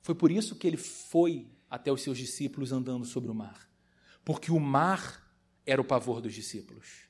Foi 0.02 0.16
por 0.16 0.32
isso 0.32 0.56
que 0.56 0.68
ele 0.68 0.78
foi 0.78 1.48
até 1.70 1.92
os 1.92 2.02
seus 2.02 2.18
discípulos 2.18 2.72
andando 2.72 3.06
sobre 3.06 3.32
o 3.32 3.36
mar 3.36 3.72
porque 4.24 4.52
o 4.52 4.60
mar 4.60 5.30
era 5.66 5.82
o 5.82 5.86
pavor 5.86 6.22
dos 6.22 6.34
discípulos. 6.34 7.08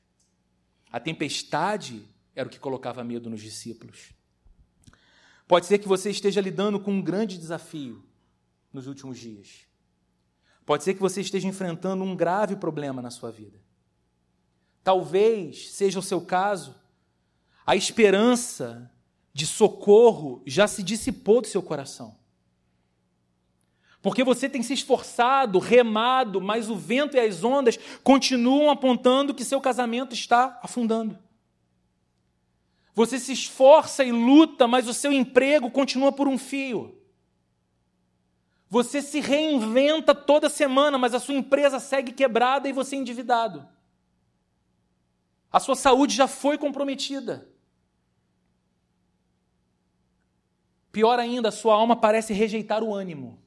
A 0.91 0.99
tempestade 0.99 2.05
era 2.35 2.47
o 2.47 2.51
que 2.51 2.59
colocava 2.59 3.03
medo 3.03 3.29
nos 3.29 3.41
discípulos. 3.41 4.11
Pode 5.47 5.65
ser 5.65 5.79
que 5.79 5.87
você 5.87 6.09
esteja 6.09 6.39
lidando 6.39 6.79
com 6.79 6.91
um 6.91 7.01
grande 7.01 7.37
desafio 7.37 8.03
nos 8.71 8.87
últimos 8.87 9.19
dias. 9.19 9.67
Pode 10.65 10.83
ser 10.83 10.93
que 10.93 11.01
você 11.01 11.21
esteja 11.21 11.47
enfrentando 11.47 12.03
um 12.03 12.15
grave 12.15 12.55
problema 12.55 13.01
na 13.01 13.09
sua 13.09 13.31
vida. 13.31 13.59
Talvez 14.83 15.71
seja 15.71 15.99
o 15.99 16.03
seu 16.03 16.21
caso, 16.21 16.75
a 17.71 17.75
esperança 17.77 18.91
de 19.31 19.47
socorro 19.47 20.43
já 20.45 20.67
se 20.67 20.83
dissipou 20.83 21.39
do 21.39 21.47
seu 21.47 21.63
coração. 21.63 22.17
Porque 24.01 24.25
você 24.25 24.49
tem 24.49 24.61
se 24.61 24.73
esforçado, 24.73 25.57
remado, 25.57 26.41
mas 26.41 26.69
o 26.69 26.75
vento 26.75 27.15
e 27.15 27.19
as 27.21 27.45
ondas 27.45 27.79
continuam 28.03 28.69
apontando 28.69 29.33
que 29.33 29.45
seu 29.45 29.61
casamento 29.61 30.13
está 30.13 30.59
afundando. 30.61 31.17
Você 32.93 33.17
se 33.17 33.31
esforça 33.31 34.03
e 34.03 34.11
luta, 34.11 34.67
mas 34.67 34.85
o 34.89 34.93
seu 34.93 35.13
emprego 35.13 35.71
continua 35.71 36.11
por 36.11 36.27
um 36.27 36.37
fio. 36.37 37.01
Você 38.69 39.01
se 39.01 39.21
reinventa 39.21 40.13
toda 40.13 40.49
semana, 40.49 40.97
mas 40.97 41.13
a 41.13 41.21
sua 41.21 41.35
empresa 41.35 41.79
segue 41.79 42.11
quebrada 42.11 42.67
e 42.67 42.73
você 42.73 42.97
endividado. 42.97 43.65
A 45.49 45.61
sua 45.61 45.75
saúde 45.75 46.13
já 46.13 46.27
foi 46.27 46.57
comprometida. 46.57 47.49
Pior 50.91 51.19
ainda, 51.19 51.51
sua 51.51 51.75
alma 51.75 51.95
parece 51.95 52.33
rejeitar 52.33 52.83
o 52.83 52.93
ânimo. 52.93 53.39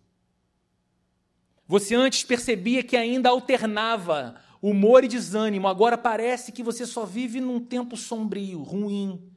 Você 1.66 1.95
antes 1.95 2.22
percebia 2.24 2.82
que 2.82 2.97
ainda 2.97 3.30
alternava 3.30 4.40
humor 4.61 5.05
e 5.05 5.09
desânimo, 5.09 5.68
agora 5.68 5.99
parece 5.99 6.51
que 6.51 6.62
você 6.62 6.86
só 6.86 7.05
vive 7.05 7.40
num 7.40 7.61
tempo 7.61 7.97
sombrio, 7.97 8.62
ruim. 8.62 9.30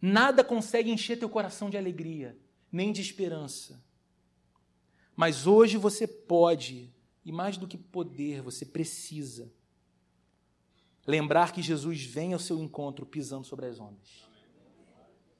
Nada 0.00 0.44
consegue 0.44 0.90
encher 0.90 1.18
teu 1.18 1.28
coração 1.28 1.70
de 1.70 1.78
alegria, 1.78 2.36
nem 2.70 2.92
de 2.92 3.00
esperança. 3.00 3.82
Mas 5.16 5.46
hoje 5.46 5.76
você 5.76 6.06
pode, 6.06 6.92
e 7.24 7.32
mais 7.32 7.56
do 7.56 7.66
que 7.66 7.78
poder, 7.78 8.42
você 8.42 8.66
precisa 8.66 9.50
lembrar 11.06 11.52
que 11.52 11.62
Jesus 11.62 12.02
vem 12.04 12.32
ao 12.32 12.38
seu 12.38 12.58
encontro 12.58 13.04
pisando 13.04 13.46
sobre 13.46 13.66
as 13.66 13.80
ondas. 13.80 14.26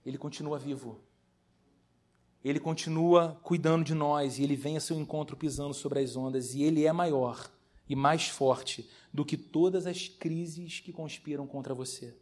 Ele 0.04 0.18
continua 0.18 0.58
vivo. 0.58 1.00
Ele 2.44 2.58
continua 2.58 3.38
cuidando 3.42 3.84
de 3.84 3.94
nós 3.94 4.38
e 4.38 4.42
ele 4.42 4.56
vem 4.56 4.74
ao 4.74 4.80
seu 4.80 4.98
encontro 4.98 5.36
pisando 5.36 5.74
sobre 5.74 6.00
as 6.00 6.16
ondas 6.16 6.54
e 6.54 6.62
ele 6.62 6.84
é 6.84 6.92
maior 6.92 7.50
e 7.88 7.94
mais 7.94 8.28
forte 8.28 8.88
do 9.12 9.24
que 9.24 9.36
todas 9.36 9.86
as 9.86 10.08
crises 10.08 10.80
que 10.80 10.92
conspiram 10.92 11.46
contra 11.46 11.74
você. 11.74 12.16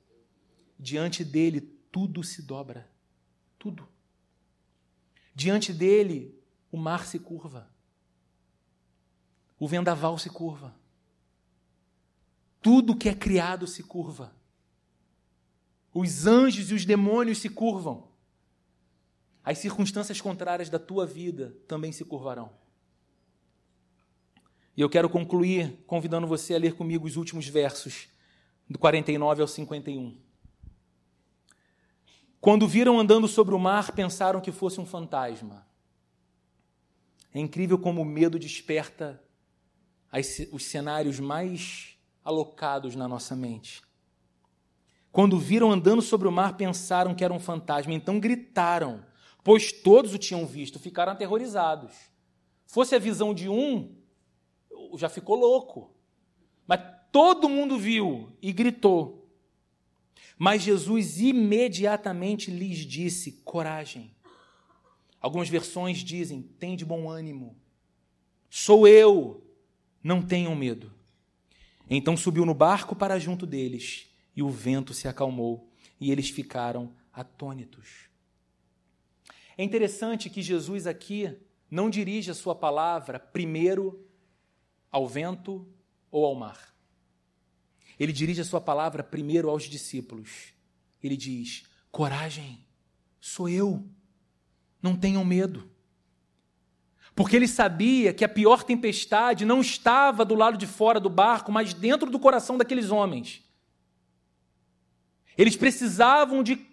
Diante 0.79 1.25
dele, 1.25 1.61
tudo 1.61 2.23
se 2.23 2.43
dobra. 2.43 2.91
Tudo. 3.59 3.89
Diante 5.35 5.73
dele, 5.73 6.39
o 6.71 6.77
mar 6.77 7.07
se 7.07 7.18
curva. 7.18 7.71
O 9.59 9.68
vendaval 9.68 10.18
se 10.18 10.29
curva. 10.29 10.75
Tudo 12.61 12.97
que 12.97 13.09
é 13.09 13.14
criado 13.14 13.66
se 13.66 13.83
curva. 13.83 14.35
Os 15.95 16.27
anjos 16.27 16.71
e 16.71 16.75
os 16.75 16.85
demônios 16.85 17.39
se 17.39 17.49
curvam. 17.49 18.09
As 19.45 19.59
circunstâncias 19.59 20.20
contrárias 20.20 20.68
da 20.68 20.78
tua 20.78 21.07
vida 21.07 21.57
também 21.66 21.93
se 21.93 22.05
curvarão. 22.05 22.53
E 24.76 24.80
eu 24.80 24.88
quero 24.88 25.09
concluir 25.09 25.82
convidando 25.86 26.26
você 26.26 26.55
a 26.55 26.59
ler 26.59 26.74
comigo 26.74 27.07
os 27.07 27.16
últimos 27.16 27.47
versos, 27.47 28.09
do 28.68 28.78
49 28.78 29.43
ao 29.43 29.49
51. 29.49 30.16
Quando 32.41 32.66
viram 32.66 32.99
andando 32.99 33.28
sobre 33.28 33.55
o 33.55 33.59
mar, 33.59 33.93
pensaram 33.93 34.41
que 34.41 34.53
fosse 34.53 34.80
um 34.80 34.86
fantasma. 34.86 35.66
É 37.34 37.38
incrível 37.38 37.78
como 37.78 38.01
o 38.01 38.05
medo 38.05 38.38
desperta 38.38 39.22
os 40.51 40.64
cenários 40.64 41.20
mais 41.20 41.97
alocados 42.24 42.97
na 42.97 43.07
nossa 43.07 43.36
mente. 43.36 43.82
Quando 45.12 45.38
viram 45.38 45.70
andando 45.70 46.01
sobre 46.01 46.28
o 46.28 46.32
mar, 46.32 46.57
pensaram 46.57 47.14
que 47.14 47.24
era 47.24 47.34
um 47.34 47.41
fantasma, 47.41 47.93
então 47.93 48.18
gritaram, 48.20 49.05
pois 49.43 49.72
todos 49.72 50.14
o 50.14 50.18
tinham 50.18 50.47
visto, 50.47 50.78
ficaram 50.78 51.12
aterrorizados. 51.12 51.93
Fosse 52.66 52.95
a 52.95 52.99
visão 52.99 53.34
de 53.34 53.49
um, 53.49 53.95
já 54.97 55.09
ficou 55.09 55.36
louco. 55.36 55.91
Mas 56.66 56.80
todo 57.11 57.49
mundo 57.49 57.78
viu 57.78 58.32
e 58.41 58.53
gritou. 58.53 59.28
Mas 60.38 60.62
Jesus 60.62 61.20
imediatamente 61.20 62.51
lhes 62.51 62.78
disse: 62.78 63.32
coragem. 63.45 64.14
Algumas 65.20 65.49
versões 65.49 65.99
dizem: 65.99 66.43
tem 66.43 66.76
de 66.76 66.84
bom 66.84 67.11
ânimo. 67.11 67.57
Sou 68.49 68.88
eu, 68.88 69.45
não 70.03 70.22
tenham 70.22 70.55
medo. 70.55 70.93
Então 71.88 72.16
subiu 72.16 72.47
no 72.47 72.55
barco 72.55 72.95
para 72.95 73.18
junto 73.18 73.47
deles, 73.47 74.09
e 74.34 74.43
o 74.43 74.49
vento 74.49 74.95
se 74.95 75.09
acalmou, 75.09 75.68
e 76.01 76.11
eles 76.11 76.30
ficaram 76.30 76.95
atônitos. 77.12 78.09
É 79.61 79.62
interessante 79.62 80.30
que 80.30 80.40
Jesus 80.40 80.86
aqui 80.86 81.36
não 81.70 81.90
dirige 81.90 82.30
a 82.30 82.34
sua 82.34 82.54
palavra 82.54 83.18
primeiro 83.20 84.08
ao 84.90 85.06
vento 85.06 85.68
ou 86.11 86.24
ao 86.24 86.34
mar. 86.34 86.74
Ele 87.98 88.11
dirige 88.11 88.40
a 88.40 88.44
sua 88.46 88.58
palavra 88.58 89.04
primeiro 89.04 89.50
aos 89.50 89.64
discípulos. 89.64 90.54
Ele 91.02 91.14
diz: 91.14 91.64
coragem, 91.92 92.64
sou 93.20 93.50
eu 93.50 93.86
não 94.80 94.96
tenham 94.96 95.22
medo. 95.26 95.70
Porque 97.14 97.36
ele 97.36 97.46
sabia 97.46 98.14
que 98.14 98.24
a 98.24 98.30
pior 98.30 98.62
tempestade 98.62 99.44
não 99.44 99.61
estava 99.61 100.24
do 100.24 100.34
lado 100.34 100.56
de 100.56 100.66
fora 100.66 100.98
do 100.98 101.11
barco, 101.11 101.52
mas 101.52 101.74
dentro 101.74 102.11
do 102.11 102.18
coração 102.18 102.56
daqueles 102.56 102.90
homens. 102.90 103.44
Eles 105.36 105.54
precisavam 105.54 106.42
de 106.42 106.66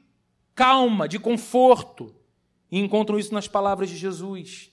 calma, 0.55 1.05
de 1.05 1.19
conforto, 1.19 2.15
e 2.71 2.79
encontram 2.79 3.17
isso 3.17 3.33
nas 3.33 3.47
palavras 3.47 3.89
de 3.89 3.97
Jesus. 3.97 4.71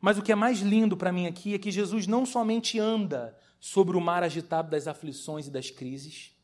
Mas 0.00 0.18
o 0.18 0.22
que 0.22 0.32
é 0.32 0.34
mais 0.34 0.60
lindo 0.60 0.96
para 0.96 1.12
mim 1.12 1.26
aqui 1.26 1.54
é 1.54 1.58
que 1.58 1.70
Jesus 1.70 2.06
não 2.06 2.24
somente 2.24 2.78
anda 2.78 3.38
sobre 3.58 3.96
o 3.96 4.00
mar 4.00 4.22
agitado 4.22 4.70
das 4.70 4.86
aflições 4.86 5.46
e 5.46 5.50
das 5.50 5.70
crises, 5.70 6.34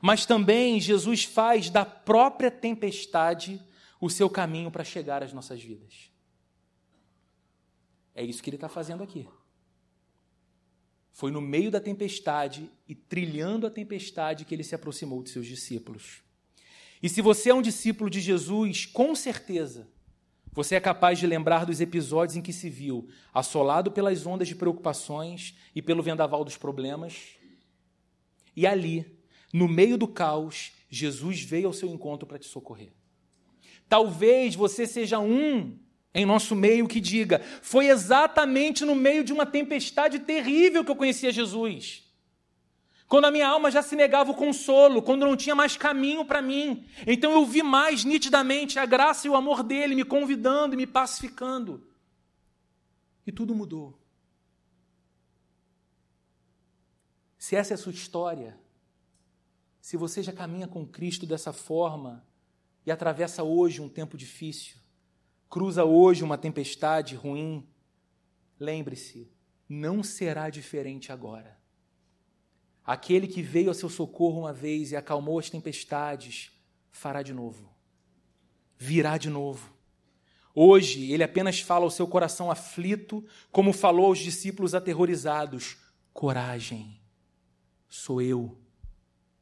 mas 0.00 0.24
também 0.24 0.80
Jesus 0.80 1.24
faz 1.24 1.70
da 1.70 1.84
própria 1.84 2.50
tempestade 2.50 3.60
o 4.00 4.08
seu 4.08 4.30
caminho 4.30 4.70
para 4.70 4.84
chegar 4.84 5.22
às 5.22 5.32
nossas 5.32 5.62
vidas. 5.62 6.10
É 8.14 8.22
isso 8.22 8.42
que 8.42 8.50
ele 8.50 8.56
está 8.56 8.68
fazendo 8.68 9.02
aqui. 9.02 9.26
Foi 11.10 11.30
no 11.30 11.40
meio 11.40 11.70
da 11.70 11.80
tempestade 11.80 12.70
e 12.88 12.94
trilhando 12.94 13.66
a 13.66 13.70
tempestade 13.70 14.44
que 14.44 14.54
ele 14.54 14.64
se 14.64 14.74
aproximou 14.74 15.22
de 15.22 15.30
seus 15.30 15.46
discípulos. 15.46 16.22
E 17.02 17.08
se 17.08 17.20
você 17.20 17.50
é 17.50 17.54
um 17.54 17.62
discípulo 17.62 18.08
de 18.08 18.20
Jesus, 18.20 18.86
com 18.86 19.14
certeza, 19.14 19.88
você 20.54 20.76
é 20.76 20.80
capaz 20.80 21.18
de 21.18 21.26
lembrar 21.26 21.66
dos 21.66 21.80
episódios 21.80 22.36
em 22.36 22.42
que 22.42 22.52
se 22.52 22.70
viu 22.70 23.08
assolado 23.32 23.90
pelas 23.90 24.24
ondas 24.24 24.46
de 24.46 24.54
preocupações 24.54 25.56
e 25.74 25.82
pelo 25.82 26.02
vendaval 26.02 26.44
dos 26.44 26.56
problemas. 26.56 27.30
E 28.56 28.64
ali, 28.64 29.04
no 29.52 29.66
meio 29.66 29.98
do 29.98 30.06
caos, 30.06 30.70
Jesus 30.88 31.42
veio 31.42 31.66
ao 31.66 31.72
seu 31.72 31.88
encontro 31.88 32.24
para 32.24 32.38
te 32.38 32.46
socorrer. 32.46 32.92
Talvez 33.88 34.54
você 34.54 34.86
seja 34.86 35.18
um 35.18 35.76
em 36.14 36.24
nosso 36.24 36.54
meio 36.54 36.86
que 36.86 37.00
diga: 37.00 37.40
foi 37.60 37.88
exatamente 37.88 38.84
no 38.84 38.94
meio 38.94 39.24
de 39.24 39.32
uma 39.32 39.44
tempestade 39.44 40.20
terrível 40.20 40.84
que 40.84 40.90
eu 40.90 40.96
conhecia 40.96 41.32
Jesus. 41.32 42.03
Quando 43.08 43.26
a 43.26 43.30
minha 43.30 43.48
alma 43.48 43.70
já 43.70 43.82
se 43.82 43.94
negava 43.94 44.30
o 44.30 44.34
consolo, 44.34 45.02
quando 45.02 45.26
não 45.26 45.36
tinha 45.36 45.54
mais 45.54 45.76
caminho 45.76 46.24
para 46.24 46.40
mim. 46.40 46.86
Então 47.06 47.32
eu 47.32 47.44
vi 47.44 47.62
mais 47.62 48.04
nitidamente 48.04 48.78
a 48.78 48.86
graça 48.86 49.26
e 49.26 49.30
o 49.30 49.36
amor 49.36 49.62
dele 49.62 49.94
me 49.94 50.04
convidando 50.04 50.74
e 50.74 50.76
me 50.76 50.86
pacificando. 50.86 51.86
E 53.26 53.32
tudo 53.32 53.54
mudou. 53.54 53.98
Se 57.38 57.54
essa 57.54 57.74
é 57.74 57.76
a 57.76 57.78
sua 57.78 57.92
história, 57.92 58.58
se 59.80 59.96
você 59.96 60.22
já 60.22 60.32
caminha 60.32 60.66
com 60.66 60.86
Cristo 60.86 61.26
dessa 61.26 61.52
forma, 61.52 62.24
e 62.86 62.90
atravessa 62.90 63.42
hoje 63.42 63.80
um 63.80 63.88
tempo 63.88 64.16
difícil, 64.16 64.76
cruza 65.48 65.84
hoje 65.84 66.22
uma 66.22 66.36
tempestade 66.36 67.14
ruim, 67.14 67.66
lembre-se, 68.58 69.30
não 69.68 70.02
será 70.02 70.50
diferente 70.50 71.10
agora. 71.10 71.53
Aquele 72.84 73.26
que 73.26 73.40
veio 73.42 73.68
ao 73.68 73.74
seu 73.74 73.88
socorro 73.88 74.40
uma 74.40 74.52
vez 74.52 74.92
e 74.92 74.96
acalmou 74.96 75.38
as 75.38 75.48
tempestades, 75.48 76.52
fará 76.90 77.22
de 77.22 77.32
novo. 77.32 77.72
Virá 78.76 79.16
de 79.16 79.30
novo. 79.30 79.72
Hoje, 80.54 81.10
ele 81.10 81.22
apenas 81.22 81.60
fala 81.60 81.84
ao 81.84 81.90
seu 81.90 82.06
coração 82.06 82.50
aflito, 82.50 83.24
como 83.50 83.72
falou 83.72 84.06
aos 84.06 84.18
discípulos 84.18 84.74
aterrorizados: 84.74 85.76
coragem, 86.12 87.00
sou 87.88 88.20
eu, 88.20 88.56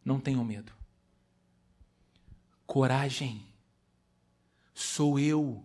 não 0.05 0.21
tenham 0.21 0.45
medo. 0.45 0.73
Coragem. 2.67 3.45
Sou 4.73 5.19
eu. 5.19 5.63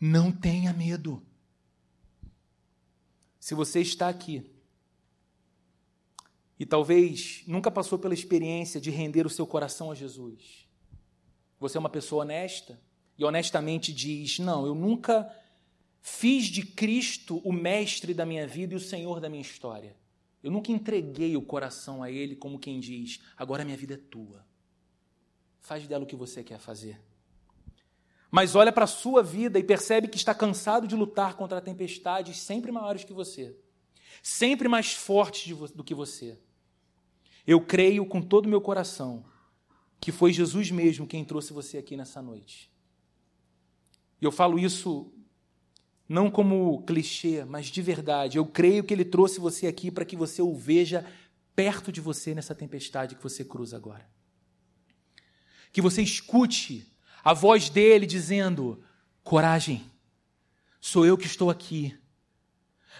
Não 0.00 0.32
tenha 0.32 0.72
medo. 0.72 1.22
Se 3.38 3.54
você 3.54 3.80
está 3.80 4.08
aqui 4.08 4.50
e 6.58 6.66
talvez 6.66 7.44
nunca 7.46 7.70
passou 7.70 7.98
pela 7.98 8.14
experiência 8.14 8.80
de 8.80 8.90
render 8.90 9.24
o 9.24 9.30
seu 9.30 9.46
coração 9.46 9.90
a 9.90 9.94
Jesus, 9.94 10.68
você 11.58 11.76
é 11.76 11.80
uma 11.80 11.88
pessoa 11.88 12.22
honesta 12.22 12.80
e 13.16 13.24
honestamente 13.24 13.92
diz: 13.92 14.38
Não, 14.38 14.66
eu 14.66 14.74
nunca 14.74 15.28
fiz 16.00 16.46
de 16.46 16.64
Cristo 16.64 17.40
o 17.44 17.52
mestre 17.52 18.14
da 18.14 18.24
minha 18.24 18.46
vida 18.46 18.74
e 18.74 18.76
o 18.76 18.80
Senhor 18.80 19.20
da 19.20 19.28
minha 19.28 19.42
história. 19.42 19.96
Eu 20.42 20.50
nunca 20.50 20.70
entreguei 20.70 21.36
o 21.36 21.42
coração 21.42 22.02
a 22.02 22.10
Ele 22.10 22.36
como 22.36 22.58
quem 22.58 22.80
diz: 22.80 23.20
Agora 23.36 23.64
minha 23.64 23.76
vida 23.76 23.94
é 23.94 23.98
tua. 23.98 24.46
faz 25.60 25.86
dela 25.86 26.04
o 26.04 26.06
que 26.06 26.16
você 26.16 26.42
quer 26.42 26.58
fazer. 26.58 27.00
Mas 28.30 28.54
olha 28.54 28.72
para 28.72 28.84
a 28.84 28.88
sua 28.88 29.22
vida 29.22 29.58
e 29.58 29.64
percebe 29.64 30.06
que 30.06 30.16
está 30.16 30.34
cansado 30.34 30.86
de 30.86 30.94
lutar 30.94 31.34
contra 31.34 31.60
tempestades 31.60 32.38
sempre 32.38 32.70
maiores 32.70 33.02
que 33.02 33.12
você, 33.12 33.56
sempre 34.22 34.68
mais 34.68 34.92
fortes 34.92 35.56
do 35.70 35.82
que 35.82 35.94
você. 35.94 36.38
Eu 37.48 37.62
creio 37.62 38.04
com 38.04 38.20
todo 38.20 38.44
o 38.44 38.48
meu 38.50 38.60
coração 38.60 39.24
que 39.98 40.12
foi 40.12 40.34
Jesus 40.34 40.70
mesmo 40.70 41.06
quem 41.06 41.24
trouxe 41.24 41.50
você 41.50 41.78
aqui 41.78 41.96
nessa 41.96 42.20
noite. 42.20 42.70
E 44.20 44.24
eu 44.26 44.30
falo 44.30 44.58
isso 44.58 45.10
não 46.06 46.30
como 46.30 46.82
clichê, 46.82 47.46
mas 47.46 47.68
de 47.68 47.80
verdade. 47.80 48.36
Eu 48.36 48.44
creio 48.44 48.84
que 48.84 48.92
ele 48.92 49.04
trouxe 49.04 49.40
você 49.40 49.66
aqui 49.66 49.90
para 49.90 50.04
que 50.04 50.14
você 50.14 50.42
o 50.42 50.54
veja 50.54 51.06
perto 51.56 51.90
de 51.90 52.02
você 52.02 52.34
nessa 52.34 52.54
tempestade 52.54 53.14
que 53.14 53.22
você 53.22 53.42
cruza 53.42 53.78
agora. 53.78 54.06
Que 55.72 55.80
você 55.80 56.02
escute 56.02 56.86
a 57.24 57.32
voz 57.32 57.70
dele 57.70 58.04
dizendo: 58.04 58.84
coragem, 59.24 59.90
sou 60.82 61.06
eu 61.06 61.16
que 61.16 61.24
estou 61.24 61.48
aqui. 61.48 61.98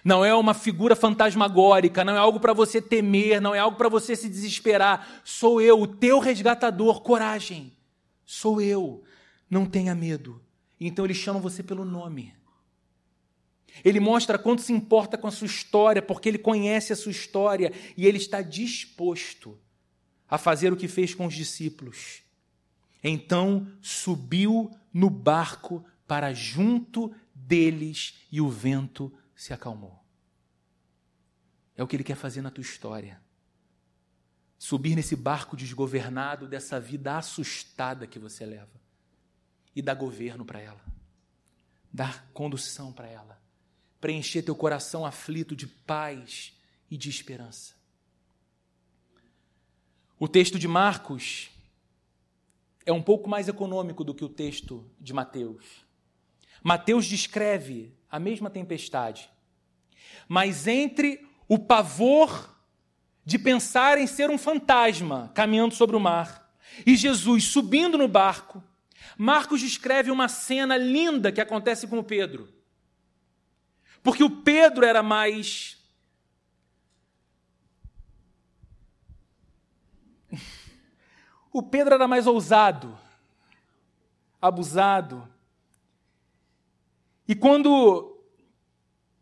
Não 0.05 0.24
é 0.24 0.34
uma 0.34 0.55
figura 0.55 0.94
fantasmagórica, 0.94 2.05
não 2.05 2.14
é 2.14 2.18
algo 2.18 2.38
para 2.38 2.53
você 2.53 2.80
temer, 2.80 3.40
não 3.40 3.55
é 3.55 3.59
algo 3.59 3.76
para 3.76 3.88
você 3.88 4.14
se 4.14 4.28
desesperar. 4.28 5.22
Sou 5.24 5.61
eu, 5.61 5.80
o 5.80 5.86
teu 5.86 6.18
resgatador. 6.18 7.01
Coragem, 7.03 7.72
sou 8.24 8.61
eu. 8.61 9.03
Não 9.51 9.66
tenha 9.66 9.94
medo. 9.94 10.40
Então 10.80 11.05
ele 11.05 11.14
chama 11.14 11.40
você 11.40 11.62
pelo 11.62 11.84
nome. 11.84 12.34
Ele 13.84 14.01
mostra 14.01 14.38
quanto 14.38 14.62
se 14.62 14.72
importa 14.72 15.16
com 15.16 15.26
a 15.26 15.30
sua 15.30 15.46
história, 15.46 16.03
porque 16.03 16.28
ele 16.28 16.38
conhece 16.38 16.92
a 16.92 16.96
sua 16.96 17.12
história 17.12 17.72
e 17.96 18.07
ele 18.07 18.18
está 18.18 18.42
disposto 18.42 19.59
a 20.28 20.36
fazer 20.36 20.72
o 20.72 20.76
que 20.76 20.88
fez 20.88 21.14
com 21.14 21.26
os 21.26 21.34
discípulos. 21.34 22.22
Então 23.03 23.68
subiu 23.80 24.70
no 24.92 25.09
barco 25.09 25.84
para 26.07 26.32
junto 26.32 27.12
deles 27.34 28.14
e 28.30 28.40
o 28.40 28.49
vento 28.49 29.12
se 29.39 29.53
acalmou. 29.53 29.97
É 31.76 31.82
o 31.82 31.86
que 31.86 31.95
ele 31.95 32.03
quer 32.03 32.16
fazer 32.16 32.43
na 32.43 32.51
tua 32.51 32.61
história. 32.61 33.22
Subir 34.59 34.97
nesse 34.97 35.14
barco 35.14 35.57
desgovernado 35.57 36.49
dessa 36.49 36.80
vida 36.80 37.16
assustada 37.16 38.05
que 38.05 38.18
você 38.18 38.45
leva 38.45 38.80
e 39.76 39.80
dar 39.80 39.95
governo 39.95 40.45
para 40.45 40.61
ela, 40.61 40.84
dar 41.93 42.28
condução 42.32 42.93
para 42.93 43.07
ela, 43.07 43.41
preencher 44.01 44.43
teu 44.43 44.57
coração 44.57 45.07
aflito 45.07 45.55
de 45.55 45.68
paz 45.68 46.53
e 46.91 46.97
de 46.97 47.09
esperança. 47.09 47.76
O 50.18 50.26
texto 50.26 50.59
de 50.59 50.66
Marcos 50.66 51.49
é 52.84 52.93
um 52.93 53.03
pouco 53.03 53.30
mais 53.30 53.47
econômico 53.47 54.03
do 54.03 54.12
que 54.12 54.24
o 54.24 54.28
texto 54.28 54.84
de 54.99 55.12
Mateus. 55.12 55.86
Mateus 56.61 57.07
descreve 57.07 57.97
a 58.11 58.18
mesma 58.18 58.50
tempestade, 58.50 59.30
mas 60.26 60.66
entre 60.66 61.26
o 61.48 61.59
pavor 61.59 62.56
de 63.24 63.38
pensar 63.38 63.98
em 63.98 64.06
ser 64.06 64.30
um 64.30 64.38
fantasma 64.38 65.30
caminhando 65.34 65.74
sobre 65.74 65.96
o 65.96 66.00
mar 66.00 66.50
e 66.86 66.96
Jesus 66.96 67.44
subindo 67.44 67.98
no 67.98 68.09
barco, 68.09 68.62
Marcos 69.16 69.61
descreve 69.61 70.11
uma 70.11 70.28
cena 70.28 70.76
linda 70.76 71.32
que 71.32 71.40
acontece 71.40 71.86
com 71.86 71.98
o 71.98 72.04
Pedro. 72.04 72.48
Porque 74.02 74.22
o 74.22 74.30
Pedro 74.30 74.84
era 74.84 75.02
mais 75.02 75.76
O 81.52 81.62
Pedro 81.62 81.94
era 81.94 82.06
mais 82.06 82.26
ousado, 82.26 82.98
abusado. 84.40 85.28
E 87.28 87.34
quando 87.34 88.18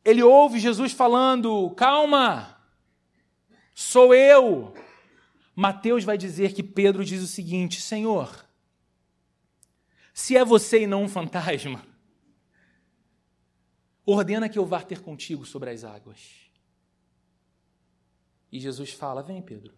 ele 0.05 0.23
ouve 0.23 0.61
Jesus 0.61 0.93
falando: 0.93 1.71
Calma, 1.71 2.57
sou 3.75 4.15
eu. 4.15 4.73
Mateus 5.57 6.05
vai 6.05 6.17
dizer 6.17 6.55
que 6.55 6.63
Pedro 6.63 7.05
diz 7.05 7.21
o 7.21 7.27
seguinte: 7.27 7.81
Senhor, 7.81 8.47
se 10.15 10.37
é 10.37 10.45
você 10.45 10.83
e 10.83 10.87
não 10.87 11.03
um 11.03 11.09
fantasma, 11.09 11.85
ordena 14.07 14.49
que 14.49 14.59
eu 14.59 14.65
vá 14.65 14.81
ter 14.81 15.01
contigo 15.01 15.45
sobre 15.45 15.71
as 15.71 15.83
águas. 15.83 16.49
E 18.53 18.61
Jesus 18.61 18.93
fala: 18.93 19.21
Vem, 19.21 19.43
Pedro. 19.43 19.75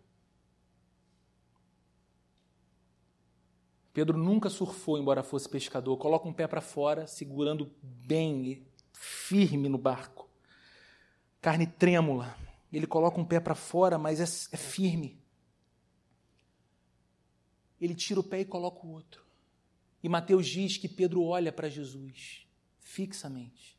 Pedro 3.98 4.16
nunca 4.16 4.48
surfou, 4.48 4.96
embora 4.96 5.24
fosse 5.24 5.48
pescador. 5.48 5.96
Coloca 5.96 6.28
um 6.28 6.32
pé 6.32 6.46
para 6.46 6.60
fora, 6.60 7.04
segurando 7.08 7.68
bem, 7.82 8.64
firme 8.92 9.68
no 9.68 9.76
barco. 9.76 10.30
Carne 11.40 11.66
trêmula. 11.66 12.38
Ele 12.72 12.86
coloca 12.86 13.20
um 13.20 13.24
pé 13.24 13.40
para 13.40 13.56
fora, 13.56 13.98
mas 13.98 14.20
é, 14.20 14.54
é 14.54 14.56
firme. 14.56 15.20
Ele 17.80 17.92
tira 17.92 18.20
o 18.20 18.22
pé 18.22 18.38
e 18.38 18.44
coloca 18.44 18.86
o 18.86 18.90
outro. 18.92 19.24
E 20.00 20.08
Mateus 20.08 20.46
diz 20.46 20.76
que 20.76 20.86
Pedro 20.86 21.24
olha 21.24 21.50
para 21.52 21.68
Jesus 21.68 22.46
fixamente. 22.78 23.76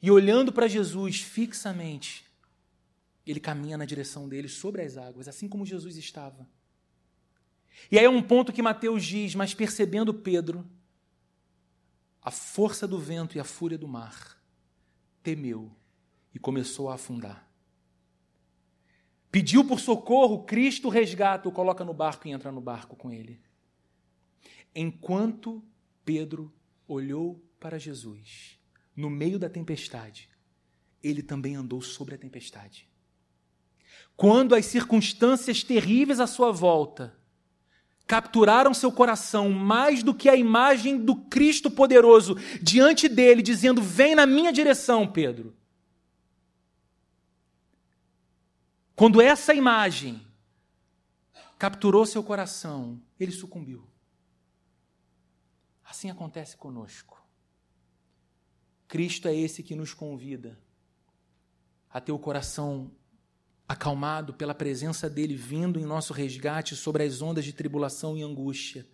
E 0.00 0.12
olhando 0.12 0.52
para 0.52 0.68
Jesus 0.68 1.20
fixamente, 1.20 2.24
ele 3.26 3.40
caminha 3.40 3.76
na 3.76 3.84
direção 3.84 4.28
dele 4.28 4.46
sobre 4.46 4.80
as 4.80 4.96
águas, 4.96 5.26
assim 5.26 5.48
como 5.48 5.66
Jesus 5.66 5.96
estava. 5.96 6.48
E 7.90 7.98
aí 7.98 8.04
é 8.04 8.10
um 8.10 8.22
ponto 8.22 8.52
que 8.52 8.62
Mateus 8.62 9.04
diz, 9.04 9.34
mas 9.34 9.54
percebendo 9.54 10.14
Pedro, 10.14 10.66
a 12.22 12.30
força 12.30 12.86
do 12.86 12.98
vento 12.98 13.36
e 13.36 13.40
a 13.40 13.44
fúria 13.44 13.76
do 13.76 13.88
mar, 13.88 14.38
temeu 15.22 15.70
e 16.34 16.38
começou 16.38 16.88
a 16.88 16.94
afundar. 16.94 17.48
Pediu 19.30 19.64
por 19.64 19.80
socorro, 19.80 20.44
Cristo 20.44 20.88
resgata, 20.88 21.48
o 21.48 21.52
coloca 21.52 21.84
no 21.84 21.94
barco 21.94 22.28
e 22.28 22.30
entra 22.30 22.52
no 22.52 22.60
barco 22.60 22.94
com 22.94 23.10
ele. 23.10 23.40
Enquanto 24.74 25.64
Pedro 26.04 26.52
olhou 26.86 27.42
para 27.58 27.78
Jesus, 27.78 28.58
no 28.94 29.08
meio 29.08 29.38
da 29.38 29.48
tempestade, 29.48 30.28
ele 31.02 31.22
também 31.22 31.56
andou 31.56 31.80
sobre 31.80 32.14
a 32.14 32.18
tempestade. 32.18 32.88
Quando 34.16 34.54
as 34.54 34.66
circunstâncias 34.66 35.62
terríveis 35.64 36.20
à 36.20 36.26
sua 36.26 36.52
volta 36.52 37.16
capturaram 38.06 38.74
seu 38.74 38.92
coração 38.92 39.50
mais 39.50 40.02
do 40.02 40.14
que 40.14 40.28
a 40.28 40.36
imagem 40.36 40.98
do 40.98 41.16
Cristo 41.16 41.70
poderoso 41.70 42.36
diante 42.60 43.08
dele, 43.08 43.42
dizendo: 43.42 43.80
Vem 43.82 44.14
na 44.14 44.26
minha 44.26 44.52
direção, 44.52 45.06
Pedro. 45.06 45.54
Quando 48.94 49.20
essa 49.20 49.54
imagem 49.54 50.24
capturou 51.58 52.04
seu 52.04 52.22
coração, 52.22 53.00
ele 53.18 53.32
sucumbiu. 53.32 53.86
Assim 55.84 56.10
acontece 56.10 56.56
conosco. 56.56 57.22
Cristo 58.88 59.28
é 59.28 59.34
esse 59.34 59.62
que 59.62 59.74
nos 59.74 59.94
convida 59.94 60.58
a 61.90 62.00
ter 62.00 62.12
o 62.12 62.18
coração 62.18 62.90
acalmado 63.68 64.34
pela 64.34 64.54
presença 64.54 65.08
dele 65.08 65.34
vindo 65.34 65.78
em 65.78 65.84
nosso 65.84 66.12
resgate 66.12 66.76
sobre 66.76 67.04
as 67.04 67.22
ondas 67.22 67.44
de 67.44 67.52
tribulação 67.52 68.16
e 68.16 68.22
angústia. 68.22 68.86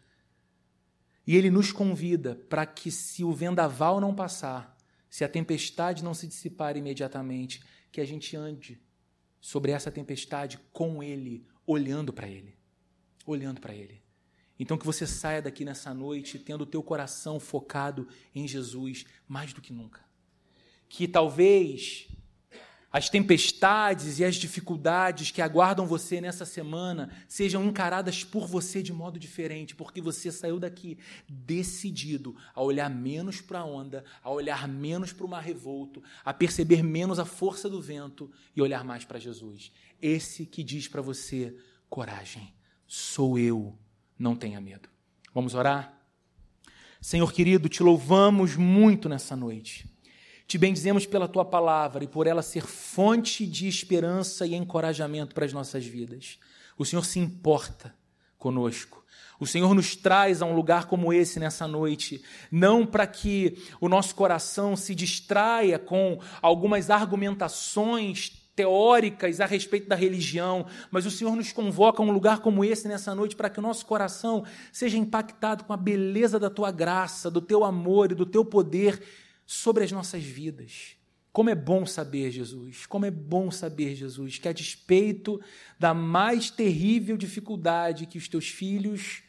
E 1.27 1.37
ele 1.37 1.51
nos 1.51 1.73
convida 1.73 2.37
para 2.49 2.65
que, 2.65 2.91
se 2.91 3.23
o 3.23 3.33
vendaval 3.33 4.01
não 4.01 4.15
passar, 4.15 4.77
se 5.11 5.25
a 5.25 5.29
tempestade 5.29 6.05
não 6.05 6.15
se 6.15 6.27
dissipar 6.27 6.77
imediatamente, 6.77 7.63
que 7.91 8.01
a 8.01 8.05
gente 8.05 8.37
ande 8.37 8.81
sobre 9.41 9.73
essa 9.73 9.91
tempestade 9.91 10.59
com 10.73 11.03
ele, 11.03 11.47
olhando 11.67 12.13
para 12.13 12.29
ele. 12.29 12.57
Olhando 13.27 13.61
para 13.61 13.75
ele. 13.75 14.03
Então 14.59 14.77
que 14.77 14.87
você 14.87 15.07
saia 15.07 15.41
daqui 15.41 15.65
nessa 15.65 15.95
noite 15.95 16.39
tendo 16.39 16.63
o 16.63 16.67
teu 16.67 16.83
coração 16.83 17.39
focado 17.39 18.09
em 18.35 18.49
Jesus 18.49 19.05
mais 19.27 19.53
do 19.53 19.61
que 19.61 19.73
nunca. 19.73 20.05
Que 20.89 21.07
talvez 21.07 22.09
as 22.91 23.11
tempestades 23.11 24.19
e 24.19 24.25
as 24.25 24.37
dificuldades 24.37 25.31
que 25.31 25.43
aguardam 25.43 25.87
você 25.87 26.21
nessa 26.21 26.47
semana 26.47 27.11
sejam 27.29 27.65
encaradas 27.65 28.25
por 28.25 28.47
você 28.47 28.83
de 28.83 28.93
modo 28.93 29.19
diferente, 29.19 29.75
porque 29.75 30.01
você 30.01 30.33
saiu 30.33 30.59
daqui 30.59 30.97
decidido 31.29 32.35
a 32.55 32.63
olhar 32.63 32.89
menos 32.89 33.41
para 33.41 33.61
a 33.61 33.65
onda, 33.65 34.05
a 34.23 34.31
olhar 34.31 34.67
menos 34.67 35.13
para 35.13 35.27
o 35.27 35.29
mar 35.29 35.43
revolto, 35.43 36.03
a 36.25 36.33
perceber 36.33 36.83
menos 36.83 37.19
a 37.19 37.27
força 37.27 37.69
do 37.69 37.81
vento 37.81 38.31
e 38.57 38.63
olhar 38.63 38.83
mais 38.85 39.05
para 39.05 39.19
Jesus. 39.19 39.71
Esse 40.01 40.47
que 40.47 40.65
diz 40.65 40.89
para 40.89 41.03
você: 41.03 41.55
coragem, 41.91 42.55
sou 42.87 43.39
eu, 43.39 43.79
não 44.19 44.35
tenha 44.35 44.61
medo. 44.61 44.89
Vamos 45.35 45.55
orar? 45.55 45.95
Senhor 47.01 47.33
querido, 47.33 47.69
te 47.69 47.83
louvamos 47.83 48.57
muito 48.57 49.09
nessa 49.09 49.37
noite. 49.37 49.87
Te 50.49 50.57
bendizemos 50.57 51.05
pela 51.05 51.29
tua 51.29 51.45
palavra 51.45 52.03
e 52.03 52.07
por 52.09 52.27
ela 52.27 52.41
ser 52.41 52.63
fonte 52.63 53.47
de 53.47 53.69
esperança 53.69 54.47
e 54.47 54.55
encorajamento 54.55 55.35
para 55.35 55.45
as 55.45 55.53
nossas 55.53 55.85
vidas. 55.85 56.39
O 56.79 56.87
Senhor 56.87 57.05
se 57.05 57.19
importa 57.19 57.95
conosco. 58.39 59.05
O 59.39 59.47
Senhor 59.47 59.75
nos 59.75 59.95
traz 59.95 60.41
a 60.41 60.47
um 60.47 60.55
lugar 60.55 60.87
como 60.87 61.13
esse 61.13 61.39
nessa 61.39 61.69
noite, 61.69 62.25
não 62.51 62.87
para 62.87 63.07
que 63.07 63.63
o 63.79 63.91
nosso 63.91 64.15
coração 64.15 64.75
se 64.75 64.95
distraia 64.95 65.79
com 65.79 66.19
algumas 66.41 66.89
argumentações 66.89 68.33
teóricas 68.57 69.43
a 69.43 69.47
respeito 69.47 69.87
da 69.87 69.95
religião, 69.95 70.65
mas 70.91 71.05
o 71.05 71.11
Senhor 71.11 71.37
nos 71.37 71.53
convoca 71.53 72.03
a 72.03 72.07
um 72.07 72.11
lugar 72.11 72.41
como 72.41 72.65
esse 72.65 72.89
nessa 72.89 73.15
noite 73.15 73.37
para 73.37 73.51
que 73.51 73.59
o 73.59 73.63
nosso 73.63 73.85
coração 73.85 74.45
seja 74.73 74.97
impactado 74.97 75.65
com 75.65 75.75
a 75.75 75.77
beleza 75.77 76.39
da 76.39 76.49
tua 76.49 76.71
graça, 76.71 77.31
do 77.31 77.43
teu 77.43 77.65
amor 77.65 78.13
e 78.13 78.15
do 78.15 78.25
teu 78.25 78.47
poder 78.47 78.99
sobre 79.51 79.83
as 79.83 79.91
nossas 79.91 80.23
vidas. 80.23 80.95
Como 81.33 81.49
é 81.49 81.55
bom 81.55 81.87
saber, 81.87 82.31
Jesus, 82.31 82.85
como 82.85 83.07
é 83.07 83.11
bom 83.11 83.51
saber, 83.51 83.95
Jesus, 83.95 84.37
que 84.37 84.47
a 84.47 84.53
despeito 84.53 85.41
da 85.79 85.95
mais 85.95 86.51
terrível 86.51 87.17
dificuldade 87.17 88.05
que 88.05 88.19
os 88.19 88.29
teus 88.29 88.51
filhos 88.51 89.23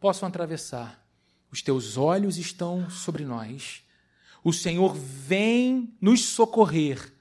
possam 0.00 0.26
atravessar, 0.26 1.06
os 1.52 1.60
teus 1.60 1.98
olhos 1.98 2.38
estão 2.38 2.88
sobre 2.88 3.26
nós. 3.26 3.82
O 4.42 4.54
Senhor 4.54 4.94
vem 4.96 5.94
nos 6.00 6.24
socorrer 6.24 7.12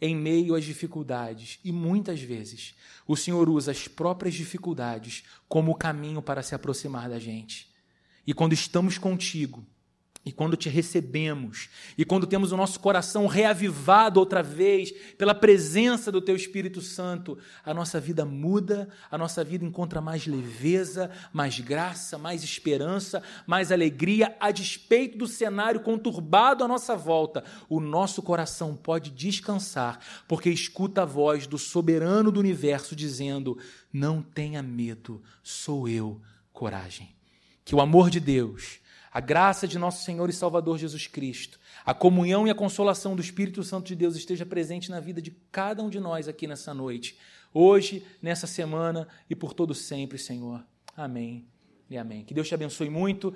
em 0.00 0.14
meio 0.14 0.54
às 0.54 0.64
dificuldades 0.64 1.58
e 1.64 1.72
muitas 1.72 2.20
vezes 2.20 2.76
o 3.04 3.16
Senhor 3.16 3.48
usa 3.48 3.72
as 3.72 3.88
próprias 3.88 4.36
dificuldades 4.36 5.24
como 5.48 5.74
caminho 5.74 6.22
para 6.22 6.44
se 6.44 6.54
aproximar 6.54 7.08
da 7.08 7.18
gente. 7.18 7.68
E 8.24 8.32
quando 8.32 8.52
estamos 8.52 8.96
contigo, 8.96 9.66
e 10.26 10.32
quando 10.32 10.56
te 10.56 10.68
recebemos, 10.68 11.68
e 11.96 12.04
quando 12.04 12.26
temos 12.26 12.50
o 12.50 12.56
nosso 12.56 12.80
coração 12.80 13.28
reavivado 13.28 14.18
outra 14.18 14.42
vez 14.42 14.90
pela 15.16 15.32
presença 15.32 16.10
do 16.10 16.20
Teu 16.20 16.34
Espírito 16.34 16.80
Santo, 16.80 17.38
a 17.64 17.72
nossa 17.72 18.00
vida 18.00 18.24
muda, 18.24 18.88
a 19.08 19.16
nossa 19.16 19.44
vida 19.44 19.64
encontra 19.64 20.00
mais 20.00 20.26
leveza, 20.26 21.12
mais 21.32 21.60
graça, 21.60 22.18
mais 22.18 22.42
esperança, 22.42 23.22
mais 23.46 23.70
alegria, 23.70 24.36
a 24.40 24.50
despeito 24.50 25.16
do 25.16 25.28
cenário 25.28 25.78
conturbado 25.78 26.64
à 26.64 26.66
nossa 26.68 26.96
volta. 26.96 27.44
O 27.68 27.78
nosso 27.78 28.20
coração 28.20 28.74
pode 28.74 29.12
descansar, 29.12 30.00
porque 30.26 30.50
escuta 30.50 31.02
a 31.02 31.04
voz 31.04 31.46
do 31.46 31.56
soberano 31.56 32.32
do 32.32 32.40
universo 32.40 32.96
dizendo: 32.96 33.56
Não 33.92 34.20
tenha 34.20 34.60
medo, 34.60 35.22
sou 35.40 35.88
eu, 35.88 36.20
coragem. 36.52 37.14
Que 37.64 37.76
o 37.76 37.80
amor 37.80 38.10
de 38.10 38.18
Deus 38.18 38.80
a 39.16 39.20
graça 39.20 39.66
de 39.66 39.78
nosso 39.78 40.04
Senhor 40.04 40.28
e 40.28 40.32
Salvador 40.34 40.76
Jesus 40.76 41.06
Cristo, 41.06 41.58
a 41.86 41.94
comunhão 41.94 42.46
e 42.46 42.50
a 42.50 42.54
consolação 42.54 43.16
do 43.16 43.22
Espírito 43.22 43.62
Santo 43.64 43.86
de 43.86 43.96
Deus 43.96 44.14
esteja 44.14 44.44
presente 44.44 44.90
na 44.90 45.00
vida 45.00 45.22
de 45.22 45.30
cada 45.50 45.82
um 45.82 45.88
de 45.88 45.98
nós 45.98 46.28
aqui 46.28 46.46
nessa 46.46 46.74
noite, 46.74 47.16
hoje, 47.50 48.04
nessa 48.20 48.46
semana 48.46 49.08
e 49.30 49.34
por 49.34 49.54
todo 49.54 49.74
sempre, 49.74 50.18
Senhor. 50.18 50.62
Amém 50.94 51.46
e 51.88 51.96
amém. 51.96 52.24
Que 52.24 52.34
Deus 52.34 52.46
te 52.46 52.52
abençoe 52.52 52.90
muito. 52.90 53.34